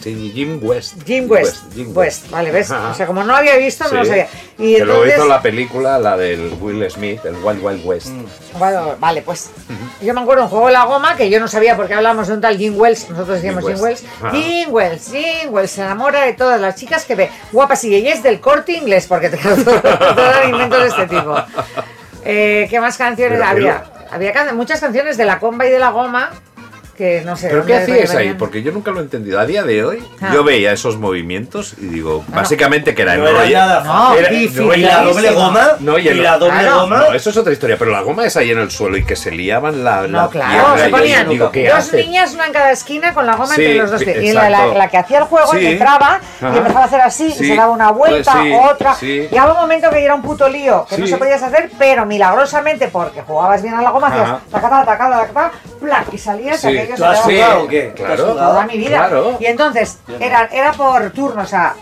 Sí, 0.00 0.32
Jim 0.34 0.58
West. 0.60 0.94
Jim 1.06 1.30
West. 1.30 1.72
Jim 1.74 1.92
West, 1.96 2.28
vale, 2.28 2.50
¿ves? 2.50 2.72
Ajá. 2.72 2.90
O 2.90 2.94
sea, 2.94 3.06
como 3.06 3.20
no 3.22 3.28
lo 3.28 3.36
había 3.36 3.56
visto, 3.56 3.84
no 3.88 4.00
lo 4.00 4.04
sabía. 4.04 4.26
Y 4.58 4.74
que 4.74 4.84
luego 4.84 5.02
entonces, 5.04 5.16
hizo 5.18 5.28
la 5.28 5.40
película, 5.40 5.98
la 6.00 6.16
del 6.16 6.56
Will 6.60 6.90
Smith, 6.90 7.24
el 7.24 7.36
Wild 7.36 7.62
Wild 7.64 7.86
West. 7.86 8.08
bueno, 8.58 8.96
vale, 8.98 9.22
pues 9.22 9.50
yo 10.00 10.12
me 10.12 10.20
acuerdo 10.22 10.42
un 10.42 10.48
juego 10.48 10.66
de 10.66 10.72
la 10.72 10.84
goma 10.86 11.14
que 11.16 11.30
yo 11.30 11.38
no 11.38 11.46
sabía 11.46 11.76
por 11.76 11.86
qué 11.86 11.94
hablamos 11.94 12.26
de 12.26 12.34
un 12.34 12.40
tal 12.40 12.58
Jim 12.58 12.74
Wells, 12.76 13.08
nosotros 13.10 13.36
decíamos 13.36 13.64
Jim 13.64 13.74
Jim 13.76 13.82
Wells. 13.84 14.04
Jim 14.32 14.68
Wells, 14.70 15.10
Jim 15.12 15.50
Wells 15.54 15.70
se 15.70 15.82
enamora 15.82 16.22
de 16.22 16.32
todas 16.32 16.60
las 16.60 16.74
chicas 16.74 17.04
que 17.04 17.14
ve. 17.14 17.30
Guapas 17.52 17.84
y 17.84 18.08
es 18.08 18.24
del 18.24 18.40
corte 18.40 18.72
inglés, 18.72 19.06
porque 19.06 19.28
te 19.30 19.36
todos 19.36 20.48
inventos 20.48 20.82
de 20.82 20.88
este 20.88 21.06
tipo. 21.06 21.36
Eh, 22.24 22.66
¿Qué 22.68 22.80
más 22.80 22.96
canciones 22.96 23.38
Pero, 23.38 23.48
había? 23.50 23.84
Había 24.10 24.32
can- 24.32 24.56
muchas 24.56 24.80
canciones 24.80 25.16
de 25.16 25.24
la 25.24 25.38
comba 25.38 25.64
y 25.66 25.70
de 25.70 25.78
la 25.78 25.90
goma 25.90 26.30
que 27.02 27.22
no 27.24 27.36
sé. 27.36 27.48
¿Pero 27.48 27.66
qué 27.66 27.72
dónde 27.80 27.92
hacíais 27.94 28.14
ahí? 28.14 28.34
Porque 28.34 28.62
yo 28.62 28.70
nunca 28.70 28.92
lo 28.92 29.00
he 29.00 29.02
entendido. 29.02 29.40
A 29.40 29.44
día 29.46 29.64
de 29.64 29.84
hoy, 29.84 30.04
Ah. 30.20 30.30
yo 30.32 30.44
veía 30.44 30.70
esos 30.72 30.98
movimientos 30.98 31.74
y 31.78 31.86
digo, 31.86 32.24
básicamente 32.28 32.94
que 32.94 33.02
era 33.02 33.16
No 33.16 33.26
era 33.26 33.40
enrollar- 33.44 33.66
nada 33.66 33.82
No, 33.84 33.92
fácil. 33.92 34.18
Era- 34.24 34.28
difícil. 34.30 34.66
no, 34.68 34.74
Y 34.74 34.80
la 34.82 35.02
doble 35.02 35.30
goma. 35.32 35.68
No, 35.80 35.98
y 35.98 36.08
y, 36.08 36.14
la 36.14 36.38
doble 36.38 36.60
Claro. 36.60 36.80
goma. 36.82 36.96
No, 36.98 37.12
eso 37.12 37.30
es 37.30 37.36
otra 37.36 37.52
historia, 37.52 37.76
pero 37.76 37.90
la 37.90 38.02
goma 38.02 38.24
es 38.24 38.36
ahí 38.36 38.52
en 38.52 38.58
el 38.60 38.70
suelo 38.70 38.96
y 38.96 39.04
que 39.04 39.16
se 39.16 39.32
liaban 39.32 39.82
la, 39.82 40.02
la 40.02 40.06
No, 40.06 40.30
claro, 40.30 40.78
se 40.78 40.88
y 40.88 40.90
ponían 40.92 41.28
digo, 41.28 41.50
¿qué 41.50 41.68
dos 41.68 41.78
hace? 41.78 41.96
niñas, 42.04 42.34
una 42.34 42.46
en 42.46 42.52
cada 42.52 42.70
esquina, 42.70 43.12
con 43.14 43.26
la 43.26 43.34
goma 43.34 43.54
Sí, 43.54 43.62
entre 43.64 43.78
los 43.78 43.90
dos 43.90 44.04
pies. 44.04 44.22
Y 44.22 44.32
la, 44.32 44.48
la- 44.48 44.58
exacto. 44.58 44.78
la 44.78 44.88
que 44.88 44.96
hacía 44.98 45.18
el 45.18 45.24
juego 45.24 45.52
Sí. 45.52 45.66
entraba 45.66 46.20
Ajá. 46.40 46.54
y 46.54 46.56
empezaba 46.58 46.82
a 46.82 46.84
hacer 46.86 47.00
así, 47.00 47.26
y 47.26 47.32
se 47.32 47.56
daba 47.56 47.72
una 47.72 47.90
vuelta, 47.90 48.32
Pues 48.32 48.44
sí, 48.44 48.52
otra. 48.70 48.94
sí. 48.94 49.28
Llegaba 49.30 49.54
un 49.54 49.60
momento 49.60 49.90
que 49.90 50.04
era 50.04 50.14
un 50.14 50.22
puto 50.22 50.48
lío, 50.48 50.86
que 50.88 50.98
no 50.98 51.06
se 51.08 51.16
podías 51.16 51.42
hacer, 51.42 51.70
pero 51.78 52.06
milagrosamente, 52.06 52.86
porque 52.88 53.22
jugabas 53.22 53.60
bien 53.60 53.74
a 53.74 53.82
la 53.82 53.90
goma, 53.90 54.06
hacías 54.08 54.38
tacata, 54.50 54.84
tacata, 54.84 55.20
tacata, 55.26 55.50
plac, 55.80 56.12
y 56.12 56.18
salías, 56.18 56.60
Sí. 56.60 56.68
Aquello 56.92 57.06
¿Tú 57.06 57.12
has 57.12 57.20
jugado 57.20 57.64
o 57.64 57.68
qué? 57.68 57.92
¿Tú 57.96 58.04
has 58.04 58.14
claro. 58.14 58.34
toda 58.34 58.66
mi 58.66 58.78
vida. 58.78 58.96
Claro. 58.96 59.36
Y 59.40 59.46
entonces, 59.46 59.98
era, 60.20 60.46
era 60.52 60.72
por 60.72 61.10
turno, 61.10 61.42
o 61.42 61.46
sea, 61.46 61.74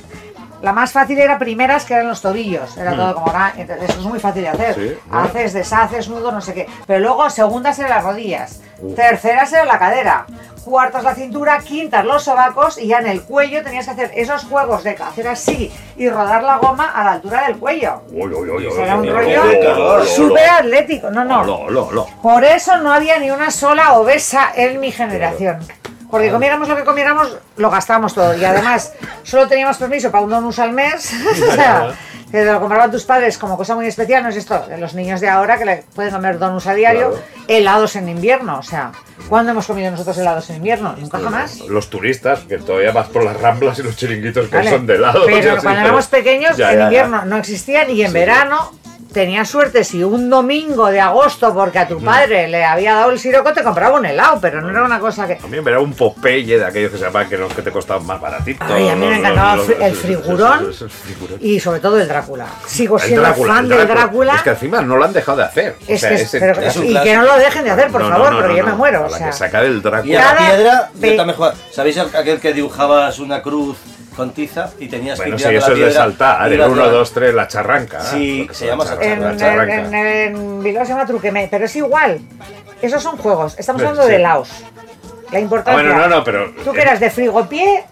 La 0.62 0.72
más 0.72 0.92
fácil 0.92 1.18
era 1.18 1.38
primeras, 1.38 1.84
que 1.84 1.94
eran 1.94 2.08
los 2.08 2.20
tobillos. 2.20 2.76
Era 2.76 2.94
todo 2.94 3.14
como. 3.14 3.32
ah, 3.34 3.52
Entonces, 3.56 3.88
eso 3.90 4.00
es 4.00 4.06
muy 4.06 4.20
fácil 4.20 4.42
de 4.42 4.48
hacer. 4.48 4.74
Sí, 4.74 4.98
Haces, 5.10 5.52
deshaces, 5.54 6.08
nudo, 6.08 6.30
no 6.32 6.40
sé 6.40 6.52
qué. 6.52 6.66
Pero 6.86 7.00
luego, 7.00 7.30
segundas 7.30 7.78
eran 7.78 7.90
las 7.92 8.04
rodillas. 8.04 8.60
Terceras 8.94 9.52
era 9.52 9.64
la 9.64 9.78
cadera. 9.78 10.26
Cuartas 10.64 11.02
la 11.02 11.14
cintura, 11.14 11.58
quintas 11.60 12.04
los 12.04 12.24
sobacos 12.24 12.76
y 12.78 12.88
ya 12.88 12.98
en 12.98 13.06
el 13.06 13.22
cuello 13.22 13.62
tenías 13.64 13.86
que 13.86 13.92
hacer 13.92 14.10
esos 14.14 14.44
juegos 14.44 14.84
de 14.84 14.90
hacer 14.90 15.26
así 15.26 15.72
y 15.96 16.08
rodar 16.10 16.42
la 16.42 16.58
goma 16.58 16.90
a 16.94 17.02
la 17.02 17.12
altura 17.12 17.46
del 17.46 17.56
cuello. 17.56 18.02
Uy, 18.12 18.30
uy, 18.32 18.50
uy, 18.50 18.66
uy, 18.66 18.72
Será 18.72 18.96
un 18.96 19.08
rollo 19.08 20.04
súper 20.04 20.48
atlético. 20.50 21.10
No, 21.10 21.24
no. 21.24 22.06
Por 22.22 22.44
eso 22.44 22.76
no 22.78 22.92
había 22.92 23.18
ni 23.18 23.30
una 23.30 23.50
sola 23.50 23.94
obesa 23.94 24.50
en 24.54 24.78
mi 24.80 24.92
generación. 24.92 25.60
Porque 26.10 26.30
comiéramos 26.30 26.68
lo 26.68 26.76
que 26.76 26.84
comiéramos, 26.84 27.36
lo 27.56 27.70
gastábamos 27.70 28.14
todo. 28.14 28.36
Y 28.36 28.44
además, 28.44 28.92
solo 29.22 29.46
teníamos 29.46 29.76
permiso 29.76 30.10
para 30.10 30.24
un 30.24 30.30
donus 30.30 30.58
al 30.58 30.72
mes. 30.72 31.12
o 31.48 31.52
sea, 31.54 31.92
que 32.30 32.38
te 32.38 32.52
lo 32.52 32.60
compraban 32.60 32.90
tus 32.90 33.04
padres 33.04 33.38
como 33.38 33.56
cosa 33.56 33.74
muy 33.74 33.86
especial. 33.86 34.22
No 34.22 34.28
es 34.28 34.36
esto, 34.36 34.64
los 34.78 34.94
niños 34.94 35.20
de 35.20 35.28
ahora 35.28 35.58
que 35.58 35.64
le 35.64 35.84
pueden 35.94 36.12
comer 36.12 36.38
donuts 36.38 36.66
a 36.66 36.74
diario, 36.74 37.10
Claro. 37.10 37.24
helados 37.48 37.96
en 37.96 38.08
invierno. 38.08 38.58
O 38.58 38.62
sea, 38.62 38.92
¿cuándo 39.28 39.52
hemos 39.52 39.66
comido 39.66 39.90
nosotros 39.90 40.16
helados 40.18 40.48
en 40.50 40.56
invierno? 40.56 40.94
Nunca 40.98 41.18
jamás. 41.18 41.60
Los 41.60 41.90
turistas, 41.90 42.40
que 42.40 42.58
todavía 42.58 42.92
vas 42.92 43.08
por 43.08 43.24
las 43.24 43.40
ramblas 43.40 43.78
y 43.78 43.82
los 43.82 43.96
chiringuitos 43.96 44.48
que 44.48 44.56
Vale. 44.56 44.70
son 44.70 44.86
de 44.86 44.94
helado. 44.96 45.22
Pero 45.26 45.40
ya 45.40 45.54
sí, 45.56 45.62
cuando 45.62 45.80
éramos 45.80 46.06
pequeños, 46.06 46.56
Ya, 46.56 46.70
en 46.72 46.74
ya, 46.74 46.78
ya. 46.78 46.84
invierno 46.86 47.24
no 47.24 47.36
existían 47.36 47.90
y 47.90 48.02
en 48.02 48.12
verano 48.12 48.72
tenías 49.12 49.48
suerte 49.48 49.84
si 49.84 50.02
un 50.04 50.30
domingo 50.30 50.90
de 50.90 51.00
agosto, 51.00 51.52
porque 51.54 51.78
a 51.78 51.88
tu 51.88 52.00
padre 52.02 52.48
le 52.48 52.64
había 52.64 52.94
dado 52.94 53.10
el 53.10 53.18
siroco, 53.18 53.52
te 53.52 53.62
compraba 53.62 53.98
un 53.98 54.06
helado, 54.06 54.38
pero 54.40 54.60
no 54.60 54.70
era 54.70 54.84
una 54.84 54.98
cosa 55.00 55.26
que. 55.26 55.34
A 55.42 55.46
mí 55.46 55.60
me 55.60 55.70
era 55.70 55.80
un 55.80 55.92
Popeye 55.92 56.58
de 56.58 56.64
aquellos 56.64 56.92
que 56.92 56.98
se 56.98 57.10
que 57.28 57.36
los 57.36 57.52
que 57.52 57.62
te 57.62 57.70
costaban 57.70 58.06
más 58.06 58.20
baratitos. 58.20 58.66
Ay, 58.70 58.88
a 58.88 58.96
mí 58.96 59.06
me 59.06 59.18
encantaba 59.18 59.56
los- 59.56 59.68
el 59.68 59.94
frigurón. 59.94 60.66
los-. 60.66 60.84
Y 61.40 61.60
sobre 61.60 61.80
todo 61.80 61.98
el 62.00 62.08
Drácula. 62.08 62.46
Sigo 62.66 62.96
El 62.96 63.02
siendo 63.02 63.22
Drácula, 63.22 63.54
fan 63.54 63.64
el 63.64 63.78
del 63.78 63.88
Drácula. 63.88 64.34
Es 64.36 64.42
que 64.42 64.50
encima 64.50 64.80
no 64.82 64.96
lo 64.96 65.04
han 65.04 65.12
dejado 65.12 65.38
de 65.38 65.44
hacer. 65.44 65.76
O 65.80 65.84
Es 65.92 66.00
sea, 66.00 66.08
que 66.10 66.14
es- 66.16 66.20
ese- 66.22 66.40
pero- 66.40 66.60
es 66.60 66.76
un 66.76 66.84
y 66.86 67.00
que 67.00 67.16
no 67.16 67.22
lo 67.22 67.36
dejen 67.36 67.64
de 67.64 67.70
hacer, 67.70 67.90
por 67.90 68.02
No, 68.02 68.08
favor, 68.10 68.32
no, 68.32 68.38
porque 68.38 68.52
no, 68.52 68.58
yo 68.58 68.64
me 68.66 68.72
muero. 68.74 69.04
A 69.04 69.06
o 69.06 69.10
sea. 69.10 69.26
que 69.26 69.32
saca 69.32 69.62
del 69.62 69.76
Y 69.78 69.80
Drácula. 69.80 70.30
a 70.30 70.34
la 70.34 70.38
piedra, 70.40 70.90
ve- 70.94 71.10
yo 71.10 71.16
también 71.16 71.36
jugaba. 71.36 71.54
¿Sabéis 71.72 71.98
aquel 71.98 72.40
que 72.40 72.52
dibujabas 72.52 73.18
una 73.18 73.42
cruz 73.42 73.76
con 74.16 74.30
tiza 74.30 74.70
y 74.78 74.88
tenías 74.88 75.18
Bueno, 75.18 75.36
que 75.36 75.38
tirar 75.38 75.54
eso 75.54 75.68
la 75.68 75.72
es 75.72 75.78
de 75.78 75.84
piedra 75.86 76.02
saltar. 76.02 76.46
El 76.46 76.54
ibas 76.54 76.68
1, 76.68 76.76
tirando? 76.76 76.98
2, 76.98 77.12
3, 77.12 77.34
la 77.34 77.48
charranca. 77.48 78.00
Sí, 78.00 78.48
se 78.52 78.66
llama 78.66 78.84
La 78.84 78.90
charranca. 78.90 79.30
En, 79.30 79.38
charranca. 79.38 79.76
en, 80.00 80.36
en 80.36 80.62
Bilbao 80.62 80.84
se 80.84 80.92
llama 80.92 81.06
truqueme, 81.06 81.48
pero 81.50 81.64
es 81.64 81.76
igual. 81.76 82.20
Esos 82.82 83.02
son 83.02 83.16
juegos. 83.16 83.58
Estamos 83.58 83.82
hablando 83.82 84.04
sí. 84.04 84.10
de 84.12 84.18
Laos. 84.18 84.64
La 85.32 85.38
Ah, 85.38 85.40
importancia. 85.40 85.82
bueno, 85.82 85.96
no, 85.96 86.08
no, 86.08 86.24
pero. 86.24 86.50
Tú 86.64 86.72
que 86.72 86.80
eras 86.82 86.98
de 86.98 87.08
frigopié, 87.10 87.84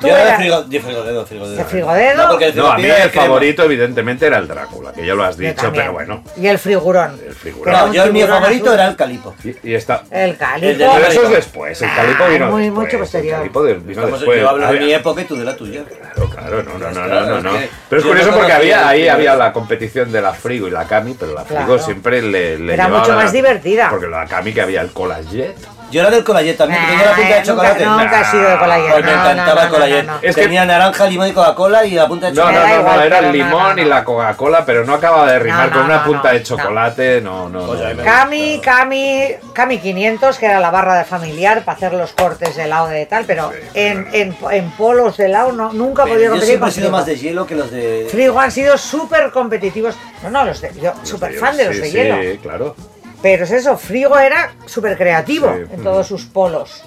Yo 0.00 0.08
era 0.08 0.16
de 0.16 0.22
eras 0.22 0.36
frigo, 0.36 0.62
de 0.62 0.80
frigodedo, 0.80 1.26
frigodedo. 1.26 1.56
de 1.56 1.64
frigodedo. 1.64 2.22
No, 2.22 2.28
porque 2.30 2.44
el 2.46 2.56
No, 2.56 2.70
a 2.70 2.76
mí 2.76 2.84
el 2.84 2.88
de 2.90 3.10
crema. 3.10 3.22
favorito, 3.26 3.62
evidentemente, 3.64 4.26
era 4.26 4.38
el 4.38 4.46
Drácula, 4.46 4.92
que 4.92 5.04
ya 5.04 5.14
lo 5.14 5.24
has 5.24 5.36
dicho, 5.36 5.72
pero 5.74 5.92
bueno. 5.92 6.22
Y 6.36 6.46
el 6.46 6.58
frigurón. 6.58 7.18
El 7.26 7.34
frigurón. 7.34 7.72
No, 7.74 7.92
yo 7.92 8.12
mi 8.12 8.22
favorito 8.22 8.64
azul. 8.66 8.74
era 8.74 8.86
el 8.88 8.96
calipo. 8.96 9.34
Y, 9.42 9.70
y 9.70 9.74
está. 9.74 10.02
El 10.10 10.36
calipo. 10.36 10.66
De 10.78 10.88
Pero 10.94 11.06
eso 11.08 11.22
es 11.24 11.30
después, 11.30 11.82
el 11.82 11.88
calipo 11.94 12.24
Ah, 12.24 12.28
vino 12.28 12.46
muy- 12.50 12.62
después. 12.64 12.86
mucho 12.86 12.98
posterior. 12.98 13.34
El 13.34 13.40
calipo 13.40 13.62
de- 13.64 13.74
vino 13.74 13.90
Estamos- 13.90 14.20
después. 14.20 14.40
yo 14.40 14.48
hablo 14.48 14.62
de 14.62 14.68
Había- 14.68 14.80
mi 14.86 14.92
época 14.92 15.20
y 15.20 15.24
tú 15.24 15.36
de 15.36 15.44
la 15.44 15.56
tuya. 15.56 15.82
Claro, 15.84 16.30
claro, 16.30 16.62
no, 16.62 16.78
no, 16.78 16.90
no, 16.90 17.26
no, 17.26 17.40
no. 17.40 17.50
Pero 17.88 18.00
es 18.00 18.06
curioso 18.06 18.30
porque 18.32 18.52
había, 18.52 18.88
ahí 18.88 19.08
había 19.08 19.34
la 19.34 19.52
competición 19.52 20.12
de 20.12 20.22
la 20.22 20.32
Frigo 20.32 20.68
y 20.68 20.70
la 20.70 20.84
Cami, 20.86 21.14
pero 21.18 21.34
la 21.34 21.44
Frigo 21.44 21.64
Claro. 21.64 21.78
siempre 21.82 22.22
le, 22.22 22.58
le 22.58 22.74
Era 22.74 22.88
mucho 22.88 23.08
la- 23.10 23.16
más 23.16 23.32
divertida. 23.32 23.88
Porque 23.90 24.06
la 24.06 24.26
Cami 24.26 24.52
que 24.52 24.60
había 24.62 24.80
el 24.80 24.92
Collaget. 24.92 25.56
Yo 25.92 26.00
era 26.00 26.10
del 26.10 26.24
colayet 26.24 26.56
también, 26.56 26.80
que 26.80 26.86
tenía 26.88 27.04
la 27.04 27.12
punta 27.14 27.22
de 27.22 27.28
Nunca- 27.34 27.42
chocolate. 27.44 27.84
Nunca 27.86 28.20
he 28.20 28.24
sido 28.24 28.50
de 28.50 28.58
colayet. 28.58 28.92
Pues 28.92 29.04
me 29.04 29.12
No, 29.12 29.20
encantaba 29.20 29.54
no, 29.54 29.60
el 29.60 29.66
no, 29.66 29.72
colayet. 29.74 30.02
no, 30.04 30.12
no. 30.14 30.18
Es 30.22 30.34
que- 30.34 30.42
Tenía 30.42 30.64
naranja, 30.64 31.06
limón 31.06 31.28
y 31.28 31.32
Coca-Cola 31.32 31.84
y 31.84 31.90
la 31.92 32.08
punta 32.08 32.26
de 32.26 32.32
No, 32.32 32.42
no, 32.44 32.48
chocolate. 32.50 32.72
no, 32.74 32.80
igual, 32.80 32.96
no, 32.96 33.02
era 33.04 33.18
el 33.18 33.24
no, 33.26 33.32
limón 33.32 33.62
no, 33.62 33.74
no. 33.74 33.82
y 33.82 33.84
la 33.84 34.04
Coca-Cola, 34.04 34.64
pero 34.64 34.84
no 34.84 34.94
acaba 34.94 35.30
de 35.30 35.38
rimar 35.38 35.66
No, 35.68 35.72
con 35.72 35.80
no, 35.80 35.86
una 35.86 35.96
no, 35.98 36.04
punta 36.04 36.28
no, 36.28 36.34
de 36.34 36.42
chocolate, 36.42 37.20
no, 37.20 37.48
no, 37.48 37.74
no. 37.74 38.02
Cami, 38.04 38.60
Cami, 38.60 39.26
Cami 39.52 39.78
500, 39.78 40.38
que 40.38 40.46
era 40.46 40.58
la 40.60 40.70
barra 40.70 40.96
de 40.98 41.04
familiar 41.04 41.62
para 41.64 41.76
hacer 41.76 41.92
los 41.92 42.12
cortes 42.12 42.56
de 42.56 42.64
helado 42.64 42.88
de 42.88 43.04
tal, 43.06 43.24
pero 43.26 43.52
en, 43.74 44.08
en, 44.12 44.36
en 44.50 44.70
polos 44.72 45.16
de 45.18 45.26
helado 45.26 45.52
no, 45.52 45.72
nunca 45.72 46.04
he 46.04 46.06
podido 46.06 46.22
Yo 46.22 46.30
competir 46.30 46.46
siempre 46.48 46.60
con 46.60 46.68
he 46.68 46.72
sido 46.72 46.84
Frigo. 46.86 46.96
más 46.96 47.06
de 47.06 47.16
hielo 47.16 47.46
que 47.46 47.54
los 47.54 47.70
de... 47.70 48.08
Frigo 48.10 48.40
han 48.40 48.50
sido 48.50 48.78
súper 48.78 49.30
competitivos. 49.30 49.94
No, 50.22 50.30
no, 50.30 50.44
los 50.44 50.60
de, 50.60 50.72
yo 50.80 50.92
súper 51.02 51.34
fan 51.34 51.56
de 51.56 51.66
los 51.66 51.74
sí, 51.76 51.80
de 51.82 51.86
sí, 51.90 51.96
hielo. 51.96 52.40
claro. 52.42 52.76
Pero 53.22 53.44
es 53.44 53.50
eso, 53.52 53.76
Frigo 53.76 54.18
era 54.18 54.52
súper 54.66 54.96
creativo 54.98 55.48
Sí, 55.54 55.60
en 55.60 55.74
ujú. 55.74 55.82
todos 55.84 56.06
sus 56.06 56.24
polos. 56.24 56.82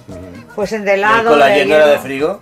Pues 0.53 0.71
en 0.73 0.83
de 0.83 0.91
¿Y 0.91 0.93
el 0.95 0.99
helado, 0.99 1.35
de 1.37 1.61
era 1.61 1.87
de 1.87 1.99
frigo? 1.99 2.41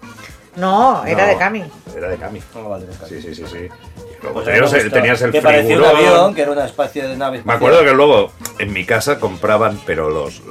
No, 0.56 1.06
era 1.06 1.24
No, 1.24 1.28
de 1.30 1.38
Cami. 1.38 1.64
Era 1.96 2.10
de 2.10 2.18
Cami. 2.18 2.42
No, 2.56 2.70
vale, 2.70 2.86
Sí, 3.08 3.22
sí, 3.22 3.34
sí, 3.36 3.44
sí. 3.50 3.70
Luego 4.24 4.42
Pues 4.42 4.46
tenías, 4.46 4.72
me 4.72 4.80
el, 4.80 4.92
tenías 4.92 5.22
el 5.22 5.32
Que 5.32 5.42
parecía 5.42 5.78
un 5.78 5.84
avión, 5.86 6.34
que 6.34 6.42
era 6.42 6.52
una 6.52 6.66
especie 6.66 7.04
de 7.08 7.16
nave. 7.18 7.42
Me 7.46 7.54
acuerdo 7.54 7.84
que 7.84 7.94
luego 7.94 8.32
en 8.58 8.74
mi 8.74 8.86
casa 8.86 9.20
compraban, 9.20 9.80
pero 9.86 10.10
los 10.10 10.42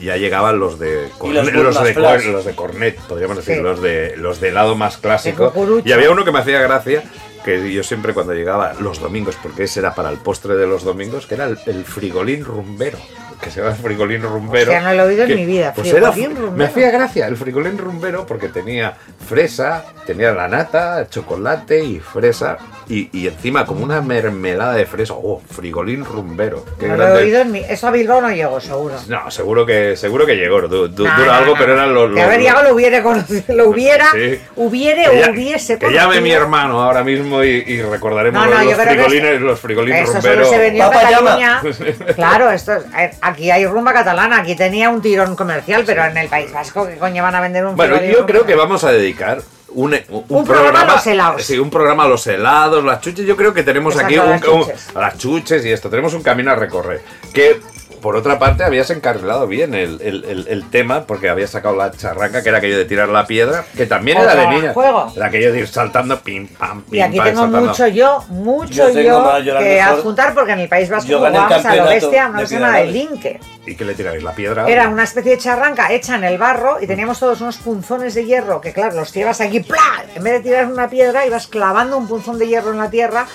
ya 0.00 0.16
llegaban 0.16 0.58
los 0.58 0.78
de 0.78 1.02
los 1.02 1.18
Cornet, 1.18 1.54
los 1.54 1.82
de, 1.82 1.94
Flash. 1.94 2.22
Cor- 2.24 2.32
los 2.32 2.44
de 2.44 2.54
Cornet, 2.54 3.00
podríamos 3.02 3.36
decir, 3.36 3.56
Sí. 3.56 3.60
los 3.62 3.80
de 3.82 4.16
los 4.16 4.40
de 4.40 4.48
helado 4.48 4.74
más 4.76 4.96
clásico. 4.96 5.52
Y 5.84 5.92
había 5.92 6.10
uno 6.10 6.24
que 6.24 6.32
me 6.32 6.38
hacía 6.38 6.60
gracia 6.60 7.02
que 7.44 7.72
yo 7.72 7.82
siempre 7.82 8.14
cuando 8.14 8.32
llegaba 8.34 8.74
los 8.80 9.00
domingos, 9.00 9.36
porque 9.42 9.64
ese 9.64 9.80
era 9.80 9.94
para 9.94 10.10
el 10.10 10.18
postre 10.18 10.54
de 10.56 10.66
los 10.66 10.84
domingos, 10.84 11.26
que 11.26 11.34
era 11.34 11.44
el, 11.44 11.58
el 11.66 11.84
frigolín 11.84 12.44
rumbero. 12.44 12.98
Que 13.40 13.50
se 13.52 13.60
llama 13.62 13.74
frigolín 13.76 14.22
rumbero. 14.22 14.72
Hostia, 14.72 14.80
no 14.80 14.94
lo 14.94 15.02
he 15.04 15.06
oído 15.06 15.24
en 15.24 15.34
mi 15.36 15.46
vida, 15.46 15.72
Pues 15.74 15.88
era, 15.92 16.10
frigolín 16.12 16.56
me 16.56 16.64
hacía 16.64 16.90
gracia 16.90 17.26
el 17.28 17.36
frigolín 17.36 17.78
rumbero 17.78 18.26
porque 18.26 18.48
tenía 18.48 18.94
fresa, 19.28 19.84
tenía 20.06 20.32
la 20.32 20.48
nata, 20.48 21.06
chocolate 21.08 21.84
y 21.84 22.00
fresa. 22.00 22.58
Y, 22.90 23.10
y 23.12 23.28
encima 23.28 23.66
como 23.66 23.84
una 23.84 24.00
mermelada 24.00 24.72
de 24.72 24.86
fresa. 24.86 25.12
¡Oh! 25.14 25.42
Frigolín 25.50 26.06
rumbero. 26.06 26.64
Qué 26.80 26.88
No 26.88 26.96
lo 26.96 27.06
he 27.08 27.12
oído 27.24 27.42
en 27.42 27.52
mi... 27.52 27.58
Eso 27.60 27.86
a 27.86 27.90
Bilbao 27.90 28.22
no 28.22 28.30
llegó, 28.30 28.58
seguro. 28.62 28.94
No, 29.08 29.30
seguro 29.30 29.66
que 29.66 29.94
seguro 29.94 30.24
que 30.24 30.36
llegó. 30.36 30.62
Du- 30.62 30.88
du- 30.88 31.04
No, 31.04 31.14
dura 31.14 31.26
no, 31.26 31.32
algo, 31.34 31.54
pero 31.58 31.74
eran 31.74 31.92
los. 31.92 32.14
Que 32.14 32.22
haber 32.22 32.40
llegado 32.40 32.62
lo 32.64 32.74
hubiera 32.74 33.02
conocido, 33.02 33.54
lo 33.54 33.68
hubiera, 33.68 34.10
Sí. 34.12 34.40
hubiere 34.56 35.02
que 35.02 35.24
o 35.26 35.30
hubiese 35.32 35.78
que 35.78 35.92
llame 35.92 36.22
mi 36.22 36.30
hermano 36.32 36.82
ahora 36.82 37.04
mismo 37.04 37.44
y, 37.44 37.62
y 37.66 37.82
recordaremos 37.82 38.42
No, 38.42 38.50
no, 38.50 38.62
los, 38.62 38.70
yo 38.70 38.76
creo 38.78 38.88
que 38.88 38.94
frigolines, 39.04 39.32
es- 39.34 39.40
los 39.42 39.60
frigolines 39.60 40.02
Eso 40.04 40.12
rumbero. 40.14 40.34
solo 40.44 40.50
se 40.56 40.58
vendió 40.58 40.84
en 40.84 40.90
Papa 40.90 41.02
Cataluña. 41.10 41.62
Claro, 42.16 42.50
esto 42.50 42.72
es- 42.72 42.84
eh, 42.96 43.10
aquí 43.28 43.50
hay 43.50 43.66
rumba 43.66 43.92
catalana, 43.92 44.40
aquí 44.40 44.54
tenía 44.56 44.90
un 44.90 45.00
tirón 45.00 45.36
comercial, 45.36 45.84
pero 45.86 46.04
en 46.04 46.16
el 46.16 46.28
País 46.28 46.52
Vasco, 46.52 46.86
¿qué 46.86 46.96
coño 46.96 47.22
van 47.22 47.34
a 47.34 47.40
vender 47.40 47.64
un 47.64 47.76
Bueno, 47.76 48.02
yo 48.02 48.26
creo 48.26 48.44
que 48.44 48.54
vamos 48.54 48.84
a 48.84 48.92
dedicar 48.92 49.42
un, 49.68 49.94
un, 50.08 50.24
Un 50.28 50.44
programa 50.46 50.80
a 50.80 50.96
los 50.96 51.06
helados. 51.06 51.44
Sí, 51.44 51.58
un 51.58 51.70
programa 51.70 52.04
a 52.04 52.08
los 52.08 52.26
helados, 52.26 52.82
las 52.84 53.00
chuches. 53.00 53.26
Yo 53.26 53.36
creo 53.36 53.52
que 53.52 53.62
tenemos 53.62 53.94
Exacto, 53.94 54.14
aquí 54.14 54.18
un, 54.18 54.30
las 54.30 54.40
chuches. 54.42 54.94
las 54.94 55.18
chuches 55.18 55.64
y 55.66 55.72
esto. 55.72 55.90
Tenemos 55.90 56.14
un 56.14 56.22
camino 56.22 56.50
a 56.50 56.54
recorrer. 56.56 57.02
Que 57.32 57.60
por 58.00 58.16
otra 58.16 58.38
parte 58.38 58.64
habías 58.64 58.90
encarrilado 58.90 59.46
bien 59.46 59.74
el, 59.74 60.00
el- 60.00 60.24
el- 60.24 60.46
el 60.48 60.70
tema 60.70 61.04
porque 61.04 61.28
habías 61.28 61.50
sacado 61.50 61.76
la 61.76 61.90
charranca, 61.90 62.42
que 62.42 62.48
era 62.48 62.58
aquello 62.58 62.78
de 62.78 62.84
tirar 62.84 63.08
la 63.08 63.26
piedra, 63.26 63.64
que 63.76 63.86
también 63.86 64.18
era 64.18 64.34
de 64.34 64.46
niña. 64.48 64.72
juego. 64.72 65.12
Era 65.16 65.26
aquello 65.26 65.52
de 65.52 65.60
ir 65.60 65.68
saltando 65.68 66.20
pim 66.20 66.46
pam 66.48 66.82
pim 66.82 66.94
Y 66.94 67.00
aquí 67.00 67.16
pam, 67.18 67.26
tengo 67.26 67.40
saltando. 67.42 67.68
mucho 67.68 67.86
yo, 67.88 68.24
mucho 68.28 68.90
Yo 68.90 69.20
más, 69.20 69.42
que 69.42 69.80
adjuntar 69.80 70.34
porque 70.34 70.52
en 70.52 70.60
el 70.60 70.68
País 70.68 70.88
Vasco 70.90 71.16
jugábamos 71.16 71.64
a 71.64 71.74
lo 71.76 71.84
bestia, 71.86 72.28
cosa 72.32 72.46
se 72.46 72.54
llama 72.58 72.76
de 72.78 72.86
linke. 72.86 73.40
¿Y 73.66 73.74
qué 73.74 73.84
le 73.84 73.94
tiráis? 73.94 74.22
¿La 74.22 74.32
piedra? 74.32 74.66
Era 74.68 74.88
una 74.88 75.04
especie 75.04 75.32
de 75.32 75.38
charranca 75.38 75.92
hecha 75.92 76.16
en 76.16 76.24
el 76.24 76.38
barro 76.38 76.78
y 76.80 76.86
teníamos 76.86 77.18
todos 77.20 77.40
unos 77.40 77.58
punzones 77.58 78.14
de 78.14 78.24
hierro 78.24 78.60
que, 78.60 78.72
claro, 78.72 78.96
los 78.96 79.12
tirabas 79.12 79.40
aquí, 79.40 79.60
¡plá! 79.60 80.04
En 80.14 80.22
vez 80.22 80.34
de 80.34 80.40
tirar 80.40 80.66
una 80.66 80.88
piedra, 80.88 81.26
ibas 81.26 81.46
clavando 81.48 81.96
un 81.98 82.08
punzón 82.08 82.38
de 82.38 82.46
hierro 82.48 82.70
en 82.72 82.78
la 82.78 82.88
tierra 82.90 83.26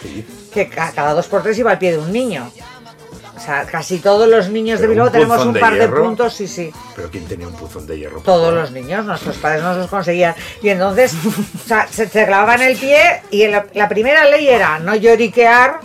que 0.54 0.68
ca- 0.70 0.92
cada 0.96 1.14
dos 1.14 1.28
por 1.28 1.44
tres 1.44 1.58
iba 1.60 1.72
al 1.72 1.78
pie 1.78 1.92
de 1.94 1.98
un 2.00 2.12
niño. 2.12 2.50
O 3.36 3.40
sea, 3.40 3.66
casi 3.66 3.98
todos 3.98 4.28
los 4.28 4.50
niños 4.50 4.80
de 4.80 4.88
Bilbao 4.88 5.10
tenemos 5.10 5.44
un 5.46 5.56
par 5.56 5.74
de 5.74 5.88
puntos, 5.88 6.34
sí, 6.34 6.48
sí. 6.48 6.72
¿Pero 6.96 7.10
quién 7.10 7.26
tenía 7.26 7.48
un 7.48 7.56
puzón 7.56 7.88
de 7.88 7.98
hierro? 7.98 8.22
Todos 8.22 8.54
los 8.54 8.72
niños, 8.72 9.06
nuestros 9.06 9.38
padres 9.38 9.64
nos 9.64 9.76
los 9.78 9.88
conseguían. 9.88 10.36
Y 10.62 10.70
entonces, 10.70 11.14
o 11.26 11.68
sea, 11.68 11.88
se 11.90 12.08
te 12.08 12.26
clavaba 12.26 12.56
en 12.56 12.62
el 12.62 12.78
pie 12.78 13.24
y 13.32 13.48
la, 13.48 13.66
la 13.74 13.90
primera 13.90 14.26
ley 14.26 14.48
era 14.48 14.78
no 14.80 14.96
lloriquear, 14.96 15.80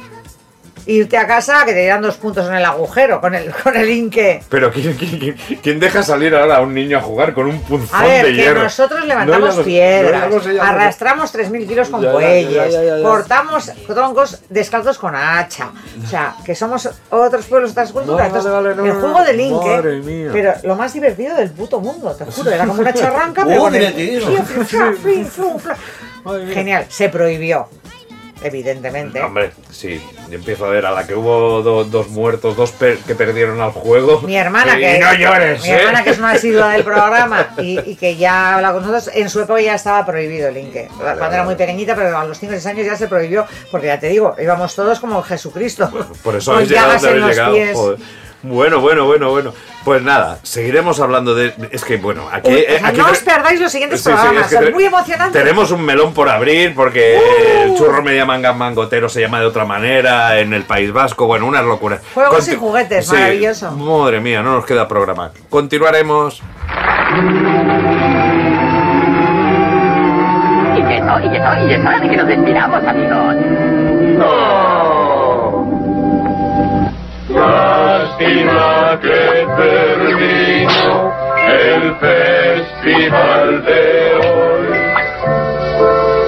irte 0.91 1.19
a 1.19 1.27
casa 1.27 1.65
que 1.67 1.73
te 1.75 1.81
dieran 1.81 2.01
dos 2.01 2.17
puntos 2.17 2.49
en 2.49 2.55
el 2.55 2.65
agujero 2.65 3.21
con 3.21 3.35
el, 3.35 3.53
con 3.53 3.77
el 3.77 3.91
inque. 3.91 4.43
Pero 4.49 4.73
¿quién, 4.73 4.95
quién- 4.97 5.19
quién- 5.19 5.61
quién 5.63 5.79
deja 5.81 6.03
salir 6.03 6.35
ahora 6.35 6.57
a 6.57 6.61
un 6.63 6.73
niño 6.73 6.97
a 6.97 7.03
jugar 7.03 7.35
con 7.35 7.47
un 7.47 7.61
punzón 7.61 8.01
A 8.01 8.05
ver, 8.05 8.25
de 8.25 8.31
que 8.33 8.37
hierro? 8.39 8.63
nosotros 8.63 9.01
No, 9.01 9.07
levantamos 9.07 9.57
lo- 9.57 9.65
piedras, 9.65 10.31
no, 10.31 10.41
sé. 10.43 10.59
arrastramos 10.59 11.31
3.000 11.35 11.67
kilos 11.69 11.91
con 11.91 12.01
Ya, 12.01 12.11
bueyes, 12.13 12.73
ya, 12.73 12.83
ya, 12.83 13.03
cortamos 13.03 13.71
troncos 13.87 14.41
descalzos 14.49 14.97
con 14.97 15.15
hacha. 15.15 15.71
O 16.03 16.07
sea, 16.09 16.35
que 16.45 16.55
somos 16.55 16.89
otros 17.11 17.45
pueblos, 17.47 17.73
otras 17.73 17.93
culturas. 17.93 18.17
Vale, 18.17 18.27
Entonces, 18.29 18.51
vale, 18.53 18.75
no, 18.75 18.83
el 18.87 18.95
no, 18.95 19.01
juego 19.01 19.25
del 19.25 19.37
madre 19.37 19.43
Inque, 19.43 20.11
mía. 20.11 20.31
pero 20.33 20.55
lo 20.63 20.75
más 20.75 20.95
divertido 20.95 21.37
del 21.37 21.51
puto 21.51 21.81
mundo, 21.81 22.15
te 22.17 22.25
juro, 22.25 22.51
era 22.51 22.67
como 22.67 22.81
una 22.81 22.95
charranca, 22.95 23.45
pero 23.47 23.61
Uh, 23.61 23.65
con 23.65 23.75
el-. 23.75 25.35
Genial, 26.55 26.87
se 26.89 27.09
prohibió. 27.09 27.69
Evidentemente. 28.43 29.21
Hombre, 29.23 29.51
sí, 29.71 30.01
yo 30.29 30.35
empiezo 30.37 30.67
a 30.67 30.69
ver 30.71 30.87
a 30.87 30.91
la 30.93 31.07
que 31.07 31.15
hubo 31.15 31.63
do- 31.63 31.85
dos 31.85 32.09
muertos, 32.09 32.57
dos 32.57 32.73
per- 32.73 32.99
que 32.99 33.15
perdieron 33.15 33.61
al 33.61 33.71
juego. 33.73 34.21
Mi 34.23 34.37
hermana, 34.37 34.77
Y 34.77 34.81
que, 34.81 34.99
no 34.99 35.15
llores, 35.15 35.63
mi 35.63 35.69
¿eh? 35.71 35.75
hermana 35.81 36.05
que 36.05 36.11
es 36.11 36.19
una 36.19 36.31
asidua 36.33 36.71
del 36.73 36.85
programa 36.85 37.49
y, 37.59 37.79
y 37.91 37.97
que 37.97 38.17
ya 38.17 38.55
habla 38.57 38.73
con 38.73 38.83
nosotros, 38.87 39.11
en 39.15 39.29
su 39.31 39.41
época 39.41 39.61
ya 39.61 39.75
estaba 39.75 40.05
prohibido 40.07 40.49
el 40.49 40.57
Inque. 40.59 40.89
Cuando 40.97 41.21
vale. 41.21 41.35
era 41.35 41.45
muy 41.45 41.55
pequeñita, 41.57 41.95
pero 41.95 42.17
a 42.19 42.25
los 42.25 42.39
5 42.39 42.53
o 42.53 42.55
6 42.57 42.67
años 42.67 42.87
ya 42.87 42.97
se 42.97 43.09
prohibió, 43.09 43.47
porque 43.71 43.87
ya 43.89 43.99
te 44.01 44.09
digo, 44.09 44.35
íbamos 44.41 44.75
todos 44.75 45.01
como 45.01 45.23
Jesucristo. 45.23 45.91
Por 46.23 46.37
eso 46.37 46.53
habéis 46.53 46.69
llegado 46.71 46.93
habéis 47.09 47.25
llegado. 47.27 47.55
pies. 47.55 47.73
joder. 47.77 47.99
Bueno, 48.43 48.81
bueno, 48.81 49.05
bueno, 49.05 49.31
bueno. 49.31 49.53
Pues 49.85 50.01
nada, 50.03 50.39
seguiremos 50.43 51.01
hablando 51.01 51.35
de. 51.35 51.53
Es 51.73 51.85
que, 51.85 51.97
bueno, 51.97 52.29
aquí. 52.31 52.51
Uy, 52.51 52.57
eh, 52.69 52.81
aquí 52.85 52.99
no 52.99 53.07
os 53.11 53.19
perdáis 53.19 53.61
los 53.61 53.73
siguientes 53.73 54.01
Sí, 54.01 54.11
sí, 54.11 54.15
programas, 54.15 54.53
es 54.53 54.59
que 54.59 54.65
son 54.65 54.75
muy 54.75 54.85
emocionantes. 54.85 55.43
Tenemos 55.43 55.71
un 55.73 55.83
melón 55.83 56.15
por 56.15 56.29
abrir 56.29 56.75
porque 56.75 57.19
Uh. 57.19 57.63
el 57.73 57.75
churro 57.77 58.03
media 58.03 58.25
manga 58.27 58.53
mangotero 58.53 59.09
se 59.09 59.21
llama 59.23 59.41
de 59.41 59.47
otra 59.47 59.65
manera 59.65 60.39
en 60.39 60.53
el 60.53 60.63
País 60.65 60.93
Vasco. 60.93 61.27
Bueno, 61.27 61.47
unas 61.47 61.65
locuras. 61.65 62.01
Juegos 62.15 62.47
y 62.49 62.57
juguetes, 62.57 63.07
Sí, 63.09 63.15
maravilloso. 63.15 63.71
Madre 63.73 64.21
mía, 64.21 64.43
no 64.43 64.53
nos 64.55 64.65
queda 64.67 64.87
programa. 64.87 65.33
Continuaremos. 65.51 66.41
Y 70.77 70.81
eso, 70.81 71.21
y 71.21 71.37
eso, 71.37 71.67
y 71.67 71.73
es 71.75 71.81
hora 71.81 72.01
de 72.01 72.09
que 72.09 72.17
nos 72.17 72.27
despidamos, 72.29 72.85
amigos. 72.85 73.35
Lástima 78.19 78.99
que 79.01 79.47
terminó 79.57 81.13
el 81.47 81.95
festival 82.01 83.65
de 83.65 84.15
hoy. 84.17 84.67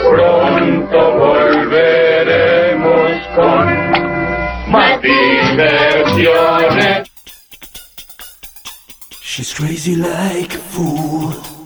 Pronto 0.09 0.99
volveremos 1.19 3.11
con 3.35 3.67
más 4.71 5.03
diversiones. 5.03 5.91
She's 9.21 9.53
crazy 9.53 9.97
like 9.97 10.55
a 10.55 10.59
fool. 10.59 11.60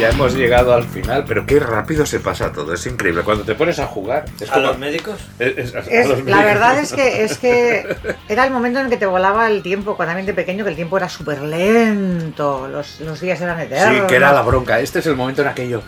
Ya 0.00 0.08
hemos 0.08 0.34
llegado 0.34 0.72
al 0.74 0.84
final, 0.84 1.24
pero 1.28 1.44
qué 1.44 1.60
rápido 1.60 2.06
se 2.06 2.20
pasa 2.20 2.50
todo. 2.52 2.72
Es 2.72 2.86
increíble. 2.86 3.22
Cuando 3.22 3.44
te 3.44 3.54
pones 3.54 3.78
a 3.78 3.86
jugar. 3.86 4.24
Es 4.40 4.48
¿A 4.50 4.54
como- 4.54 4.66
los 4.68 4.78
médicos? 4.78 5.20
es- 5.38 5.58
es- 5.58 5.74
a 5.74 5.80
Es- 5.80 6.08
los 6.08 6.24
la 6.24 6.42
verdad 6.42 6.78
es 6.78 6.92
que 6.92 7.22
es 7.24 7.36
que 7.38 7.86
era 8.28 8.44
el 8.44 8.50
momento 8.50 8.78
en 8.78 8.86
el 8.86 8.90
que 8.90 8.96
te 8.96 9.06
volaba 9.06 9.46
el 9.48 9.62
tiempo, 9.62 9.96
cuando 9.96 10.16
era 10.18 10.34
pequeño, 10.34 10.64
que 10.64 10.70
el 10.70 10.76
tiempo 10.76 10.96
era 10.96 11.08
súper 11.08 11.42
lento, 11.42 12.66
los, 12.68 13.00
los 13.00 13.20
días 13.20 13.40
eran 13.42 13.60
eternos. 13.60 14.00
Sí, 14.00 14.06
que 14.08 14.16
era 14.16 14.32
la 14.32 14.42
bronca. 14.42 14.80
Este 14.80 15.00
es 15.00 15.06
el 15.06 15.16
momento 15.16 15.42
en 15.42 15.48
aquello. 15.48 15.82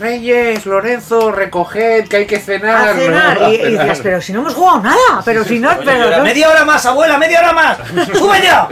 Reyes, 0.00 0.66
Lorenzo, 0.66 1.32
recoged, 1.32 2.08
que 2.08 2.16
hay 2.18 2.26
que 2.26 2.38
cenar. 2.40 2.88
a 2.90 2.94
cenar. 2.94 3.40
¿no? 3.40 3.52
Y, 3.52 3.56
y 3.56 3.78
pero 4.02 4.20
si 4.20 4.32
no 4.34 4.40
hemos 4.40 4.54
jugado 4.54 4.82
nada, 4.82 5.22
pero 5.24 5.44
si 5.44 5.58
no, 5.58 5.70
Oye, 5.70 5.78
pero 5.84 6.10
no- 6.18 6.22
media 6.24 6.50
hora 6.50 6.64
más, 6.66 6.84
abuela, 6.84 7.16
media 7.18 7.38
hora 7.40 7.52
más. 7.52 7.78
¡Sube 8.18 8.42
ya! 8.42 8.68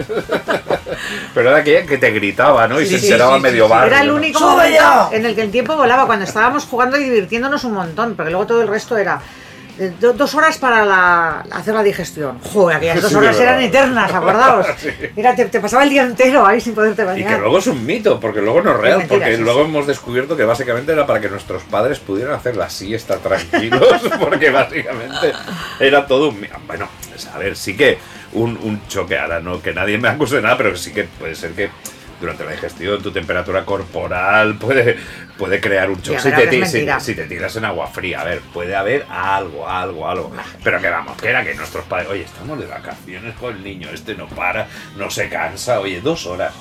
Pero 1.34 1.50
era 1.50 1.58
aquella 1.58 1.86
que 1.86 1.96
te 1.98 2.10
gritaba, 2.10 2.68
¿no? 2.68 2.80
Y 2.80 2.86
Sí, 2.86 2.94
se 2.94 2.98
sí, 3.00 3.06
enteraba 3.06 3.36
sí, 3.36 3.42
medio 3.42 3.66
barrio. 3.68 3.92
Era 3.94 4.02
el 4.02 4.10
único 4.10 4.38
¡Sube 4.38 4.50
momento 4.50 4.76
en 5.12 5.26
el 5.26 5.34
que 5.34 5.42
el 5.42 5.50
tiempo 5.50 5.76
volaba 5.76 6.06
cuando 6.06 6.24
estábamos 6.24 6.64
jugando 6.64 6.96
y 6.98 7.04
divirtiéndonos 7.04 7.64
un 7.64 7.72
montón, 7.74 8.14
porque 8.14 8.30
luego 8.30 8.46
todo 8.46 8.62
el 8.62 8.68
resto 8.68 8.96
era 8.96 9.20
eh, 9.78 9.92
do- 10.00 10.14
dos 10.14 10.34
horas 10.34 10.56
para 10.56 10.86
la- 10.86 11.40
hacer 11.52 11.74
la 11.74 11.82
digestión. 11.82 12.38
Joder, 12.40 12.78
aquellas 12.78 13.02
dos 13.02 13.14
horas 13.14 13.38
eran 13.38 13.60
eternas, 13.60 14.10
acordaos. 14.10 14.66
Era, 15.16 15.34
te, 15.36 15.44
te 15.46 15.60
pasaba 15.60 15.82
el 15.84 15.90
día 15.90 16.02
entero 16.02 16.46
ahí 16.46 16.62
sin 16.62 16.74
poderte 16.74 17.02
Y 17.02 17.04
bañar. 17.04 17.34
que 17.34 17.40
luego 17.40 17.58
es 17.58 17.66
un 17.66 17.84
mito, 17.84 18.18
porque 18.18 18.40
luego 18.40 18.62
no 18.62 18.70
es 18.72 18.76
real, 18.78 18.98
mentira, 19.00 19.20
porque 19.20 19.36
sí, 19.36 19.42
luego 19.42 19.60
sí. 19.64 19.68
hemos 19.68 19.86
descubierto 19.86 20.34
que 20.34 20.44
básicamente 20.46 20.92
era 20.92 21.06
para 21.06 21.20
que 21.20 21.28
nuestros 21.28 21.62
padres 21.64 21.98
pudieran 21.98 22.32
hacer 22.34 22.56
la 22.56 22.70
siesta 22.70 23.18
tranquilos, 23.18 24.00
porque 24.18 24.50
básicamente 24.50 25.32
era 25.78 26.06
todo 26.06 26.30
un... 26.30 26.46
Bueno, 26.66 26.88
a 27.34 27.38
ver, 27.38 27.54
sí 27.54 27.76
que 27.76 27.98
un, 28.32 28.58
un 28.62 28.86
choque, 28.88 29.18
ahora 29.18 29.40
no 29.40 29.60
que 29.60 29.74
nadie 29.74 29.98
me 29.98 30.08
acuse 30.08 30.36
de 30.36 30.42
nada, 30.42 30.56
pero 30.56 30.74
sí 30.76 30.92
que 30.94 31.04
puede 31.04 31.34
ser 31.34 31.50
que 31.52 31.68
durante 32.20 32.44
la 32.44 32.52
digestión 32.52 33.02
tu 33.02 33.10
temperatura 33.10 33.64
corporal 33.64 34.56
puede, 34.56 34.96
puede 35.36 35.60
crear 35.60 35.90
un 35.90 36.00
choque. 36.00 36.16
Ya, 36.16 36.20
si, 36.22 36.30
te, 36.32 36.66
si- 36.66 36.86
si 37.00 37.14
te 37.14 37.24
tiras 37.26 37.54
en 37.56 37.64
agua 37.64 37.86
fría, 37.88 38.20
a 38.20 38.24
ver, 38.24 38.40
puede 38.52 38.74
haber 38.74 39.04
algo, 39.10 39.68
algo, 39.68 40.08
algo. 40.08 40.32
Pero 40.64 40.80
que 40.80 40.88
vamos, 40.88 41.16
que 41.16 41.28
era 41.28 41.44
que 41.44 41.54
nuestros 41.54 41.84
padres, 41.86 42.08
oye, 42.08 42.22
estamos 42.22 42.58
de 42.58 42.66
vacaciones 42.66 43.34
con 43.36 43.54
el 43.56 43.62
niño, 43.62 43.88
este 43.92 44.14
no 44.14 44.26
para, 44.28 44.66
no 44.96 45.10
se 45.10 45.28
cansa, 45.28 45.80
oye, 45.80 46.00
dos 46.00 46.26
horas, 46.26 46.52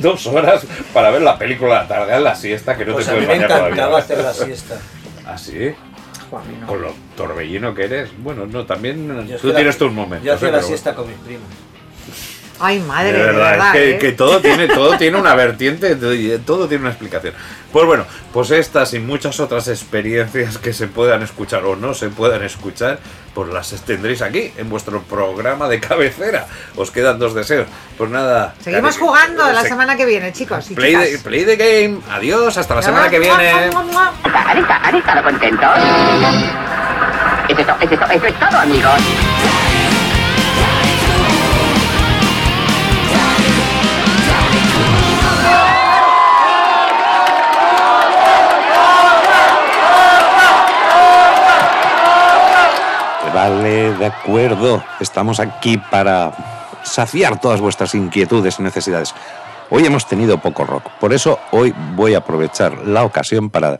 dos 0.00 0.26
horas 0.26 0.64
para 0.92 1.10
ver 1.10 1.22
la 1.22 1.38
película 1.38 1.80
a 1.80 1.82
la 1.82 1.88
tarde, 1.88 2.12
a 2.12 2.20
la 2.20 2.34
siesta, 2.34 2.76
que 2.76 2.84
no 2.84 2.94
Pues 2.94 3.06
te 3.06 3.12
puedes 3.12 3.28
me 3.28 3.34
bañar 3.34 3.50
encantaba 3.50 3.74
todavía. 3.74 3.98
hacer 3.98 4.18
la 4.18 4.34
siesta. 4.34 4.80
¿Ah, 5.26 5.38
sí? 5.38 5.74
Jo, 6.30 6.38
a 6.38 6.42
mí 6.44 6.56
no. 6.60 6.66
Con 6.66 6.82
lo 6.82 6.92
torbellino 7.16 7.72
que 7.74 7.84
eres. 7.84 8.10
Bueno, 8.18 8.46
no, 8.46 8.66
también 8.66 9.26
Yo 9.28 9.38
tú 9.38 9.52
tienes 9.52 9.74
la- 9.76 9.78
tus 9.78 9.92
momentos. 9.92 10.26
Yo 10.26 10.34
hacía 10.34 10.48
¿eh? 10.48 10.52
la 10.52 10.62
siesta 10.62 10.94
con 10.94 11.06
mis 11.08 11.16
primos. 11.18 11.46
Ay, 12.60 12.80
madre, 12.80 13.12
de 13.12 13.18
de 13.18 13.24
verdad, 13.24 13.50
verdad. 13.50 13.76
es 13.76 13.82
que, 13.82 13.90
¿eh? 13.90 13.98
que 13.98 14.12
todo 14.12 14.40
tiene 14.40 14.68
todo 14.68 14.96
tiene 14.98 15.18
una 15.18 15.34
vertiente, 15.34 15.94
todo 15.96 16.12
todo 16.44 16.68
tiene 16.68 16.82
una 16.82 16.90
explicación. 16.90 17.34
Pues 17.72 17.84
bueno, 17.84 18.06
pues 18.32 18.50
estas 18.52 18.94
y 18.94 19.00
muchas 19.00 19.38
otras 19.40 19.68
experiencias 19.68 20.56
que 20.58 20.72
se 20.72 20.86
puedan 20.86 21.22
escuchar 21.22 21.64
o 21.64 21.76
no 21.76 21.92
se 21.92 22.08
puedan 22.08 22.42
escuchar, 22.42 22.98
pues 23.34 23.50
las 23.52 23.68
tendréis 23.82 24.22
aquí 24.22 24.50
en 24.56 24.70
vuestro 24.70 25.02
programa 25.02 25.68
de 25.68 25.78
cabecera. 25.80 26.46
Os 26.76 26.90
quedan 26.90 27.18
dos 27.18 27.34
deseos. 27.34 27.66
Pues 27.98 28.08
nada. 28.10 28.54
Seguimos 28.62 28.96
cari- 28.96 29.00
jugando 29.00 29.52
la 29.52 29.62
se- 29.62 29.68
semana 29.68 29.96
que 29.96 30.06
viene, 30.06 30.32
chicos. 30.32 30.70
y 30.70 30.74
Play 30.74 30.96
the, 30.96 31.18
play 31.18 31.44
the 31.44 31.56
game. 31.56 32.00
Adiós, 32.10 32.56
hasta 32.56 32.74
la 32.76 32.82
semana 32.82 33.10
que 33.10 33.18
viene. 33.18 33.50
¿Han 33.50 34.58
estado, 34.58 34.80
han 34.82 34.94
estado 34.94 35.22
contentos? 35.22 35.70
Es 37.48 37.58
esto, 37.58 37.74
es 37.80 37.92
esto, 37.92 38.06
eso 38.10 38.26
es 38.26 38.38
todo, 38.40 38.58
amigos. 38.58 39.00
Vale, 53.48 53.92
de 53.92 54.06
acuerdo. 54.06 54.82
Estamos 54.98 55.38
aquí 55.38 55.78
para 55.78 56.32
saciar 56.82 57.40
todas 57.40 57.60
vuestras 57.60 57.94
inquietudes 57.94 58.58
y 58.58 58.64
necesidades. 58.64 59.14
Hoy 59.70 59.86
hemos 59.86 60.08
tenido 60.08 60.38
poco 60.38 60.64
rock, 60.64 60.90
por 60.98 61.12
eso 61.12 61.38
hoy 61.52 61.72
voy 61.94 62.14
a 62.14 62.18
aprovechar 62.18 62.88
la 62.88 63.04
ocasión 63.04 63.50
para 63.50 63.78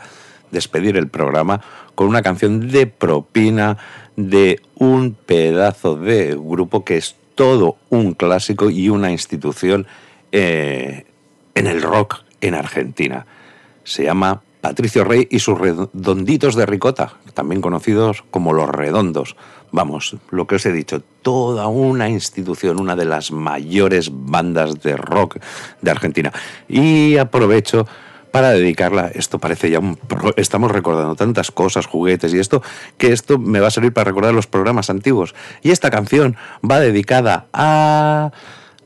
despedir 0.53 0.97
el 0.97 1.09
programa 1.09 1.61
con 1.97 2.07
una 2.07 2.23
canción 2.23 2.71
de 2.71 2.87
propina 2.87 3.77
de 4.14 4.62
un 4.77 5.14
pedazo 5.14 5.97
de 5.97 6.37
grupo 6.37 6.85
que 6.85 6.99
es 6.99 7.17
todo 7.35 7.77
un 7.91 8.14
clásico 8.14 8.71
y 8.71 8.89
una 8.89 9.11
institución 9.11 9.89
eh, 10.31 11.07
en 11.57 11.67
el 11.67 11.83
rock 11.83 12.23
en 12.41 12.55
Argentina. 12.55 13.27
Se 13.83 14.05
llama 14.05 14.43
Patricio 14.67 15.05
Rey 15.05 15.29
y 15.31 15.39
sus 15.39 15.57
redonditos 15.57 16.57
de 16.57 16.67
ricota, 16.67 17.12
también 17.35 17.61
conocidos 17.61 18.25
como 18.33 18.53
los 18.53 18.69
redondos. 18.69 19.37
Vamos, 19.71 20.17
lo 20.31 20.49
que 20.49 20.57
os 20.57 20.67
he 20.67 20.73
dicho, 20.73 21.05
toda 21.23 21.69
una 21.69 22.09
institución, 22.09 22.81
una 22.81 22.97
de 22.97 23.05
las 23.05 23.31
mayores 23.31 24.11
bandas 24.12 24.83
de 24.83 24.97
rock 24.97 25.37
de 25.83 25.91
Argentina. 25.93 26.33
Y 26.67 27.17
aprovecho 27.17 27.87
para 28.33 28.51
dedicarla, 28.51 29.07
esto 29.14 29.39
parece 29.39 29.71
ya 29.71 29.79
un... 29.79 30.01
Estamos 30.37 30.73
recordando 30.73 31.14
tantas 31.14 31.53
cosas, 31.53 31.87
juguetes 31.87 32.35
y 32.35 32.41
esto, 32.41 32.61
que 32.99 33.12
esto 33.12 33.39
me 33.39 33.61
va 33.61 33.69
a 33.69 33.71
servir 33.71 33.93
para 33.93 34.11
recordar 34.11 34.35
los 34.35 34.49
programas 34.49 34.91
antiguos. 34.91 35.37
Y 35.62 35.71
esta 35.71 35.93
canción 35.93 36.37
va 36.69 36.81
dedicada 36.81 37.47
a 37.53 38.33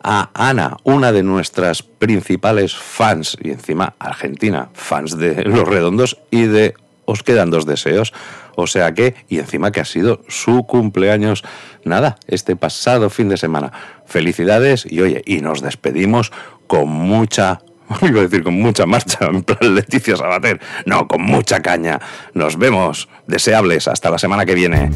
a 0.02 0.30
Ana, 0.34 0.76
una 0.84 1.12
de 1.12 1.22
nuestras 1.22 1.82
principales 1.82 2.74
fans, 2.76 3.36
y 3.40 3.50
encima 3.50 3.94
argentina, 3.98 4.70
fans 4.74 5.16
de 5.16 5.44
Los 5.44 5.68
Redondos 5.68 6.18
y 6.30 6.42
de 6.42 6.74
Os 7.04 7.22
quedan 7.22 7.50
dos 7.50 7.66
deseos. 7.66 8.12
O 8.56 8.66
sea 8.66 8.92
que, 8.94 9.14
y 9.28 9.38
encima 9.38 9.72
que 9.72 9.80
ha 9.80 9.84
sido 9.84 10.22
su 10.28 10.64
cumpleaños, 10.64 11.42
nada, 11.84 12.16
este 12.26 12.56
pasado 12.56 13.10
fin 13.10 13.28
de 13.28 13.36
semana. 13.36 13.72
Felicidades 14.06 14.86
y 14.88 15.00
oye, 15.00 15.22
y 15.26 15.40
nos 15.40 15.62
despedimos 15.62 16.30
con 16.66 16.88
mucha, 16.88 17.62
iba 18.02 18.20
decir 18.20 18.44
con 18.44 18.54
mucha 18.54 18.86
marcha, 18.86 19.26
en 19.26 19.42
plan 19.42 19.74
Leticia 19.74 20.16
Sabater, 20.16 20.60
no, 20.86 21.08
con 21.08 21.22
mucha 21.22 21.60
caña. 21.60 22.00
Nos 22.34 22.58
vemos, 22.58 23.08
deseables, 23.26 23.88
hasta 23.88 24.10
la 24.10 24.18
semana 24.18 24.44
que 24.44 24.54
viene. 24.54 24.90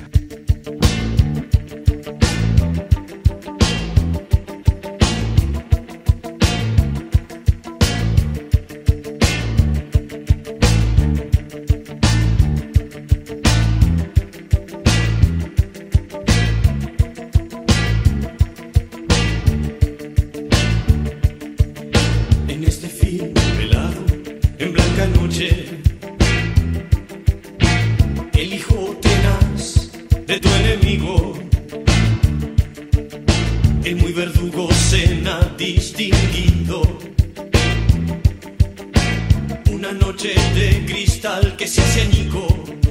De 40.23 40.85
cristal 40.87 41.57
que 41.57 41.67
se 41.67 41.81
hace 41.81 42.03
añicos. 42.03 42.84